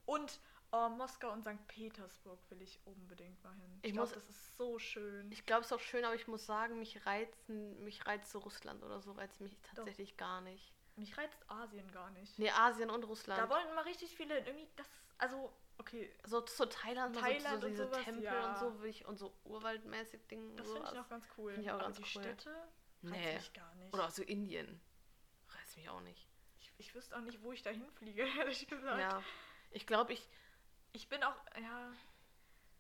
Und 0.07 0.41
oh, 0.73 0.89
Moskau 0.91 1.33
und 1.33 1.45
St. 1.45 1.67
Petersburg 1.69 2.39
will 2.51 2.61
ich 2.61 2.79
unbedingt 2.85 3.43
mal 3.43 3.55
hin. 3.55 3.79
Ich 3.81 3.89
Ich, 3.89 3.93
glaube, 3.95 4.09
muss- 4.09 4.15
das 4.15 4.29
ist 4.29 4.57
so 4.59 4.79
schön. 4.79 5.31
Ich 5.33 5.47
glaube, 5.47 5.61
es 5.63 5.69
ist 5.69 5.73
auch 5.73 5.81
schön, 5.81 6.05
aber 6.05 6.15
ich 6.15 6.27
muss 6.27 6.45
sagen, 6.45 6.79
mich 6.79 7.07
reizen, 7.07 7.83
mich 7.85 8.05
reizt 8.07 8.31
so 8.33 8.41
Russland 8.41 8.83
oder 8.83 9.01
so, 9.01 9.13
reizt 9.13 9.41
mich 9.41 9.57
tatsächlich 9.63 10.17
gar 10.19 10.41
nicht. 10.43 10.75
Mich 10.97 11.17
reizt 11.19 11.39
Asien 11.51 11.91
gar 11.93 12.11
nicht. 12.11 12.39
Nee, 12.39 12.51
Asien 12.51 12.91
und 12.91 13.05
Russland. 13.05 13.41
Da 13.41 13.49
wollen 13.49 13.69
immer 13.69 13.85
richtig 13.85 14.15
viele. 14.15 14.39
Irgendwie, 14.39 14.69
das, 14.77 14.89
also, 15.19 15.53
okay, 15.79 16.15
so, 16.25 16.45
so 16.47 16.67
Thailand, 16.67 17.17
Thailand 17.17 17.43
so, 17.43 17.61
so 17.61 17.67
und 17.67 17.71
diese 17.73 17.85
sowas, 17.87 18.05
Tempel 18.05 18.23
ja. 18.23 18.49
und 18.51 18.59
so 18.59 18.81
will 18.81 18.91
ich 18.91 19.05
und 19.07 19.19
so 19.19 19.35
urwaldmäßig 19.45 20.27
Dinge. 20.29 20.55
das 20.57 20.71
finde 20.71 20.89
ich 20.89 20.95
noch 20.95 21.09
ganz 21.09 21.27
cool. 21.37 21.53
Find 21.53 21.65
ich 21.65 21.71
auch 21.71 21.75
Aber 21.75 21.85
ganz 21.85 21.97
die 21.97 22.03
cool. 22.03 22.23
Städte 22.23 22.51
reizt 23.03 23.25
Nee. 23.25 23.35
mich 23.35 23.53
gar 23.53 23.75
nicht. 23.75 23.93
Oder 23.93 24.11
so 24.11 24.23
Indien. 24.23 24.81
Reizt 25.49 25.77
mich 25.77 25.89
auch 25.89 26.01
nicht. 26.01 26.29
Ich, 26.61 26.73
ich 26.79 26.95
wüsste 26.95 27.17
auch 27.17 27.21
nicht, 27.23 27.43
wo 27.43 27.53
ich 27.53 27.63
da 27.63 27.71
hinfliege, 27.71 28.23
ehrlich 28.39 28.67
gesagt. 28.67 29.01
Ja. 29.01 29.23
Ich 29.73 29.87
glaube, 29.87 30.13
ich. 30.13 30.29
Ich 30.93 31.09
bin 31.09 31.25
auch, 31.25 31.35
ja, 31.61 31.93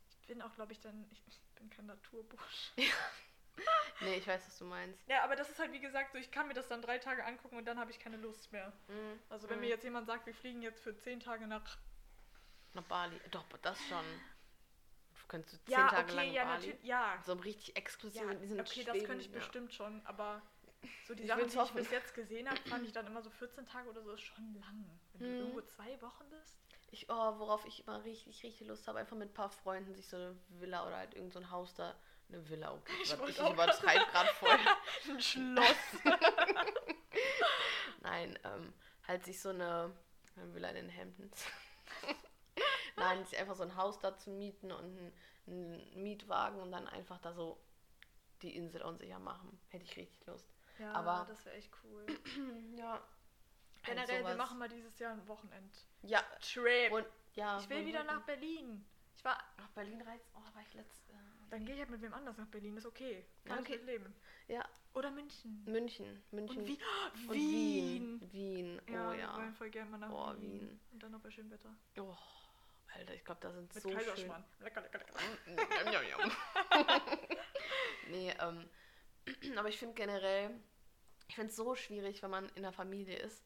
ich 0.09 0.27
bin 0.29 0.40
auch, 0.40 0.55
glaube 0.55 0.70
ich, 0.72 0.79
dann, 0.79 1.05
ich, 1.11 1.20
ich 1.27 1.40
bin 1.57 1.68
kein 1.68 1.87
Naturbursch. 1.87 2.72
Nee, 4.00 4.16
ich 4.16 4.26
weiß, 4.26 4.44
was 4.46 4.58
du 4.58 4.64
meinst. 4.64 5.08
Ja, 5.08 5.22
aber 5.22 5.36
das 5.36 5.48
ist 5.48 5.58
halt, 5.58 5.72
wie 5.72 5.80
gesagt, 5.80 6.12
so, 6.12 6.18
ich 6.18 6.30
kann 6.30 6.48
mir 6.48 6.54
das 6.54 6.66
dann 6.68 6.82
drei 6.82 6.98
Tage 6.98 7.24
angucken 7.24 7.56
und 7.56 7.64
dann 7.64 7.78
habe 7.78 7.90
ich 7.90 7.98
keine 8.00 8.16
Lust 8.16 8.50
mehr. 8.52 8.72
Mhm. 8.88 9.18
Also 9.30 9.48
wenn 9.48 9.56
Mhm. 9.56 9.62
mir 9.62 9.68
jetzt 9.68 9.84
jemand 9.84 10.06
sagt, 10.06 10.26
wir 10.26 10.34
fliegen 10.34 10.62
jetzt 10.62 10.82
für 10.82 10.96
zehn 10.96 11.20
Tage 11.20 11.46
nach... 11.46 11.78
Nach 12.74 12.82
Bali. 12.82 13.18
Doch, 13.30 13.44
das 13.62 13.78
schon. 13.88 14.04
Du 15.20 15.28
könntest 15.28 15.52
so 15.54 15.58
zehn 15.64 15.74
Ja, 15.74 15.88
Tage 15.88 16.12
okay, 16.12 16.16
lang 16.16 16.32
ja, 16.32 16.44
Bali. 16.44 16.66
natürlich, 16.66 16.84
ja. 16.84 17.22
So 17.24 17.32
richtig 17.34 17.76
exklusiv 17.76 18.22
Ja, 18.22 18.30
in 18.32 18.40
diesen 18.40 18.60
okay, 18.60 18.82
das 18.84 18.94
Schweden, 18.96 19.06
könnte 19.06 19.24
ich 19.24 19.30
ja. 19.30 19.38
bestimmt 19.38 19.72
schon, 19.72 20.04
aber 20.06 20.42
so 21.06 21.14
die 21.14 21.22
Ich 21.22 21.28
Sachen, 21.28 21.48
die 21.48 21.56
ich 21.58 21.70
bis 21.72 21.90
jetzt 21.90 22.14
gesehen 22.14 22.48
habe, 22.48 22.60
fand 22.68 22.84
ich 22.84 22.92
dann 22.92 23.06
immer 23.06 23.22
so 23.22 23.30
14 23.30 23.64
Tage 23.66 23.88
oder 23.88 24.02
so, 24.02 24.12
ist 24.12 24.20
schon 24.22 24.54
lang. 24.54 24.84
Wenn 25.12 25.20
du 25.20 25.26
Hm. 25.28 25.40
irgendwo 25.40 25.60
zwei 25.62 26.00
Wochen 26.02 26.28
bist. 26.30 26.58
Ich, 26.90 27.08
oh, 27.08 27.38
worauf 27.38 27.64
ich 27.66 27.80
immer 27.86 28.04
richtig, 28.04 28.42
richtig 28.42 28.66
Lust 28.68 28.86
habe, 28.88 28.98
einfach 28.98 29.16
mit 29.16 29.30
ein 29.30 29.34
paar 29.34 29.50
Freunden 29.50 29.94
sich 29.94 30.08
so 30.08 30.16
eine 30.16 30.36
Villa 30.48 30.86
oder 30.86 30.96
halt 30.96 31.14
irgend 31.14 31.32
so 31.32 31.38
ein 31.38 31.50
Haus 31.50 31.74
da. 31.74 31.94
Eine 32.34 32.48
Villa, 32.48 32.72
okay. 32.72 32.92
Ich 33.02 33.12
Ich, 33.12 33.38
übertreibe 33.38 34.04
gerade 34.10 34.28
voll. 34.30 34.58
Ein 35.08 35.20
Schloss. 35.20 35.76
Nein, 38.00 38.36
ähm, 38.44 38.74
halt 39.06 39.24
sich 39.24 39.40
so 39.40 39.50
eine, 39.50 39.94
eine 40.36 40.52
Villa 40.54 40.68
in 40.70 40.74
den 40.88 40.96
Hamptons. 40.96 41.44
Nein, 42.96 43.24
sich 43.24 43.38
einfach 43.38 43.54
so 43.54 43.62
ein 43.62 43.76
Haus 43.76 44.00
da 44.00 44.16
zu 44.16 44.30
mieten 44.30 44.72
und 44.72 44.84
einen, 44.84 45.12
einen 45.46 46.02
Mietwagen 46.02 46.60
und 46.60 46.72
dann 46.72 46.88
einfach 46.88 47.18
da 47.20 47.32
so 47.32 47.60
die 48.42 48.56
Insel 48.56 48.82
unsicher 48.82 49.20
machen. 49.20 49.60
Hätte 49.68 49.84
ich 49.84 49.96
richtig 49.96 50.26
Lust. 50.26 50.48
ja, 50.80 50.92
Aber- 50.92 51.26
das 51.28 51.44
wäre 51.44 51.56
echt 51.56 51.70
cool. 51.84 52.04
Ja. 52.76 53.00
Generell, 53.84 54.20
wir 54.20 54.22
sowas. 54.22 54.36
machen 54.38 54.58
mal 54.58 54.68
dieses 54.68 54.98
Jahr 54.98 55.12
ein 55.12 55.28
Wochenend. 55.28 55.86
Ja, 56.02 56.22
Trip. 56.40 56.90
und 56.90 57.06
ja. 57.34 57.60
ich 57.60 57.68
will 57.68 57.84
wieder 57.84 58.02
nach 58.02 58.22
Berlin. 58.22 58.84
Ich 59.14 59.22
war, 59.24 59.38
Nach 59.58 59.68
Berlin 59.68 60.00
reizt. 60.00 60.26
Oh, 60.34 60.54
war 60.54 60.62
ich 60.62 60.72
letzte. 60.74 61.12
Dann 61.50 61.64
gehe 61.64 61.74
ich 61.74 61.80
halt 61.80 61.90
mit 61.90 62.02
wem 62.02 62.12
anders 62.14 62.37
nach 62.37 62.46
Berlin, 62.48 62.76
ist 62.76 62.87
okay. 62.87 63.24
Kann 63.44 63.57
Ja, 63.57 63.62
ich 63.62 63.68
okay. 63.68 63.78
mit 63.78 63.87
leben. 63.87 64.14
Ja, 64.48 64.68
Oder 64.94 65.11
München. 65.11 65.64
München. 65.66 66.22
München. 66.30 66.59
Und, 66.62 66.68
Wie 66.68 66.78
und 67.28 67.35
Wien. 67.35 68.20
Wien. 68.33 68.33
Wien. 68.33 68.80
Ja, 68.88 69.09
Oh 69.09 69.12
wir 69.12 69.18
ja. 69.18 69.37
wollen 69.37 69.54
voll 69.54 69.70
gerne 69.70 69.90
mal 69.90 69.98
nach 69.98 70.11
Oh, 70.11 70.40
Wien. 70.40 70.61
Wien. 70.61 70.80
Und 70.92 71.02
dann 71.02 71.11
noch 71.12 71.20
bei 71.20 71.30
schönem 71.30 71.50
Wetter. 71.50 71.74
Oh, 71.98 72.14
Alter, 72.94 73.14
ich 73.14 73.24
glaube, 73.24 73.40
da 73.40 73.52
sind 73.52 73.74
Mit 73.74 73.83
so 73.83 73.88
schön. 73.90 73.98
Lecker, 74.61 74.80
lecker, 74.83 74.98
lecker. 74.98 75.14
Njam, 75.90 76.04
njam. 76.04 76.30
nee, 78.11 78.30
ähm, 78.40 78.68
aber 79.59 79.68
ich 79.68 79.78
finde 79.78 79.94
generell, 79.94 80.50
ich 81.28 81.35
finde 81.35 81.50
es 81.50 81.57
so 81.57 81.74
schwierig, 81.74 82.22
wenn 82.22 82.30
man 82.30 82.48
in 82.50 82.62
der 82.62 82.72
Familie 82.72 83.16
ist 83.16 83.42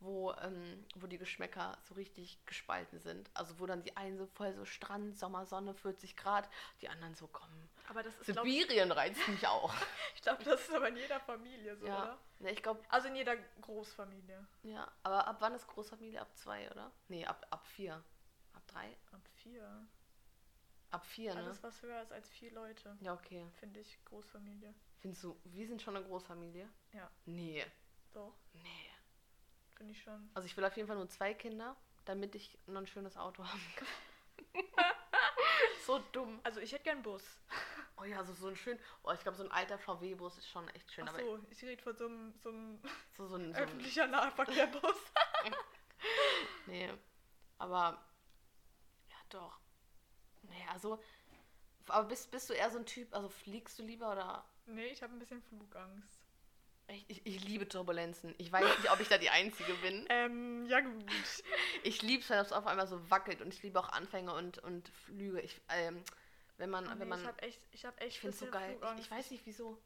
wo, 0.00 0.32
ähm, 0.42 0.84
wo 0.96 1.06
die 1.06 1.18
Geschmäcker 1.18 1.78
so 1.82 1.94
richtig 1.94 2.44
gespalten 2.46 2.98
sind. 2.98 3.30
Also 3.34 3.58
wo 3.60 3.66
dann 3.66 3.82
die 3.82 3.96
einen 3.96 4.16
so 4.18 4.26
voll 4.26 4.52
so 4.54 4.64
Strand, 4.64 5.16
Sommer, 5.18 5.46
Sonne, 5.46 5.74
40 5.74 6.16
Grad, 6.16 6.48
die 6.80 6.88
anderen 6.88 7.14
so 7.14 7.26
kommen. 7.26 7.68
Aber 7.88 8.02
das 8.02 8.16
ist 8.18 8.32
glaub, 8.32 8.46
Sibirien 8.46 8.90
reizt 8.92 9.26
mich 9.28 9.46
auch. 9.46 9.72
ich 10.14 10.22
glaube, 10.22 10.42
das 10.44 10.60
ist 10.62 10.74
aber 10.74 10.88
in 10.88 10.96
jeder 10.96 11.20
Familie 11.20 11.76
so, 11.76 11.86
ja. 11.86 12.02
oder? 12.02 12.18
Ne, 12.38 12.50
ich 12.52 12.62
glaube. 12.62 12.82
Also 12.88 13.08
in 13.08 13.16
jeder 13.16 13.36
Großfamilie. 13.60 14.46
Ja, 14.62 14.90
aber 15.02 15.26
ab 15.26 15.36
wann 15.40 15.54
ist 15.54 15.66
Großfamilie? 15.66 16.20
Ab 16.20 16.34
zwei, 16.36 16.70
oder? 16.70 16.90
Nee, 17.08 17.26
ab, 17.26 17.46
ab 17.50 17.66
vier. 17.66 18.02
Ab 18.54 18.62
drei? 18.66 18.96
Ab 19.12 19.26
vier. 19.42 19.86
Ab 20.90 21.06
vier, 21.06 21.34
ne? 21.34 21.44
Alles, 21.44 21.62
was 21.62 21.82
höher 21.82 22.02
ist 22.02 22.12
als 22.12 22.28
vier 22.30 22.52
Leute. 22.52 22.96
Ja, 23.00 23.12
okay. 23.12 23.46
Finde 23.60 23.80
ich 23.80 23.98
Großfamilie. 24.06 24.74
Findest 24.98 25.22
du, 25.22 25.40
wir 25.44 25.66
sind 25.66 25.80
schon 25.80 25.96
eine 25.96 26.04
Großfamilie? 26.04 26.68
Ja. 26.92 27.10
Nee. 27.26 27.64
Doch. 28.12 28.34
Nee. 28.52 28.89
Finde 29.80 29.94
ich 29.94 30.02
schon. 30.02 30.30
Also 30.34 30.44
ich 30.44 30.54
will 30.58 30.64
auf 30.66 30.76
jeden 30.76 30.86
Fall 30.86 30.96
nur 30.98 31.08
zwei 31.08 31.32
Kinder, 31.32 31.74
damit 32.04 32.34
ich 32.34 32.58
noch 32.66 32.82
ein 32.82 32.86
schönes 32.86 33.16
Auto 33.16 33.42
haben 33.42 33.74
kann. 33.76 34.62
so 35.86 35.98
dumm. 36.12 36.38
Also 36.42 36.60
ich 36.60 36.70
hätte 36.72 36.84
gern 36.84 36.96
einen 36.96 37.02
Bus. 37.02 37.22
Oh 37.96 38.04
ja, 38.04 38.22
so, 38.22 38.34
so 38.34 38.48
ein 38.48 38.56
schön. 38.56 38.78
Oh, 39.02 39.12
ich 39.12 39.20
glaube, 39.20 39.38
so 39.38 39.44
ein 39.44 39.50
alter 39.50 39.78
VW-Bus 39.78 40.36
ist 40.36 40.50
schon 40.50 40.68
echt 40.68 40.92
schön. 40.92 41.08
Ach 41.08 41.18
so, 41.18 41.40
ich 41.48 41.62
rede 41.62 41.82
von 41.82 41.96
so 41.96 42.04
einem, 42.04 42.34
so 42.42 42.50
einem 42.50 42.78
so, 43.16 43.26
so 43.26 43.36
ein, 43.36 43.54
so 43.54 43.58
öffentlicher 43.58 44.06
Nahverkehrbus. 44.06 44.96
nee. 46.66 46.90
Aber 47.56 48.04
ja 49.08 49.16
doch. 49.30 49.60
Nee, 50.42 50.66
also. 50.70 51.02
Aber 51.86 52.06
bist, 52.06 52.30
bist 52.30 52.50
du 52.50 52.52
eher 52.52 52.70
so 52.70 52.76
ein 52.76 52.84
Typ, 52.84 53.14
also 53.14 53.30
fliegst 53.30 53.78
du 53.78 53.82
lieber 53.82 54.12
oder. 54.12 54.44
Nee, 54.66 54.88
ich 54.88 55.02
habe 55.02 55.14
ein 55.14 55.18
bisschen 55.18 55.40
Flugangst. 55.40 56.29
Echt? 56.90 57.04
Ich, 57.08 57.24
ich 57.26 57.44
liebe 57.44 57.68
Turbulenzen. 57.68 58.34
Ich 58.38 58.50
weiß 58.52 58.64
nicht, 58.78 58.90
ob 58.90 59.00
ich 59.00 59.08
da 59.08 59.18
die 59.18 59.30
Einzige 59.30 59.72
bin. 59.74 60.06
Ähm, 60.10 60.66
ja 60.66 60.80
gut. 60.80 61.04
Ich 61.82 62.02
liebe 62.02 62.22
es, 62.22 62.28
wenn 62.30 62.38
es 62.38 62.52
auf 62.52 62.66
einmal 62.66 62.86
so 62.86 63.10
wackelt 63.10 63.40
und 63.40 63.54
ich 63.54 63.62
liebe 63.62 63.78
auch 63.80 63.88
Anfänge 63.90 64.34
und, 64.34 64.58
und 64.58 64.88
Flüge. 65.06 65.40
Ich, 65.40 65.60
ähm, 65.70 66.02
wenn 66.58 66.68
man, 66.70 66.86
Oh 66.86 66.90
nee, 66.94 67.00
wenn 67.00 67.08
man. 67.08 67.20
ich 67.20 67.26
habe 67.26 67.42
echt, 67.42 67.60
ich 67.72 67.84
habe 67.84 67.98
echt 68.00 68.16
Ich 68.16 68.20
finde 68.20 68.34
es 68.34 68.40
so 68.40 68.46
geil. 68.46 68.78
Ich, 68.96 69.00
ich 69.06 69.10
weiß 69.10 69.30
nicht 69.30 69.46
wieso. 69.46 69.78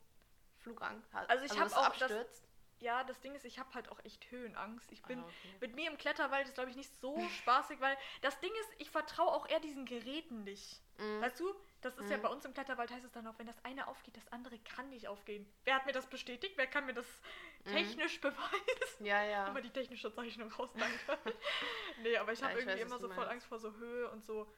Flugangst. 0.58 1.08
Also 1.28 1.44
ich 1.44 1.52
hab 1.52 1.64
das 1.64 1.74
auch 1.74 1.88
das- 1.96 2.02
abstürzt. 2.02 2.44
Ja, 2.80 3.04
das 3.04 3.18
Ding 3.20 3.34
ist, 3.34 3.44
ich 3.44 3.58
habe 3.58 3.72
halt 3.72 3.88
auch 3.88 3.98
echt 4.04 4.30
Höhenangst. 4.30 4.90
Ich 4.92 5.02
bin 5.04 5.20
Ah, 5.20 5.22
okay. 5.24 5.54
mit 5.60 5.74
mir 5.74 5.88
im 5.90 5.96
Kletterwald 5.96 6.46
ist 6.48 6.54
glaube 6.54 6.70
ich 6.70 6.76
nicht 6.76 6.90
so 7.00 7.18
spaßig, 7.40 7.80
weil 7.80 7.96
das 8.20 8.38
Ding 8.40 8.50
ist, 8.60 8.68
ich 8.78 8.90
vertraue 8.90 9.28
auch 9.32 9.48
eher 9.48 9.60
diesen 9.60 9.86
Geräten 9.86 10.42
nicht. 10.44 10.82
Mhm. 10.98 11.20
Weißt 11.22 11.38
du, 11.40 11.54
das 11.84 11.96
ist 11.98 12.10
ja 12.10 12.16
Mhm. 12.16 12.22
bei 12.22 12.28
uns 12.28 12.44
im 12.44 12.54
Kletterwald 12.54 12.90
heißt 12.90 13.04
es 13.04 13.12
dann 13.12 13.26
auch, 13.26 13.38
wenn 13.38 13.46
das 13.46 13.62
eine 13.64 13.86
aufgeht, 13.88 14.16
das 14.16 14.26
andere 14.32 14.58
kann 14.60 14.88
nicht 14.90 15.06
aufgehen. 15.08 15.46
Wer 15.64 15.74
hat 15.76 15.86
mir 15.86 15.92
das 15.92 16.06
bestätigt? 16.06 16.56
Wer 16.56 16.66
kann 16.66 16.86
mir 16.86 16.94
das 16.94 17.06
Mhm. 17.64 17.70
technisch 17.70 18.20
beweisen? 18.20 19.04
Ja, 19.04 19.22
ja. 19.22 19.46
Immer 19.48 19.60
die 19.60 19.70
technische 19.70 20.12
Zeichnung 20.12 20.50
raus, 20.52 20.70
danke. 20.78 21.18
nee, 22.02 22.16
aber 22.16 22.32
ich 22.32 22.40
Ja, 22.40 22.48
habe 22.48 22.58
irgendwie 22.58 22.80
weiß, 22.80 22.86
immer 22.86 22.98
so 22.98 23.08
voll. 23.10 23.28
Angst 23.28 23.46
vor 23.46 23.58
so 23.58 23.72
Höhe 23.74 24.10
und 24.10 24.24
so. 24.24 24.52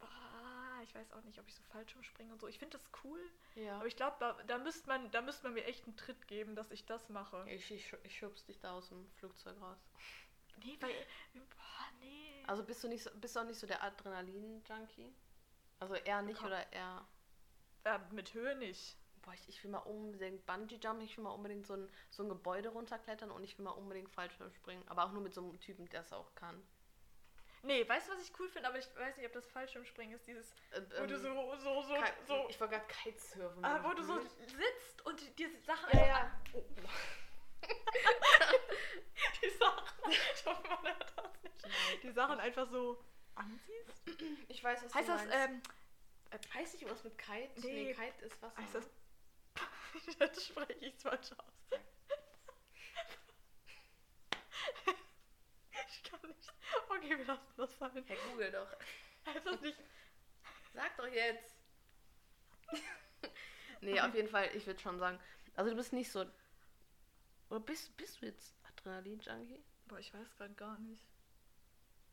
Ah, 0.00 0.82
ich 0.82 0.94
weiß 0.94 1.12
auch 1.12 1.22
nicht, 1.22 1.38
ob 1.38 1.48
ich 1.48 1.54
so 1.54 1.62
Fallschirm 1.64 2.02
springe 2.02 2.32
und 2.32 2.40
so. 2.40 2.48
Ich 2.48 2.58
finde 2.58 2.76
das 2.78 2.86
cool, 3.04 3.20
ja. 3.54 3.76
aber 3.76 3.86
ich 3.86 3.96
glaube, 3.96 4.16
da, 4.20 4.32
da 4.46 4.58
müsste 4.58 4.86
man, 4.88 5.10
da 5.10 5.22
müsste 5.22 5.44
man 5.44 5.54
mir 5.54 5.64
echt 5.64 5.84
einen 5.86 5.96
Tritt 5.96 6.26
geben, 6.26 6.54
dass 6.56 6.70
ich 6.70 6.84
das 6.86 7.08
mache. 7.08 7.44
Ich, 7.48 7.70
ich, 7.70 7.92
ich 8.02 8.18
schubst 8.18 8.48
dich 8.48 8.60
da 8.60 8.72
aus 8.72 8.88
dem 8.90 9.08
Flugzeug 9.12 9.60
raus. 9.60 9.78
Nee, 10.58 10.76
weil. 10.80 10.92
Boah, 11.34 11.86
nee. 12.00 12.44
Also 12.46 12.62
bist 12.64 12.84
du 12.84 12.88
nicht 12.88 13.02
so, 13.02 13.10
bist 13.14 13.34
du 13.34 13.40
auch 13.40 13.44
nicht 13.44 13.58
so 13.58 13.66
der 13.66 13.82
Adrenalin-Junkie? 13.82 15.12
Also 15.84 15.96
eher 15.96 16.22
nicht 16.22 16.38
Komm. 16.38 16.46
oder 16.46 16.72
eher. 16.72 17.06
Ja, 17.84 17.98
mit 18.10 18.32
Höhe 18.32 18.56
nicht. 18.56 18.96
Boah, 19.20 19.34
ich, 19.34 19.46
ich 19.50 19.62
will 19.62 19.70
mal 19.70 19.78
unbedingt 19.80 20.46
Bungee 20.46 20.78
Jump, 20.82 21.02
ich 21.02 21.14
will 21.18 21.24
mal 21.24 21.30
unbedingt 21.32 21.66
so 21.66 21.74
ein, 21.74 21.90
so 22.10 22.22
ein 22.22 22.28
Gebäude 22.30 22.70
runterklettern 22.70 23.30
und 23.30 23.44
ich 23.44 23.58
will 23.58 23.64
mal 23.66 23.72
unbedingt 23.72 24.10
Fallschirm 24.10 24.50
springen. 24.54 24.82
Aber 24.88 25.04
auch 25.04 25.12
nur 25.12 25.20
mit 25.22 25.34
so 25.34 25.42
einem 25.42 25.60
Typen, 25.60 25.86
der 25.90 26.00
es 26.00 26.12
auch 26.14 26.34
kann. 26.34 26.62
Nee, 27.62 27.86
weißt 27.86 28.08
du, 28.08 28.12
was 28.12 28.22
ich 28.22 28.32
cool 28.38 28.48
finde, 28.48 28.68
aber 28.68 28.78
ich 28.78 28.86
weiß 28.96 29.16
nicht, 29.18 29.26
ob 29.26 29.32
das 29.34 29.46
Fallschirmspringen 29.46 30.14
ist, 30.16 30.26
dieses, 30.26 30.52
Äh, 30.70 30.80
wo 31.00 31.06
du 31.06 31.14
ähm, 31.16 31.20
so, 31.20 31.56
so, 31.56 31.82
so, 31.82 31.94
Ki- 31.94 32.12
so, 32.26 32.46
Ich 32.48 32.58
war 32.60 32.68
gerade 32.68 32.86
Kitesurfen. 32.86 33.62
ah, 33.64 33.84
wo 33.84 33.92
du 33.92 34.02
so 34.02 34.18
sitzt 34.20 35.04
und 35.04 35.38
diese 35.38 35.58
Sachen 35.60 35.98
Ja, 35.98 36.06
ja. 36.06 36.14
an- 36.20 36.30
Oh. 36.54 36.64
die 39.42 39.48
Sachen, 39.50 40.10
ich 40.10 40.44
hoffe, 40.46 40.62
man 40.68 40.84
hört 40.84 41.12
das 41.16 41.42
nicht. 41.42 42.02
Die 42.02 42.10
Sachen 42.12 42.38
einfach 42.40 42.68
so 42.70 43.02
anziehst? 43.34 44.13
Weiß, 44.64 44.82
was 44.82 44.94
Heißt 44.94 45.08
du 45.08 45.12
das, 45.12 45.26
meinst. 45.26 45.36
ähm, 45.50 45.62
heißt 46.54 46.74
nicht 46.74 46.90
was 46.90 47.04
mit 47.04 47.18
Kite? 47.18 47.50
Nee. 47.60 47.84
Nee, 47.84 47.92
Kite 47.94 48.24
ist 48.24 48.40
Wasser. 48.40 48.56
heißt 48.62 48.74
das, 48.74 48.90
jetzt 50.18 50.46
spreche 50.46 50.72
ich 50.80 50.94
es 50.94 51.02
falsch 51.02 51.30
aus. 51.32 51.78
ich 55.88 56.02
kann 56.04 56.20
nicht. 56.26 56.52
Okay, 56.88 57.18
wir 57.18 57.24
lassen 57.26 57.42
das 57.58 57.74
fallen. 57.74 58.04
Herr 58.06 58.16
Google 58.30 58.50
doch. 58.52 58.68
Heißt 59.26 59.46
das 59.46 59.60
nicht 59.60 59.78
Sag 60.72 60.96
doch 60.96 61.06
jetzt. 61.06 61.54
nee, 63.82 64.00
auf 64.00 64.14
jeden 64.14 64.28
Fall, 64.28 64.48
ich 64.56 64.66
würde 64.66 64.80
schon 64.80 64.98
sagen. 64.98 65.20
Also 65.56 65.70
du 65.70 65.76
bist 65.76 65.92
nicht 65.92 66.10
so. 66.10 66.24
Oder 67.50 67.60
bist, 67.60 67.96
bist 67.96 68.20
du 68.22 68.26
jetzt 68.26 68.56
Adrenalin-Junkie? 68.64 69.62
Boah, 69.86 69.98
ich 69.98 70.12
weiß 70.14 70.34
gerade 70.36 70.54
gar 70.54 70.78
nicht. 70.78 71.04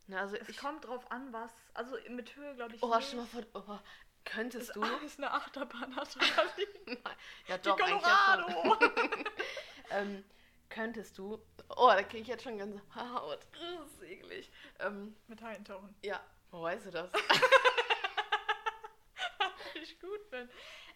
Na, 0.06 0.20
also 0.20 0.36
Es 0.36 0.48
ich. 0.48 0.56
kommt 0.56 0.84
drauf 0.86 1.10
an, 1.10 1.32
was. 1.32 1.50
Also 1.74 1.96
mit 2.08 2.34
Höhe, 2.36 2.54
glaube 2.54 2.74
ich. 2.74 2.82
Oh, 2.82 2.94
nicht. 2.94 3.06
stell 3.08 3.20
mal 3.20 3.26
vor, 3.26 3.42
oh, 3.54 3.78
könntest 4.24 4.68
ist, 4.70 4.76
du? 4.76 4.82
ist 5.04 5.18
eine 5.18 5.30
Achterbahn 5.32 5.96
Adrenalin. 5.98 6.66
Nein. 6.86 7.16
ja, 7.48 7.58
Die 7.58 7.62
doch, 7.68 7.80
eigentlich 7.80 8.02
ja 8.02 8.42
Colorado. 8.42 8.78
schon. 8.80 9.24
ähm, 9.90 10.24
könntest 10.68 11.16
du. 11.18 11.40
Oh, 11.68 11.88
da 11.88 12.02
kriege 12.02 12.22
ich 12.22 12.28
jetzt 12.28 12.42
schon 12.44 12.58
ganze 12.58 12.80
Haut. 12.94 13.46
Das 13.52 13.92
ist 13.92 14.02
eklig. 14.02 14.50
Ähm, 14.80 15.16
mit 15.28 15.40
Haien 15.42 15.64
tauchen. 15.64 15.94
ja, 16.02 16.20
wo 16.50 16.62
weißt 16.62 16.86
du 16.86 16.90
das? 16.90 17.10
ich 19.82 19.98
gut 20.00 20.30
bin. 20.30 20.48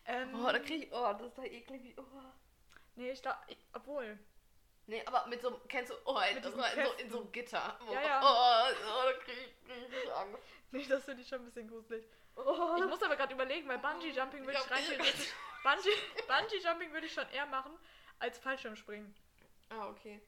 Ähm, 0.07 0.29
Oh, 0.35 0.47
da 0.53 0.59
kriege 0.59 0.87
ich. 0.87 0.93
Oh, 0.93 1.13
das 1.15 1.29
ist 1.29 1.39
da 1.39 1.45
eklig. 1.45 1.95
Oh. 1.99 2.03
nee, 2.97 3.11
ich 3.11 3.23
glaube. 3.23 3.39
Obwohl. 3.73 4.19
Nee, 4.89 5.03
aber 5.07 5.27
mit 5.27 5.41
so 5.43 5.49
einem, 5.49 5.69
kennst 5.69 5.91
du, 5.91 5.97
oh, 6.05 6.15
Mit 6.33 6.45
das 6.45 6.55
in 6.55 6.61
so, 6.85 6.93
in 6.99 7.11
so 7.11 7.21
einem 7.21 7.33
Gitter. 7.33 7.79
Oh, 7.89 7.93
Ja, 7.93 8.03
ja. 8.03 8.21
Oh, 8.23 8.73
oh, 8.87 9.03
da 9.05 9.13
krieg 9.25 9.37
ich, 9.37 10.05
ich 10.05 10.13
Angst. 10.13 10.43
Nee, 10.71 10.87
das 10.89 11.05
finde 11.05 11.23
ich 11.23 11.29
schon 11.29 11.41
ein 11.41 11.45
bisschen 11.47 11.69
gruselig. 11.69 12.05
Oh. 12.37 12.77
Ich 12.79 12.85
muss 12.87 13.03
aber 13.03 13.17
gerade 13.17 13.35
überlegen, 13.35 13.67
weil 13.69 13.79
Bungee 13.79 14.11
Jumping 14.11 14.47
würde 14.47 14.59
ich 14.59 14.65
Ja. 14.71 14.75
rein 14.77 14.85
theoretisch. 14.85 15.33
Bungee, 15.65 15.97
Bungee 16.29 16.59
Jumping 16.63 16.93
würde 16.93 17.07
ich 17.07 17.13
schon 17.15 17.29
eher 17.31 17.47
machen 17.47 17.73
als 18.21 18.39
Fallschirmspringen. 18.39 19.15
Ah, 19.71 19.89
okay. 19.89 20.21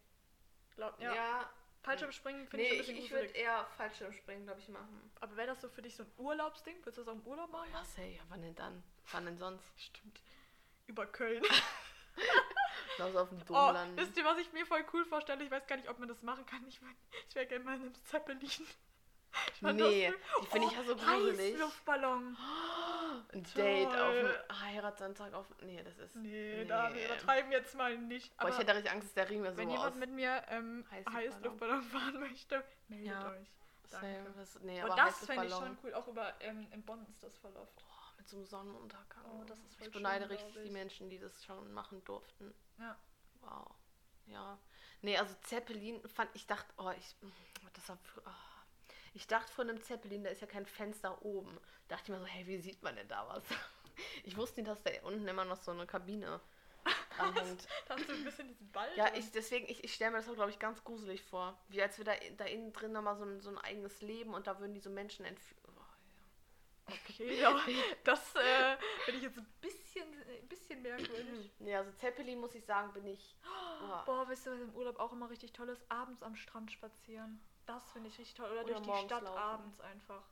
Glaub, 0.75 0.99
Ja. 1.01 1.15
ja. 1.15 1.51
Fallschirmspringen 1.83 2.49
finde 2.49 2.65
Nee, 2.65 2.73
ich 2.73 2.73
ein 2.73 2.81
ich, 2.81 2.87
bisschen 2.89 3.05
ich 3.05 3.11
würde 3.13 3.27
gruselig. 3.27 3.45
eher 3.45 3.65
Fallschirmspringen, 3.77 4.45
glaube 4.45 4.61
ich, 4.61 4.69
machen. 4.69 5.11
Aber 5.21 5.37
wäre 5.37 5.47
das 5.49 5.61
so 5.61 5.69
für 5.69 5.83
dich 5.83 5.95
so 5.95 6.03
ein 6.03 6.13
Urlaubsding? 6.19 6.77
Würdest 6.81 6.99
du 6.99 7.03
das 7.05 7.09
auch 7.09 7.13
im 7.19 7.27
Urlaub 7.27 7.51
machen? 7.53 7.69
Ja, 7.73 7.85
say, 7.85 8.17
ja, 8.17 8.23
wann 8.29 8.43
denn 8.43 8.55
dann? 8.57 8.83
Wann 9.13 9.25
denn 9.27 9.39
sonst? 9.39 9.65
Stimmt. 9.81 10.21
Über 10.89 11.07
Köln. 11.07 11.43
Lass 12.99 13.17
auf 13.17 13.29
dem 13.29 13.45
Dom 13.45 13.57
Oh, 13.57 13.71
landen. 13.73 13.97
wisst 13.97 14.17
ihr, 14.17 14.25
was 14.25 14.39
ich 14.39 14.53
mir 14.53 14.67
voll 14.67 14.85
cool 14.93 15.05
vorstelle? 15.05 15.45
Ich 15.45 15.51
weiß 15.51 15.67
gar 15.67 15.77
nicht, 15.77 15.89
ob 15.89 15.99
man 15.99 16.09
das 16.09 16.23
machen 16.23 16.45
kann. 16.47 16.65
Ich, 16.69 16.81
mein, 16.83 16.97
ich 17.29 17.35
wäre 17.35 17.47
gerne 17.47 17.65
mal 17.65 17.77
in 17.77 17.83
einem 17.83 17.95
Zeppelin. 18.05 18.41
Ich 18.43 18.61
das 19.61 19.73
Nee, 19.75 20.11
voll- 20.11 20.41
die 20.43 20.47
finde 20.47 20.67
ich 20.69 20.73
ja 20.73 20.83
so 20.85 20.93
Oh, 20.95 20.97
gruselig. 20.97 21.55
Heißluftballon. 21.55 22.37
Ein 23.33 23.47
Date 23.55 23.87
auf 23.89 23.93
Toll. 23.95 24.41
dem 24.49 24.61
Heiratsantrag 24.63 25.35
auf. 25.35 25.47
Nee, 25.63 25.83
das 25.83 25.99
ist. 25.99 26.17
Nee, 26.17 26.65
da 26.65 26.89
wir 26.89 26.95
Nee. 26.97 27.05
übertreiben 27.05 27.53
jetzt 27.53 27.75
mal 27.77 27.97
nicht. 27.99 28.35
Boah, 28.37 28.43
Aber 28.45 28.51
ich 28.51 28.59
hätte 28.59 28.75
richtig 28.75 28.91
Angst, 28.91 29.09
dass 29.09 29.15
der 29.15 29.29
Ring 29.29 29.43
mir 29.43 29.53
so 29.53 29.59
wenn 29.59 29.71
jemand 29.71 29.97
mit 29.97 30.11
mir 30.11 30.43
ähm, 30.49 30.85
Heißluftballon. 31.13 31.83
Fahren 31.83 32.21
möchte, 32.21 32.65
meldet 32.89 33.07
Ja. 33.09 33.31
euch. 33.31 33.47
Danke. 33.91 34.33
das, 34.37 34.59
nee, 34.61 34.83
Und 34.83 34.91
aber 34.91 34.97
das 35.03 35.25
fände 35.25 35.47
ich 35.47 35.53
schon 35.53 35.79
cool. 35.83 35.95
Auch 35.95 36.09
über 36.09 36.35
ähm, 36.41 36.67
in 36.73 36.83
Bonn 36.85 37.07
ist 37.09 37.23
das 37.23 37.37
voll 37.39 37.55
oft. 37.57 37.85
So 38.29 38.37
einem 38.37 38.45
Sonnenuntergang. 38.45 39.25
Oh, 39.33 39.45
das 39.45 39.59
ist 39.59 39.77
voll 39.77 39.87
ich 39.87 39.93
beneide 39.93 40.25
schön, 40.25 40.33
richtig 40.33 40.53
glaub 40.53 40.63
die 40.63 40.69
ich. 40.69 40.73
Menschen, 40.75 41.09
die 41.09 41.19
das 41.19 41.45
schon 41.45 41.73
machen 41.73 42.05
durften. 42.05 42.55
Ja. 42.79 42.95
Wow. 43.41 43.71
Ja. 44.27 44.59
Nee, 45.01 45.17
also 45.17 45.35
Zeppelin 45.43 46.07
fand 46.07 46.29
ich 46.35 46.47
dachte, 46.47 46.71
oh, 46.77 46.91
ich 46.91 47.17
das 47.73 47.89
war 47.89 47.99
oh. 48.27 48.31
ich 49.15 49.27
dachte 49.27 49.51
von 49.51 49.71
einem 49.71 49.81
Zeppelin, 49.81 50.25
da 50.25 50.31
ist 50.31 50.43
ja 50.43 50.47
kein 50.47 50.67
Fenster 50.67 51.25
oben. 51.25 51.59
Dachte 51.89 52.05
ich 52.05 52.09
mir 52.11 52.21
so, 52.21 52.27
hey, 52.27 52.47
wie 52.47 52.59
sieht 52.59 52.83
man 52.83 52.97
denn 52.97 53.09
da 53.09 53.27
was? 53.29 53.43
Ich 54.23 54.37
wusste 54.37 54.61
nicht, 54.61 54.71
dass 54.71 54.81
da 54.85 54.93
unten 55.03 55.27
immer 55.27 55.45
noch 55.45 55.61
so 55.61 55.73
eine 55.73 55.85
Kabine 55.85 56.41
dranhängt. 57.17 57.67
Da 57.89 57.97
hast 57.97 58.09
du 58.09 58.13
ein 58.13 58.23
bisschen 58.23 58.47
diesen 58.47 58.71
Ball. 58.71 58.89
Ja, 58.95 59.13
ich 59.13 59.33
deswegen, 59.33 59.67
ich, 59.69 59.83
ich 59.83 59.93
stelle 59.93 60.13
mir 60.13 60.19
das 60.19 60.29
auch, 60.29 60.35
glaube 60.35 60.51
ich, 60.51 60.61
ganz 60.61 60.85
gruselig 60.85 61.21
vor. 61.25 61.59
Wie 61.69 61.83
als 61.83 61.99
wir 61.99 62.05
da, 62.05 62.13
da 62.37 62.45
innen 62.45 62.73
drin 62.73 62.93
nochmal 62.93 63.17
so 63.17 63.25
ein, 63.25 63.41
so 63.41 63.51
ein 63.51 63.59
eigenes 63.59 64.01
Leben 64.01 64.35
und 64.35 64.47
da 64.47 64.61
würden 64.61 64.73
diese 64.73 64.89
Menschen 64.89 65.25
entführen. 65.25 65.68
Oh, 66.89 66.93
Okay, 67.11 67.41
ja. 67.41 67.55
Das 68.05 68.35
äh, 68.37 68.77
finde 69.05 69.19
ich 69.19 69.23
jetzt 69.25 69.39
ein 69.39 69.47
bisschen, 69.61 70.07
ein 70.13 70.49
bisschen 70.49 70.83
merkwürdig. 70.83 71.51
Nee, 71.59 71.75
also 71.77 71.91
Zeppelin 71.93 72.41
muss 72.41 72.55
ich 72.55 72.65
sagen, 72.65 72.93
bin 72.93 73.07
ich. 73.07 73.37
Oh. 73.45 74.05
Boah, 74.07 74.29
wisst 74.29 74.47
ihr, 74.47 74.53
was 74.53 74.61
im 74.61 74.75
Urlaub 74.75 74.99
auch 74.99 75.13
immer 75.13 75.29
richtig 75.31 75.53
toll 75.53 75.69
ist? 75.69 75.83
Abends 75.91 76.23
am 76.23 76.35
Strand 76.37 76.71
spazieren. 76.73 77.41
Das 77.67 77.91
finde 77.93 78.09
ich 78.09 78.19
richtig 78.19 78.35
toll. 78.37 78.51
Oder, 78.51 78.65
Oder 78.65 78.81
durch 78.81 78.99
die 79.01 79.05
Stadt 79.07 79.23
laufen. 79.25 79.39
abends 79.39 79.81
einfach. 79.81 80.23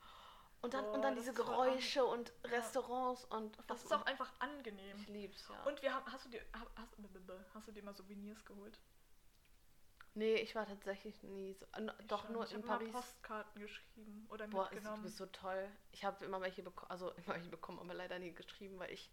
Und 0.63 0.73
dann, 0.73 0.85
Boah, 0.87 0.93
und 0.95 1.03
dann 1.03 1.15
diese 1.15 1.35
Geräusche 1.35 2.05
und 2.05 2.33
Restaurants 2.45 3.25
und 3.27 3.59
Das 3.69 3.85
ist 3.85 3.93
auch 3.93 4.07
einfach 4.07 4.33
angenehm. 4.39 4.97
Ich 4.97 5.07
lieb's, 5.09 5.47
ja. 5.49 5.63
Und 5.65 5.83
wir 5.83 5.93
haben, 5.95 6.11
hast 6.11 6.25
du 6.25 6.31
dir, 6.31 6.41
ha- 6.55 6.67
hast, 6.77 6.97
hast 7.55 7.69
du 7.69 7.73
dir 7.73 7.83
mal 7.83 7.95
Souvenirs 7.95 8.43
geholt? 8.45 8.79
Nee, 10.17 10.37
ich 10.37 10.55
war 10.55 10.67
tatsächlich 10.67 11.23
nie 11.23 11.53
so. 11.53 11.67
Ich 12.01 12.07
doch 12.07 12.23
schon. 12.25 12.33
nur 12.33 12.45
ich 12.45 12.53
in 12.53 12.59
hab 12.59 12.65
immer 12.65 12.79
Paris. 12.79 12.93
Postkarten 12.93 13.61
geschrieben 13.61 14.27
oder 14.31 14.49
Boah, 14.49 14.63
ist, 14.65 14.71
du 14.71 14.75
mitgenommen. 14.77 15.03
bist 15.03 15.17
so 15.19 15.27
toll. 15.27 15.69
Ich 15.93 16.05
habe 16.05 16.25
immer 16.25 16.41
welche 16.41 16.63
bekommen, 16.63 16.91
also 16.91 17.11
immer 17.13 17.35
welche 17.35 17.51
bekommen, 17.51 17.79
aber 17.79 17.93
leider 17.95 18.19
nie 18.19 18.33
geschrieben, 18.33 18.79
weil 18.79 18.91
ich 18.93 19.11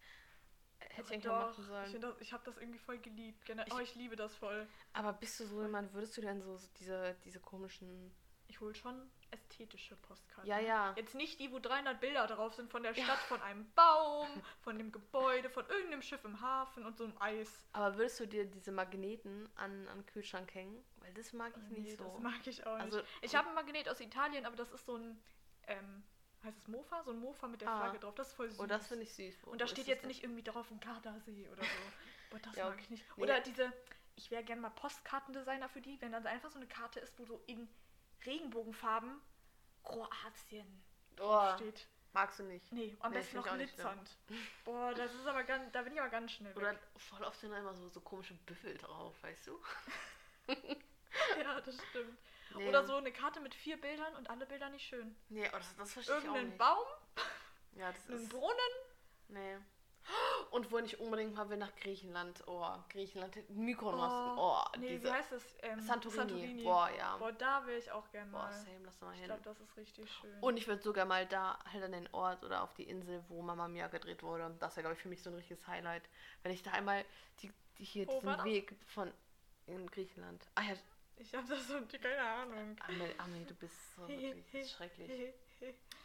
äh, 0.80 0.86
hätte 0.96 1.14
ich 1.16 1.24
doch, 1.24 1.32
machen 1.32 1.56
Ich, 1.62 1.68
sollen. 1.68 2.02
das- 2.02 2.22
ich 2.22 2.32
habe 2.34 2.44
das 2.46 2.58
irgendwie 2.58 2.80
voll 2.80 2.98
geliebt. 3.00 3.46
Gener 3.46 3.68
Ich- 3.68 3.74
oh, 3.74 3.80
ich 3.80 3.96
liebe 3.96 4.16
das 4.16 4.34
voll. 4.36 4.66
Aber 4.94 5.12
bist 5.14 5.40
du 5.42 5.46
so 5.46 5.62
jemand, 5.62 5.94
würdest 5.94 6.16
du 6.18 6.22
denn 6.22 6.42
so, 6.42 6.58
diese, 6.80 7.16
diese 7.26 7.40
komischen. 7.42 8.14
Ich 8.48 8.60
hole 8.60 8.76
schon 8.76 9.10
ästhetische 9.32 9.96
Postkarten. 9.96 10.48
Ja, 10.48 10.60
ja. 10.60 10.94
Jetzt 10.96 11.16
nicht 11.16 11.40
die, 11.40 11.52
wo 11.52 11.58
300 11.60 12.00
Bilder 12.00 12.28
drauf 12.28 12.54
sind 12.54 12.70
von 12.70 12.84
der 12.84 12.94
Ja. 12.94 13.04
Stadt, 13.06 13.18
von 13.20 13.42
einem 13.42 13.66
Baum, 13.74 14.28
von 14.62 14.78
dem 14.78 14.92
Gebäude, 14.92 15.50
von 15.50 15.66
irgendeinem 15.70 16.02
Schiff 16.04 16.24
im 16.24 16.40
Hafen 16.40 16.86
und 16.86 16.98
so 16.98 17.06
einem 17.06 17.14
Eis. 17.20 17.50
Aber 17.72 17.98
würdest 17.98 18.20
du 18.20 18.28
dir 18.28 18.46
diese 18.46 18.72
Magneten 18.72 19.50
an, 19.56 19.88
an 19.88 20.06
Kühlschrank 20.06 20.54
hängen? 20.54 20.84
Weil 21.04 21.14
das 21.14 21.34
mag 21.34 21.54
ich 21.58 21.64
Nee, 21.70 21.80
nicht 21.82 21.98
so. 21.98 22.06
das 22.06 22.20
mag 22.20 22.48
ich 22.48 22.66
auch 22.66 22.74
nicht. 22.78 22.84
Also, 22.86 23.02
ich 23.22 23.36
habe 23.36 23.50
ein 23.50 23.56
Magnet 23.56 23.88
aus 23.90 24.00
Italien, 24.00 24.46
aber 24.46 24.56
das 24.56 24.72
ist 24.72 24.86
so 24.86 24.96
ein, 24.98 25.22
ähm, 25.68 26.04
heißt 26.44 26.58
es 26.58 26.68
Mofa? 26.68 27.04
So 27.04 27.12
ein 27.12 27.20
Mofa 27.20 27.48
mit 27.48 27.62
der 27.62 27.70
Ah. 27.70 27.78
Flagge 27.82 28.00
drauf. 28.00 28.16
Das 28.16 28.30
ist 28.30 28.34
voll 28.34 28.50
süß. 28.50 28.60
Oh, 28.60 28.66
das 28.66 28.88
finde 28.88 29.04
ich 29.04 29.14
süß. 29.14 29.36
Wo- 29.46 29.52
Und 29.52 29.62
da 29.62 29.66
wo 29.66 29.70
steht 29.70 29.88
jetzt 29.88 30.06
nicht 30.06 30.24
irgendwie 30.24 30.44
drauf 30.44 30.72
ein 30.72 30.80
Gardasee 30.80 31.48
oder 31.50 31.62
so. 31.64 31.70
Boah, 32.32 32.40
das 32.40 32.56
Ja, 32.56 32.70
mag 32.70 32.80
ich 32.82 32.90
nicht. 32.90 33.06
Nee. 33.18 33.24
Oder 33.24 33.42
diese, 33.42 33.72
ich 34.16 34.32
wäre 34.32 34.44
gerne 34.44 34.62
mal 34.62 34.70
Postkartendesigner 34.72 35.70
für 35.70 35.82
die, 35.82 36.00
wenn 36.02 36.12
dann 36.12 36.26
einfach 36.26 36.50
so 36.52 36.58
eine 36.58 36.68
Karte 36.68 37.00
ist, 37.00 37.18
wo 37.20 37.26
so 37.26 37.42
in 37.48 37.68
Regenbogenfarben 38.26 39.20
Kroatien? 39.84 40.82
Oh, 41.20 41.54
steht. 41.56 41.88
magst 42.14 42.40
du 42.40 42.44
nicht. 42.44 42.72
Nee, 42.72 42.96
am 43.02 43.12
Nee, 43.12 43.18
besten 43.20 43.36
noch 43.38 43.56
nicht 43.58 43.74
glitzernd. 43.76 44.18
Boah, 44.64 44.94
das 44.94 45.14
ist 45.14 45.28
aber 45.28 45.44
ganz, 45.44 45.72
da 45.74 45.82
bin 45.82 45.94
ich 45.94 46.00
aber 46.00 46.10
ganz 46.10 46.32
schnell 46.32 46.56
Oder 46.56 46.72
weg. 46.72 46.80
voll 46.98 47.24
oft 47.24 47.40
sind 47.40 47.52
da 47.52 47.60
immer 47.60 47.76
so, 47.76 47.90
so 47.90 48.00
komische 48.02 48.34
Büffel 48.46 48.78
drauf, 48.78 49.14
weißt 49.22 49.48
du? 49.48 49.60
Ja, 51.44 51.62
das 51.62 51.76
stimmt. 51.90 52.18
Nee. 52.56 52.68
Oder 52.70 52.84
so 52.86 52.96
eine 52.96 53.12
Karte 53.12 53.40
mit 53.40 53.56
vier 53.56 53.80
Bildern 53.82 54.16
und 54.16 54.30
alle 54.30 54.46
Bilder 54.46 54.70
nicht 54.70 54.86
schön. 54.86 55.16
Nee, 55.30 55.48
oh, 55.52 55.58
das, 55.58 55.76
das 55.76 55.94
verstehe 55.94 56.16
ich 56.18 56.22
auch 56.22 56.26
Irgendeinen 56.26 56.50
nicht. 56.50 56.58
Baum, 56.60 56.86
Ja, 57.76 57.92
das 57.92 58.08
einen 58.10 58.20
ist. 58.24 58.30
Brunnen. 58.30 58.74
Nee. 59.30 59.58
Und 60.52 60.70
wo 60.70 60.78
ich 60.80 61.00
unbedingt 61.00 61.34
mal 61.34 61.50
will 61.50 61.58
nach 61.58 61.74
Griechenland. 61.78 62.44
Oh, 62.46 62.68
Griechenland. 62.90 63.38
Mykonos. 63.50 64.38
Oh, 64.38 64.62
nee, 64.78 64.90
wie 64.90 64.98
diese. 65.00 65.14
heißt 65.14 65.32
das? 65.32 65.58
Ähm, 65.64 65.80
Santorini. 65.80 66.64
Boah, 66.64 66.90
ja. 66.96 67.16
Boah, 67.18 67.32
da 67.32 67.66
will 67.66 67.78
ich 67.78 67.90
auch 67.90 68.08
gerne 68.12 68.30
Boah, 68.30 68.44
mal. 68.44 68.54
same, 68.54 68.80
lass 68.84 69.00
mal 69.02 69.14
ich 69.14 69.20
hin. 69.22 69.28
glaube, 69.28 69.44
das 69.46 69.60
ist 69.62 69.78
richtig 69.78 70.12
schön. 70.12 70.38
Und 70.42 70.58
ich 70.58 70.68
würde 70.68 70.82
sogar 70.84 71.06
mal 71.06 71.26
da 71.26 71.58
halt 71.72 71.84
an 71.84 71.94
den 71.94 72.08
Ort 72.14 72.44
oder 72.44 72.62
auf 72.64 72.74
die 72.74 72.84
Insel, 72.84 73.24
wo 73.30 73.42
Mama 73.42 73.68
Mia 73.68 73.88
gedreht 73.88 74.22
wurde. 74.22 74.54
Das 74.60 74.76
wäre, 74.76 74.84
glaube 74.84 74.96
ich, 74.98 75.02
für 75.02 75.10
mich 75.10 75.24
so 75.24 75.30
ein 75.30 75.36
richtiges 75.36 75.66
Highlight. 75.68 76.04
Wenn 76.44 76.52
ich 76.52 76.62
da 76.62 76.72
einmal 76.72 77.04
die, 77.42 77.52
die 77.80 77.86
hier 77.86 78.08
war 78.24 78.36
diesen? 78.44 78.44
Weg 78.46 78.76
von 78.88 79.12
in 79.68 79.90
Griechenland. 79.90 80.46
Ah 80.56 80.64
ja, 80.64 80.76
ich 81.18 81.34
habe 81.34 81.48
das 81.48 81.68
so 81.68 81.80
keine 82.02 82.22
Ahnung. 82.22 82.76
Amelie, 82.88 83.20
Amelie 83.20 83.46
du 83.46 83.56
bist 83.56 83.96
so 83.96 84.08
wirklich 84.08 84.46
das 84.52 84.62
ist 84.62 84.72
schrecklich. 84.72 85.34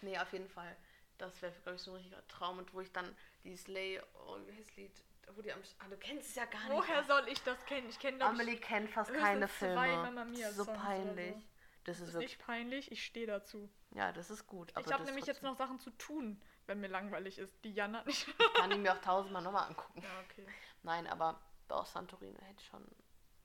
Nee, 0.03 0.19
auf 0.19 0.33
jeden 0.33 0.49
Fall. 0.49 0.77
Das 1.19 1.43
wäre, 1.43 1.53
glaube 1.63 1.77
ich, 1.77 1.83
so 1.83 1.91
ein 1.93 1.97
richtiger 1.97 2.27
Traum. 2.29 2.59
Und 2.59 2.73
wo 2.73 2.81
ich 2.81 2.93
dann 2.93 3.17
dieses 3.43 3.67
Lay, 3.67 4.01
oh, 4.15 4.39
wie 4.47 4.53
heißt 4.53 4.69
das 4.71 4.77
Lied? 4.77 5.03
Wo 5.35 5.43
die 5.43 5.53
am, 5.53 5.61
ah, 5.81 5.89
du 5.91 5.97
kennst 5.97 6.31
es 6.31 6.35
ja 6.37 6.45
gar 6.45 6.63
nicht. 6.69 6.73
Woher 6.73 7.05
soll 7.05 7.29
ich 7.29 7.43
das 7.43 7.63
kennen? 7.67 7.89
Ich 7.89 7.99
kenne 7.99 8.25
Amelie 8.25 8.57
kennt 8.57 8.91
fast 8.91 9.13
keine 9.13 9.47
höchstens 9.47 9.59
zwei 9.75 9.89
Filme. 9.89 10.03
Mamma 10.03 10.25
Mia 10.25 10.47
Das 10.49 10.59
ist 10.59 10.65
so 10.65 10.73
peinlich. 10.73 11.35
so. 11.35 11.43
Das 11.85 11.97
Das 11.99 12.01
ist 12.01 12.09
ist 12.09 12.15
wirklich. 12.15 12.31
nicht 12.31 12.47
peinlich, 12.47 12.93
ich 12.93 13.05
stehe 13.05 13.27
dazu. 13.27 13.69
Ja, 13.93 14.13
das 14.13 14.31
ist 14.31 14.47
gut. 14.47 14.71
Ich 14.71 14.77
habe 14.77 14.89
das 14.99 15.05
nämlich 15.05 15.27
jetzt 15.27 15.43
noch 15.43 15.57
Sachen 15.57 15.81
zu 15.81 15.91
tun, 15.91 16.41
wenn 16.67 16.81
mir 16.81 16.89
langweilig 16.89 17.39
ist. 17.39 17.63
Die 17.65 17.73
Jana 17.73 18.05
nicht. 18.05 18.29
Ich 18.29 18.55
kann 18.55 18.71
ihn 18.71 18.83
mir 18.83 18.93
auch 18.93 19.01
tausendmal 19.01 19.43
nochmal 19.43 19.69
angucken. 19.69 20.03
ja, 20.03 20.21
okay. 20.21 20.47
Nein, 20.83 21.07
aber 21.07 21.41
doch, 21.67 21.87
Santorini 21.87 22.39
hätte 22.41 22.61
ich 22.61 22.67
schon. 22.67 22.85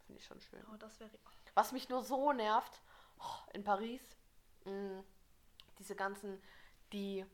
Finde 0.05 0.19
ich 0.19 0.25
schon 0.25 0.41
schön. 0.41 0.63
Oh, 0.73 0.77
das 0.77 0.99
wäre. 0.99 1.09
Was 1.55 1.71
mich 1.71 1.89
nur 1.89 2.03
so 2.03 2.33
nervt, 2.33 2.81
oh, 3.19 3.51
in 3.53 3.63
Paris, 3.63 4.01
mh, 4.65 5.03
diese 5.79 5.95
ganzen, 5.95 6.41
die, 6.91 7.25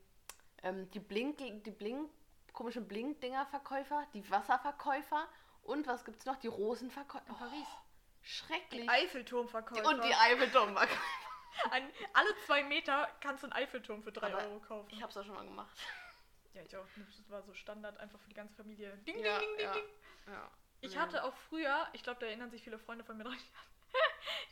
ähm, 0.62 0.90
die 0.90 1.00
Blink, 1.00 1.38
die 1.38 1.70
Blink, 1.70 2.10
komischen 2.52 2.86
Blink-Dinger-Verkäufer, 2.86 4.06
die 4.12 4.28
Wasserverkäufer 4.30 5.28
und 5.62 5.86
was 5.86 6.04
gibt's 6.04 6.24
noch? 6.26 6.36
Die 6.36 6.48
Rosenverkäufer. 6.48 7.26
In 7.28 7.34
Paris. 7.36 7.66
schrecklich. 8.22 8.88
Eiffelturmverkäufer. 8.90 9.88
und 9.88 10.04
die 10.04 10.14
Eiffelturmverkäufer. 10.14 11.00
Alle 12.12 12.36
zwei 12.46 12.62
Meter 12.64 13.08
kannst 13.20 13.42
du 13.42 13.46
einen 13.46 13.52
Eiffelturm 13.54 14.02
für 14.02 14.12
drei 14.12 14.32
Aber 14.32 14.44
Euro 14.44 14.60
kaufen. 14.60 14.88
Ich 14.90 15.02
hab's 15.02 15.16
auch 15.16 15.24
schon 15.24 15.34
mal 15.34 15.44
gemacht. 15.44 15.76
ja, 16.54 16.62
ich 16.62 16.76
auch. 16.76 16.86
Das 16.96 17.30
war 17.30 17.42
so 17.42 17.52
Standard 17.54 17.98
einfach 17.98 18.18
für 18.20 18.28
die 18.28 18.34
ganze 18.34 18.54
Familie. 18.54 18.96
Ding, 18.98 19.18
Ja, 19.18 19.38
ding, 19.38 19.48
ding, 19.48 19.56
ding, 19.58 19.66
ja. 19.66 19.72
ding. 19.72 19.84
Ja. 20.26 20.50
Ich 20.82 20.96
hatte 20.96 21.24
auch 21.24 21.34
früher, 21.48 21.88
ich 21.92 22.02
glaube, 22.02 22.20
da 22.20 22.26
erinnern 22.26 22.50
sich 22.50 22.62
viele 22.62 22.78
Freunde 22.78 23.04
von 23.04 23.16
mir 23.16 23.24
dran. 23.24 23.34
Ich 23.34 23.40
hatte 23.40 23.79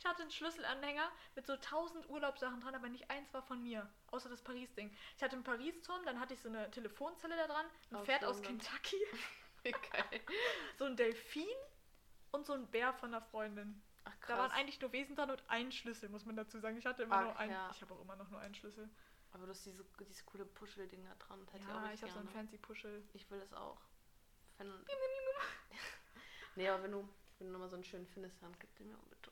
einen 0.05 0.31
Schlüsselanhänger 0.31 1.11
mit 1.35 1.45
so 1.45 1.55
tausend 1.57 2.09
Urlaubssachen 2.09 2.61
dran, 2.61 2.75
aber 2.75 2.89
nicht 2.89 3.09
eins 3.09 3.33
war 3.33 3.41
von 3.41 3.61
mir. 3.61 3.89
Außer 4.07 4.29
das 4.29 4.41
Paris-Ding. 4.41 4.95
Ich 5.17 5.23
hatte 5.23 5.35
einen 5.35 5.43
Paris-Turm, 5.43 6.03
dann 6.05 6.19
hatte 6.19 6.33
ich 6.33 6.41
so 6.41 6.49
eine 6.49 6.69
Telefonzelle 6.71 7.35
da 7.35 7.47
dran, 7.47 7.65
ein 7.91 7.95
Aus 7.97 8.05
Pferd 8.05 8.23
aus. 8.25 8.41
Kentucky, 8.41 8.97
Wie 9.63 9.71
geil. 9.91 10.21
so 10.77 10.85
ein 10.85 10.95
Delfin 10.95 11.47
und 12.31 12.45
so 12.45 12.53
ein 12.53 12.67
Bär 12.67 12.93
von 12.93 13.13
einer 13.13 13.21
Freundin. 13.21 13.81
Ach, 14.05 14.13
Da 14.27 14.37
waren 14.37 14.51
eigentlich 14.51 14.79
nur 14.81 14.91
Wesen 14.91 15.15
dran 15.15 15.29
und 15.29 15.43
ein 15.47 15.71
Schlüssel, 15.71 16.09
muss 16.09 16.25
man 16.25 16.35
dazu 16.35 16.59
sagen. 16.59 16.77
Ich 16.77 16.85
hatte 16.85 17.03
immer 17.03 17.15
Ach, 17.17 17.23
nur 17.23 17.37
einen. 17.39 17.51
ja. 17.51 17.69
Ich 17.71 17.81
habe 17.81 17.93
auch 17.93 18.01
immer 18.01 18.15
noch 18.15 18.29
nur 18.29 18.39
einen 18.39 18.55
Schlüssel. 18.55 18.89
Aber 19.31 19.45
du 19.45 19.51
hast 19.51 19.63
diese, 19.65 19.85
diese 19.99 20.23
coole 20.23 20.45
Puschel-Ding 20.45 21.05
da 21.05 21.13
dran. 21.15 21.45
Hätte 21.51 21.63
ich 21.63 21.69
Ja, 21.69 21.77
richtig 21.81 21.93
ich 21.95 22.01
habe 22.03 22.13
so 22.13 22.19
einen 22.19 22.29
fancy 22.29 22.57
Puschel. 22.57 23.07
Ich 23.13 23.29
will 23.29 23.39
das 23.39 23.53
auch. 23.53 23.79
Wenn, 24.57 24.67
nee, 26.55 26.67
aber 26.67 26.83
wenn 26.83 26.91
du, 26.91 27.07
wenn 27.37 27.47
du 27.47 27.53
nochmal 27.53 27.69
so 27.69 27.75
einen 27.75 27.83
schönen 27.83 28.07
findest, 28.07 28.41
dann 28.41 28.57
gib 28.59 28.75
den 28.77 28.87
mir 28.87 28.97
auch 28.97 29.03
bitte. 29.03 29.31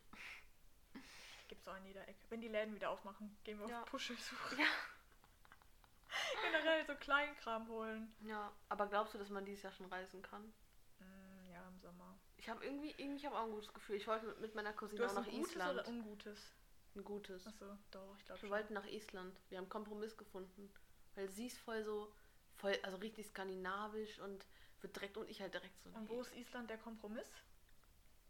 Gibt's 1.48 1.68
auch 1.68 1.78
in 1.78 1.86
jeder 1.86 2.08
Ecke. 2.08 2.26
Wenn 2.30 2.42
die 2.42 2.48
Läden 2.48 2.76
wieder 2.76 2.90
aufmachen, 2.90 3.38
gehen 3.44 3.60
wir 3.60 3.68
Ja. 3.70 3.82
auf 3.82 3.86
Puschelsuche. 3.90 4.56
Ja. 4.60 4.66
Generell 6.42 6.86
so 6.86 6.96
Kleinkram 6.96 7.68
holen. 7.68 8.14
Ja, 8.22 8.52
aber 8.70 8.88
glaubst 8.88 9.14
du, 9.14 9.18
dass 9.18 9.30
man 9.30 9.46
dieses 9.46 9.64
Jahr 9.64 9.72
schon 9.74 9.86
reisen 9.88 10.22
kann? 10.22 10.54
Mm, 11.00 11.52
ja, 11.52 11.68
im 11.68 11.80
Sommer. 11.80 12.18
Ich 12.38 12.50
habe 12.50 12.64
irgendwie, 12.66 12.94
irgendwie 12.98 13.26
habe 13.26 13.38
auch 13.38 13.44
ein 13.46 13.52
gutes 13.52 13.74
Gefühl. 13.74 13.96
Ich 13.98 14.08
wollte 14.08 14.26
mit, 14.28 14.40
mit 14.40 14.56
meiner 14.56 14.74
Cousine 14.74 15.02
Du 15.02 15.08
auch 15.10 15.14
nach 15.14 15.26
ein 15.28 15.32
gutes 15.32 15.52
Island. 15.52 15.74
oder 15.80 15.88
ungutes? 15.88 16.54
Ein 16.96 17.04
gutes. 17.04 17.48
Achso, 17.48 17.78
doch, 17.92 18.16
ich 18.18 18.26
glaube 18.26 18.42
Wir 18.42 18.48
schon. 18.48 18.50
wollten 18.50 18.74
nach 18.74 18.86
Island. 18.86 19.40
Wir 19.50 19.58
haben 19.58 19.66
einen 19.66 19.70
Kompromiss 19.70 20.18
gefunden. 20.18 20.72
Weil 21.16 21.30
sie 21.30 21.48
ist 21.48 21.58
voll 21.60 21.84
so, 21.84 22.12
voll, 22.56 22.78
also 22.84 22.98
richtig 22.98 23.28
skandinavisch 23.28 24.20
und 24.20 24.46
wird 24.82 24.96
direkt 24.96 25.18
und 25.18 25.30
ich 25.30 25.42
halt 25.42 25.54
direkt 25.54 25.80
so. 25.84 25.90
Und 25.92 26.10
wo 26.10 26.22
ist 26.22 26.36
Island 26.36 26.70
der 26.70 26.78
Kompromiss? 26.78 27.28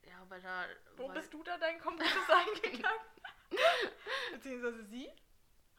Ja, 0.08 0.30
weil 0.30 0.42
da. 0.42 0.66
Wo 0.96 1.08
weil, 1.08 1.16
bist 1.16 1.34
du 1.34 1.44
da 1.44 1.58
deinen 1.58 1.80
Kompromiss 1.80 2.14
eingegangen? 2.64 3.00
Beziehungsweise 4.34 4.84
sie? 4.86 5.10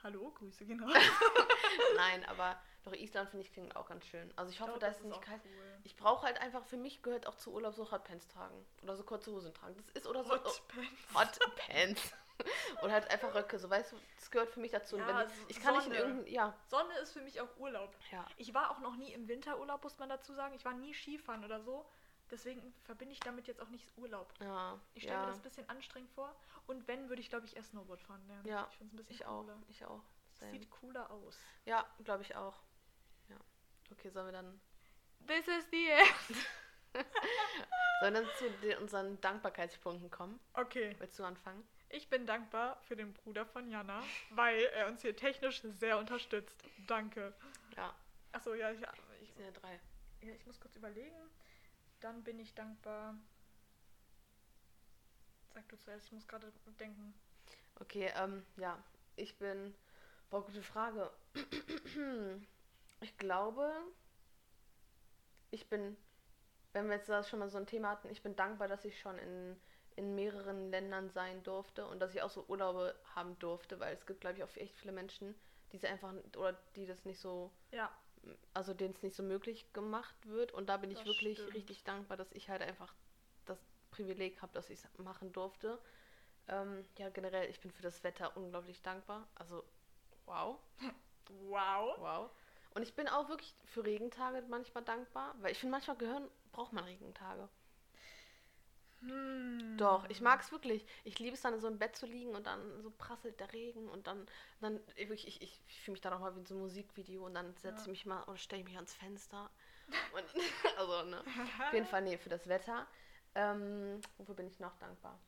Hallo, 0.03 0.31
Grüße 0.31 0.65
gehen 0.65 0.81
raus. 0.83 0.93
Nein, 1.97 2.25
aber 2.27 2.61
doch 2.85 2.93
Island 2.93 3.31
finde 3.31 3.45
ich 3.45 3.53
klingt 3.53 3.75
auch 3.75 3.89
ganz 3.89 4.07
schön. 4.07 4.33
Also 4.37 4.53
ich 4.53 4.61
hoffe, 4.61 4.71
glaub, 4.73 4.81
da 4.81 4.87
das 4.87 4.99
ist 4.99 5.05
es 5.05 5.09
nicht 5.09 5.23
kalt. 5.23 5.43
Cool. 5.45 5.81
Ich 5.85 5.97
brauche 5.97 6.25
halt 6.25 6.41
einfach, 6.41 6.65
für 6.65 6.77
mich 6.77 7.03
gehört 7.03 7.27
auch 7.27 7.35
zu 7.35 7.53
Urlaub 7.53 7.75
so 7.75 7.91
Hotpants 7.91 8.29
tragen. 8.29 8.65
Oder 8.83 8.97
so 8.97 9.03
kurze 9.03 9.33
Hosen 9.33 9.53
tragen. 9.53 9.77
Das 9.77 10.03
ist 10.03 10.07
oder 10.07 10.23
so. 10.23 10.31
Hot 10.31 10.63
Pants. 10.69 11.15
Hot 11.15 11.57
Pants. 11.57 12.13
Oder 12.83 12.93
halt 12.93 13.11
einfach 13.11 13.35
Röcke, 13.35 13.59
so 13.59 13.69
weißt 13.69 13.91
du, 13.91 13.97
das 14.17 14.31
gehört 14.31 14.51
für 14.51 14.61
mich 14.61 14.71
dazu. 14.71 14.97
Ja, 14.97 15.09
wenn 15.09 15.27
ich, 15.49 15.57
ich 15.57 15.61
kann 15.61 15.75
nicht 15.75 15.87
in 15.87 15.93
Sonne. 15.93 16.05
irgendein. 16.05 16.33
Ja, 16.33 16.55
Sonne 16.69 16.97
ist 16.99 17.13
für 17.13 17.21
mich 17.21 17.41
auch 17.41 17.49
Urlaub. 17.57 17.93
ja. 18.13 18.25
Ich 18.37 18.55
war 18.55 18.71
auch 18.71 18.79
noch 18.79 18.95
nie 18.95 19.13
im 19.13 19.27
Winterurlaub, 19.27 19.83
muss 19.83 19.99
man 19.99 20.09
dazu 20.09 20.33
sagen. 20.35 20.55
Ich 20.55 20.65
war 20.65 20.73
nie 20.73 20.95
Skifahren 20.95 21.45
oder 21.45 21.61
so. 21.61 21.85
Deswegen 22.31 22.75
verbinde 22.85 23.13
ich 23.15 23.21
damit 23.21 23.47
jetzt 23.47 23.61
auch 23.61 23.69
nicht 23.69 23.87
Urlaub. 23.97 24.33
Ja, 24.41 24.79
Ich 24.95 25.05
stelle 25.05 25.17
ja, 25.19 25.23
mir 25.25 25.29
das 25.29 25.39
ein 25.39 25.43
bisschen 25.43 25.69
anstrengend 25.69 26.11
vor. 26.11 26.35
Und 26.67 26.87
wenn, 26.87 27.09
würde 27.09 27.23
ich, 27.23 27.29
glaube 27.31 27.47
ich, 27.47 27.57
erst 27.57 27.71
Snowboard 27.71 28.03
fahren 28.03 28.27
lernen. 28.27 28.47
Ja, 28.47 28.69
ich 28.71 28.77
finde 28.77 28.95
es 28.95 29.01
ein 29.01 29.05
bisschen 29.07 29.15
ich 29.21 29.27
auch, 29.27 29.41
cooler. 29.43 29.63
ich 29.69 29.85
auch. 29.87 30.03
Same. 30.33 30.51
Sieht 30.53 30.71
cooler 30.71 31.11
aus. 31.11 31.39
Ja, 31.65 31.89
glaube 32.05 32.23
ich 32.23 32.37
auch. 32.37 32.55
Ja. 33.29 33.37
Okay, 33.91 34.11
sollen 34.11 34.27
wir 34.27 34.33
dann, 34.33 34.61
This 35.27 35.49
is 35.49 35.67
the 35.71 35.89
end. 35.89 36.37
sollen 38.01 38.15
wir 38.15 38.23
dann 38.23 38.27
zu 38.39 38.51
den, 38.63 38.79
unseren 38.79 39.21
Dankbarkeitspunkten 39.21 40.11
kommen? 40.11 40.39
Okay, 40.53 40.95
Willst 40.99 41.19
du 41.19 41.25
anfangen? 41.25 41.67
ich 41.91 42.09
bin 42.11 42.27
dankbar 42.27 42.79
für 42.83 42.97
den 42.97 43.15
Bruder 43.15 43.47
von 43.47 43.69
Jana, 43.71 44.03
weil 44.31 44.61
er 44.75 44.89
uns 44.89 45.01
hier 45.01 45.17
technisch 45.17 45.63
sehr 45.63 45.99
unterstützt. 45.99 46.63
Danke. 46.87 47.33
Ja, 47.77 47.95
Achso, 48.33 48.53
ja, 48.55 48.71
ich, 48.71 48.81
ich, 49.23 49.33
sind 49.33 49.45
ja 49.45 49.51
drei. 49.53 49.81
ja, 50.21 50.35
ich 50.35 50.45
muss 50.47 50.61
kurz 50.61 50.77
überlegen. 50.77 51.17
Dann 52.01 52.23
bin 52.23 52.39
ich 52.39 52.55
dankbar. 52.55 53.17
Sag 55.55 55.69
du 55.69 55.77
zuerst, 55.79 56.07
ich 56.07 56.13
muss 56.13 56.27
gerade 56.29 56.53
denken. 56.79 57.15
Okay, 57.81 58.13
ähm, 58.17 58.45
ja, 58.57 58.79
ich 59.17 59.39
bin. 59.39 59.75
Boah, 60.31 60.45
gute 60.45 60.63
Frage. 60.63 61.11
Ich 63.01 63.17
glaube, 63.17 63.71
ich 65.51 65.69
bin, 65.69 65.97
wenn 66.73 66.89
wir 66.89 66.97
jetzt 66.97 67.09
das 67.09 67.29
schon 67.29 67.39
mal 67.39 67.49
so 67.49 67.59
ein 67.59 67.67
Thema 67.67 67.91
hatten, 67.91 68.11
ich 68.11 68.23
bin 68.23 68.37
dankbar, 68.37 68.69
dass 68.69 68.85
ich 68.85 68.99
schon 69.01 69.19
in, 69.19 69.57
in 69.97 70.15
mehreren 70.15 70.71
Ländern 70.71 71.11
sein 71.11 71.43
durfte 71.43 71.87
und 71.87 72.01
dass 72.01 72.15
ich 72.15 72.23
auch 72.23 72.31
so 72.31 72.45
Urlaube 72.49 72.95
haben 73.15 73.39
durfte, 73.39 73.81
weil 73.81 73.95
es 73.95 74.07
gibt, 74.07 74.21
glaube 74.21 74.37
ich, 74.37 74.45
auch 74.45 74.57
echt 74.57 74.77
viele 74.77 74.93
Menschen, 74.93 75.35
die 75.73 75.79
sie 75.79 75.87
einfach 75.89 76.13
oder 76.37 76.55
die 76.77 76.87
das 76.87 77.05
nicht 77.05 77.21
so, 77.21 77.53
Ja, 77.71 77.91
also 78.55 78.75
denen 78.75 78.95
es 78.95 79.03
nicht 79.03 79.17
so 79.17 79.23
möglich 79.23 79.73
gemacht 79.73 80.17
wird. 80.27 80.53
Und 80.53 80.69
da 80.69 80.77
bin 80.77 80.91
ich 80.91 80.99
Das 80.99 81.07
wirklich 81.07 81.39
stimmt. 81.39 81.55
richtig 81.55 81.85
dankbar, 81.85 82.17
dass 82.17 82.33
ich 82.33 82.49
halt 82.49 82.63
einfach 82.63 82.95
das 83.47 83.59
Privileg 83.91 84.41
habe, 84.43 84.53
dass 84.53 84.71
ich 84.71 84.79
es 84.81 84.89
machen 84.99 85.33
durfte. 85.33 85.79
Ähm, 86.49 86.85
ja, 86.99 87.11
generell, 87.11 87.49
ich 87.51 87.61
bin 87.61 87.71
für 87.71 87.83
das 87.83 88.03
Wetter 88.05 88.37
unglaublich 88.37 88.83
dankbar. 88.83 89.29
Also, 89.35 89.65
wow. 90.27 90.59
Wow. 91.31 91.99
Wow. 91.99 92.31
Und 92.75 92.83
ich 92.83 92.95
bin 92.95 93.07
auch 93.07 93.29
wirklich 93.29 93.55
für 93.67 93.85
Regentage 93.85 94.43
manchmal 94.49 94.83
dankbar, 94.83 95.35
weil 95.41 95.53
ich 95.53 95.59
finde, 95.59 95.73
manchmal 95.73 95.97
gehören, 95.99 96.31
braucht 96.53 96.73
man 96.73 96.85
Regentage. 96.85 97.49
Hm. 99.01 99.77
Doch, 99.79 100.09
ich 100.11 100.21
mag 100.21 100.41
es 100.41 100.51
wirklich. 100.51 100.85
Ich 101.05 101.19
liebe 101.19 101.35
es 101.35 101.41
dann 101.43 101.61
so 101.61 101.69
im 101.69 101.79
Bett 101.79 101.95
zu 101.97 102.07
liegen 102.07 102.35
und 102.35 102.47
dann 102.47 102.83
so 102.83 102.91
prasselt 102.91 103.39
der 103.39 103.53
Regen 103.53 103.89
und 103.89 104.07
dann, 104.07 104.27
dann 104.61 104.81
ich, 104.97 105.11
ich, 105.29 105.41
ich 105.41 105.83
fühle 105.83 105.93
mich 105.93 106.01
dann 106.01 106.13
auch 106.13 106.19
mal 106.21 106.35
wie 106.35 106.41
in 106.41 106.47
so 106.47 106.55
einem 106.55 106.63
Musikvideo 106.65 107.25
und 107.25 107.35
dann 107.35 107.55
setze 107.57 107.77
Ja. 107.77 107.83
ich 107.83 107.89
mich 107.89 108.07
mal 108.07 108.23
oder 108.25 108.37
stelle 108.39 108.61
ich 108.63 108.67
mich 108.67 108.77
ans 108.77 108.95
Fenster. 108.95 109.51
Und, 110.13 110.25
also, 110.79 111.03
ne. 111.05 111.23
Auf 111.67 111.73
jeden 111.73 111.87
Fall, 111.87 112.03
nee, 112.03 112.19
für 112.19 112.29
das 112.29 112.49
Wetter. 112.49 112.87
Ähm, 113.35 114.01
wofür 114.17 114.35
bin 114.35 114.49
ich 114.49 114.59
noch 114.59 114.77
dankbar? 114.79 115.19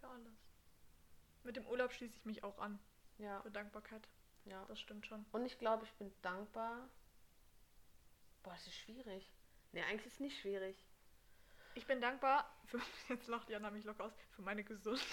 Für 0.00 0.08
alles. 0.08 0.32
Mit 1.42 1.56
dem 1.56 1.66
Urlaub 1.66 1.92
schließe 1.92 2.14
ich 2.16 2.24
mich 2.24 2.44
auch 2.44 2.58
an. 2.58 2.78
Ja, 3.18 3.40
Für 3.42 3.50
Dankbarkeit. 3.50 4.06
ja. 4.44 4.64
Das 4.68 4.78
stimmt 4.78 5.06
schon. 5.06 5.24
Und 5.32 5.44
ich 5.44 5.58
glaube, 5.58 5.84
ich 5.84 5.92
bin 5.94 6.12
dankbar. 6.22 6.88
Boah, 8.44 8.52
das 8.52 8.66
ist 8.68 8.76
schwierig. 8.76 9.32
Nee, 9.72 9.82
eigentlich 9.82 10.06
ist 10.06 10.14
es 10.14 10.20
nicht 10.20 10.38
schwierig. 10.38 10.76
Ich 11.78 11.86
bin 11.86 12.00
dankbar 12.00 12.44
für. 12.66 12.80
Jetzt 13.08 13.28
lacht 13.28 13.48
Jana 13.48 13.70
mich 13.70 13.84
locker 13.84 14.04
aus. 14.06 14.12
Für 14.34 14.42
meine 14.42 14.64
Gesundheit. 14.64 15.06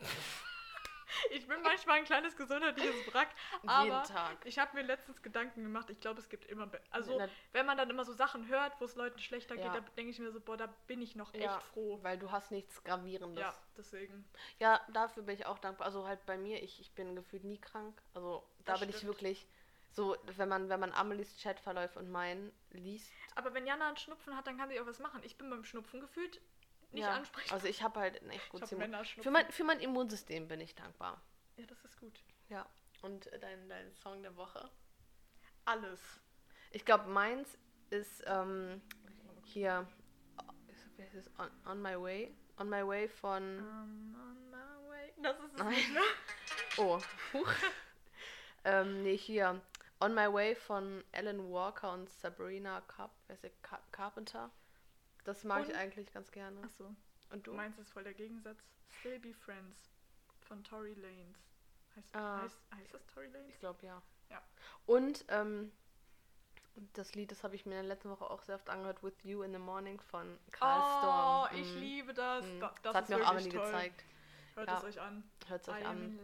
ich 1.30 1.46
bin 1.46 1.60
manchmal 1.62 1.98
ein 1.98 2.04
kleines 2.06 2.34
gesundheitliches 2.36 3.12
Wrack, 3.12 3.28
aber 3.66 3.84
Jeden 3.84 4.02
Tag. 4.04 4.38
ich 4.46 4.58
habe 4.58 4.74
mir 4.74 4.82
letztens 4.82 5.20
Gedanken 5.20 5.62
gemacht. 5.62 5.90
Ich 5.90 6.00
glaube, 6.00 6.20
es 6.20 6.30
gibt 6.30 6.46
immer. 6.46 6.66
be- 6.66 6.80
Also, 6.90 7.18
Na- 7.18 7.28
wenn 7.52 7.66
man 7.66 7.76
dann 7.76 7.90
immer 7.90 8.06
so 8.06 8.14
Sachen 8.14 8.48
hört, 8.48 8.80
wo 8.80 8.86
es 8.86 8.94
Leuten 8.96 9.18
schlechter 9.18 9.54
Ja. 9.54 9.62
geht, 9.74 9.74
da 9.84 9.86
denke 9.96 10.10
ich 10.10 10.18
mir 10.18 10.32
so, 10.32 10.40
boah, 10.40 10.56
da 10.56 10.68
bin 10.86 11.02
ich 11.02 11.16
noch 11.16 11.34
echt 11.34 11.44
Ja, 11.44 11.60
froh. 11.60 11.98
Weil 12.02 12.18
du 12.18 12.32
hast 12.32 12.50
nichts 12.50 12.82
Gravierendes. 12.82 13.42
Ja, 13.42 13.54
deswegen. 13.76 14.24
Ja, 14.58 14.80
dafür 14.94 15.22
bin 15.22 15.34
ich 15.34 15.44
auch 15.44 15.58
dankbar. 15.58 15.84
Also 15.86 16.08
halt 16.08 16.24
bei 16.24 16.38
mir, 16.38 16.62
ich, 16.62 16.80
ich 16.80 16.92
bin 16.92 17.14
gefühlt 17.14 17.44
nie 17.44 17.60
krank. 17.60 18.00
Also 18.14 18.42
da 18.64 18.72
Das 18.72 18.80
bin 18.80 18.88
ich 18.88 18.96
stimmt. 18.96 19.12
wirklich 19.12 19.46
so, 19.92 20.16
wenn 20.36 20.48
man, 20.48 20.68
wenn 20.68 20.80
man 20.80 20.92
Amelies 20.92 21.40
Chatverläufe 21.40 21.98
und 21.98 22.10
meinen 22.10 22.52
liest. 22.70 23.12
Aber 23.34 23.54
wenn 23.54 23.66
Jana 23.66 23.88
einen 23.88 23.96
Schnupfen 23.96 24.36
hat, 24.36 24.46
dann 24.46 24.58
kann 24.58 24.68
sie 24.68 24.80
auch 24.80 24.86
was 24.86 24.98
machen. 24.98 25.20
Ich 25.24 25.36
bin 25.36 25.50
beim 25.50 25.64
Schnupfen 25.64 26.00
gefühlt 26.00 26.40
nicht 26.92 27.02
ja, 27.02 27.14
ansprechbar. 27.14 27.54
Also 27.54 27.68
ich 27.68 27.82
habe 27.82 28.00
halt 28.00 28.22
ein 28.22 28.30
echt 28.30 28.44
Ich 28.44 28.50
gutes 28.50 28.70
hab 28.70 28.72
Immun. 28.72 28.90
Männerschnupfen. 28.90 29.22
Für 29.22 29.30
mein, 29.30 29.50
für 29.50 29.64
mein 29.64 29.80
Immunsystem 29.80 30.48
bin 30.48 30.60
ich 30.60 30.74
dankbar. 30.74 31.22
ja, 31.56 31.66
das 31.66 31.82
ist 31.84 31.98
gut. 31.98 32.22
Ja. 32.48 32.66
Und 33.00 33.30
dein, 33.40 33.68
dein 33.68 33.94
Song 33.94 34.22
der 34.22 34.36
Woche? 34.36 34.70
Alles. 35.64 36.00
Ich 36.70 36.84
glaube, 36.84 37.08
meins 37.08 37.58
ist 37.90 38.22
ähm, 38.26 38.80
hier 39.44 39.86
wie 40.96 41.02
heißt 41.02 41.14
es? 41.14 41.30
on, 41.38 41.50
on 41.66 41.82
My 41.82 42.00
Way. 42.00 42.34
On 42.58 42.68
My 42.68 42.86
Way 42.86 43.08
von. 43.08 43.42
I'm 43.42 44.14
on 44.14 44.50
my 44.50 44.88
way. 44.88 45.12
Das 45.22 45.38
ist 45.38 45.52
es 45.52 45.58
Nein. 45.58 45.68
nicht, 45.68 45.92
ne? 45.92 46.00
Oh, 46.78 47.00
huch. 47.32 47.52
ähm, 48.64 49.02
nee, 49.02 49.16
hier. 49.16 49.60
On 50.02 50.14
My 50.14 50.26
Way 50.32 50.56
von 50.56 51.04
Alan 51.12 51.50
Walker 51.52 51.92
und 51.92 52.10
Sabrina 52.10 52.80
Carp? 52.88 53.12
Car 53.62 53.80
Carpenter. 53.92 54.50
Das 55.24 55.44
mag 55.44 55.62
ich 55.62 55.68
Und? 55.68 55.76
eigentlich 55.76 56.12
ganz 56.12 56.30
gerne. 56.32 56.60
Achso. 56.64 56.92
Und 57.30 57.46
du? 57.46 57.52
Meins 57.52 57.78
ist 57.78 57.90
voll 57.92 58.02
der 58.02 58.14
Gegensatz. 58.14 58.58
Still 58.98 59.20
Be 59.20 59.32
Friends 59.32 59.90
von 60.40 60.62
Tory 60.64 60.94
Lanez. 60.94 61.36
Heißt, 61.96 62.14
Ah. 62.16 62.42
heißt, 62.42 62.58
heißt 62.74 62.94
das 62.94 63.06
Tory 63.06 63.26
Lanez? 63.28 63.48
Ich 63.50 63.60
glaube 63.60 63.86
ja. 63.86 64.02
Ja. 64.28 64.42
Und 64.86 65.24
ähm, 65.28 65.70
das 66.94 67.14
Lied, 67.14 67.30
das 67.30 67.44
habe 67.44 67.54
ich 67.54 67.64
mir 67.64 67.76
in 67.78 67.86
der 67.86 67.94
letzten 67.94 68.10
Woche 68.10 68.28
auch 68.28 68.42
sehr 68.42 68.56
oft 68.56 68.68
angehört, 68.70 69.02
With 69.04 69.14
You 69.22 69.42
in 69.42 69.52
the 69.52 69.58
Morning 69.58 70.00
von 70.00 70.36
Karl 70.50 70.80
Oh, 70.80 71.46
Storm. 71.46 71.62
ich 71.62 71.74
Mhm. 71.74 71.80
liebe 71.80 72.14
das. 72.14 72.44
Mhm. 72.44 72.60
Da, 72.60 72.68
Das, 72.68 72.82
das, 72.82 72.94
hat 72.94 73.02
ist 73.04 73.08
mir 73.10 73.22
auch 73.24 73.28
Amelie 73.30 73.50
toll. 73.52 73.64
gezeigt. 73.66 74.04
Hört 74.54 74.68
Ja. 74.68 74.78
es 74.78 74.84
euch 74.84 75.00
an. 75.00 75.24
Hört 75.48 75.62
es 75.62 75.68
euch 75.68 75.80
I 75.80 75.84
an. 75.84 76.18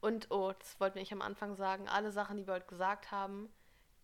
Und, 0.00 0.30
oh, 0.30 0.52
das 0.58 0.78
wollten 0.80 0.96
wir 0.96 1.02
nicht 1.02 1.12
am 1.12 1.22
Anfang 1.22 1.54
sagen, 1.56 1.88
alle 1.88 2.10
Sachen, 2.12 2.36
die 2.36 2.46
wir 2.46 2.54
heute 2.54 2.66
gesagt 2.66 3.10
haben, 3.10 3.52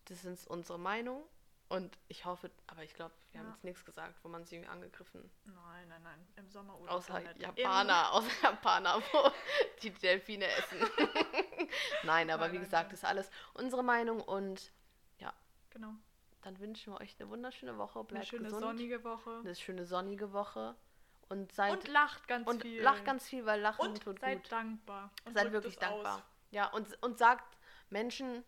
das 0.05 0.21
sind 0.21 0.45
unsere 0.47 0.79
Meinung. 0.79 1.23
Und 1.69 1.97
ich 2.09 2.25
hoffe, 2.25 2.51
aber 2.67 2.83
ich 2.83 2.93
glaube, 2.95 3.13
wir 3.31 3.39
haben 3.39 3.47
Ja. 3.47 3.53
jetzt 3.53 3.63
nichts 3.63 3.85
gesagt, 3.85 4.19
wo 4.23 4.27
man 4.29 4.43
sich 4.43 4.53
irgendwie 4.53 4.69
angegriffen. 4.71 5.31
Nein, 5.45 5.87
nein, 5.87 6.03
nein. 6.03 6.27
Im 6.35 6.49
Sommerurlaub. 6.49 6.97
Außer 6.97 7.13
dann 7.13 7.23
nicht. 7.37 7.57
Japaner, 7.57 8.11
außer 8.11 8.29
Japaner, 8.43 9.01
wo 9.13 9.31
die 9.81 9.89
Delfine 9.91 10.47
essen. 10.47 10.79
Nein, 12.03 12.29
aber 12.29 12.43
Nein, 12.45 12.51
wie 12.53 12.55
nein, 12.57 12.65
gesagt, 12.65 12.87
nein. 12.87 12.93
ist 12.95 13.05
alles 13.05 13.29
unsere 13.53 13.83
Meinung 13.83 14.19
und 14.21 14.73
Im, 15.19 15.31
genau. 15.69 15.93
dann 16.41 16.59
wünschen 16.59 16.91
wir 16.93 16.99
euch 16.99 17.15
eine 17.19 17.29
wunderschöne 17.29 17.77
Woche. 17.77 17.99
Eine 17.99 18.07
Bleibt 18.09 18.27
schöne 18.27 18.43
gesund. 18.45 18.61
sonnige 18.63 19.03
Woche. 19.05 19.37
Eine 19.39 19.55
schöne 19.55 19.85
sonnige 19.85 20.33
Woche. 20.33 20.75
Und 21.31 21.51
seid 21.53 21.71
Und 21.71 21.87
lacht 21.87 22.27
ganz 22.27 22.47
und 22.47 22.61
viel. 22.61 22.81
lacht 22.81 23.05
ganz 23.05 23.27
viel, 23.27 23.45
weil 23.45 23.61
Lachen 23.61 23.87
Und 23.87 24.03
tut 24.03 24.19
seid 24.19 24.43
gut. 24.43 24.51
dankbar. 24.51 25.11
Und 25.25 25.33
Seid 25.33 25.51
wirklich 25.53 25.77
dankbar. 25.77 26.17
Aus. 26.17 26.23
Ja, 26.51 26.67
und, 26.67 27.01
und 27.01 27.17
sagt 27.17 27.57
Menschen, 27.89 28.43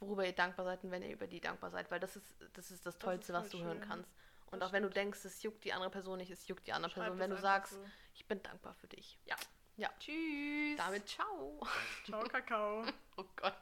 worüber 0.00 0.26
ihr 0.26 0.32
dankbar 0.32 0.64
seid 0.66 0.82
und 0.82 0.90
wenn 0.90 1.02
ihr 1.02 1.12
über 1.12 1.26
die 1.28 1.40
dankbar 1.40 1.70
seid, 1.70 1.90
weil 1.92 2.00
das 2.00 2.16
ist 2.16 2.34
das, 2.54 2.70
ist 2.72 2.84
das 2.84 2.94
ist 2.94 3.00
Tollste, 3.02 3.32
was 3.32 3.48
du 3.50 3.58
voll 3.58 3.66
hören 3.66 3.78
schön. 3.78 3.88
kannst. 3.88 4.10
Und 4.50 4.60
Das 4.60 4.68
auch 4.68 4.72
wenn 4.72 4.82
du 4.82 4.88
stimmt. 4.88 4.96
denkst, 4.96 5.24
es 5.24 5.42
juckt 5.44 5.62
die 5.64 5.72
andere 5.72 5.90
Person 5.90 6.18
nicht, 6.18 6.30
es 6.30 6.46
juckt 6.48 6.66
die 6.66 6.72
andere 6.72 6.90
Schreibt 6.90 7.06
Person. 7.06 7.18
Wenn 7.20 7.30
du 7.30 7.38
sagst, 7.38 7.74
so. 7.74 7.78
ich 8.14 8.26
bin 8.26 8.42
dankbar 8.42 8.74
für 8.74 8.88
dich. 8.88 9.18
Ja. 9.26 9.36
Ja. 9.76 9.90
Tschüss. 10.00 10.76
Damit 10.76 11.08
ciao. 11.08 11.60
Ciao, 12.04 12.22
Kakao. 12.24 12.84
Oh 13.16 13.24
Gott. 13.36 13.54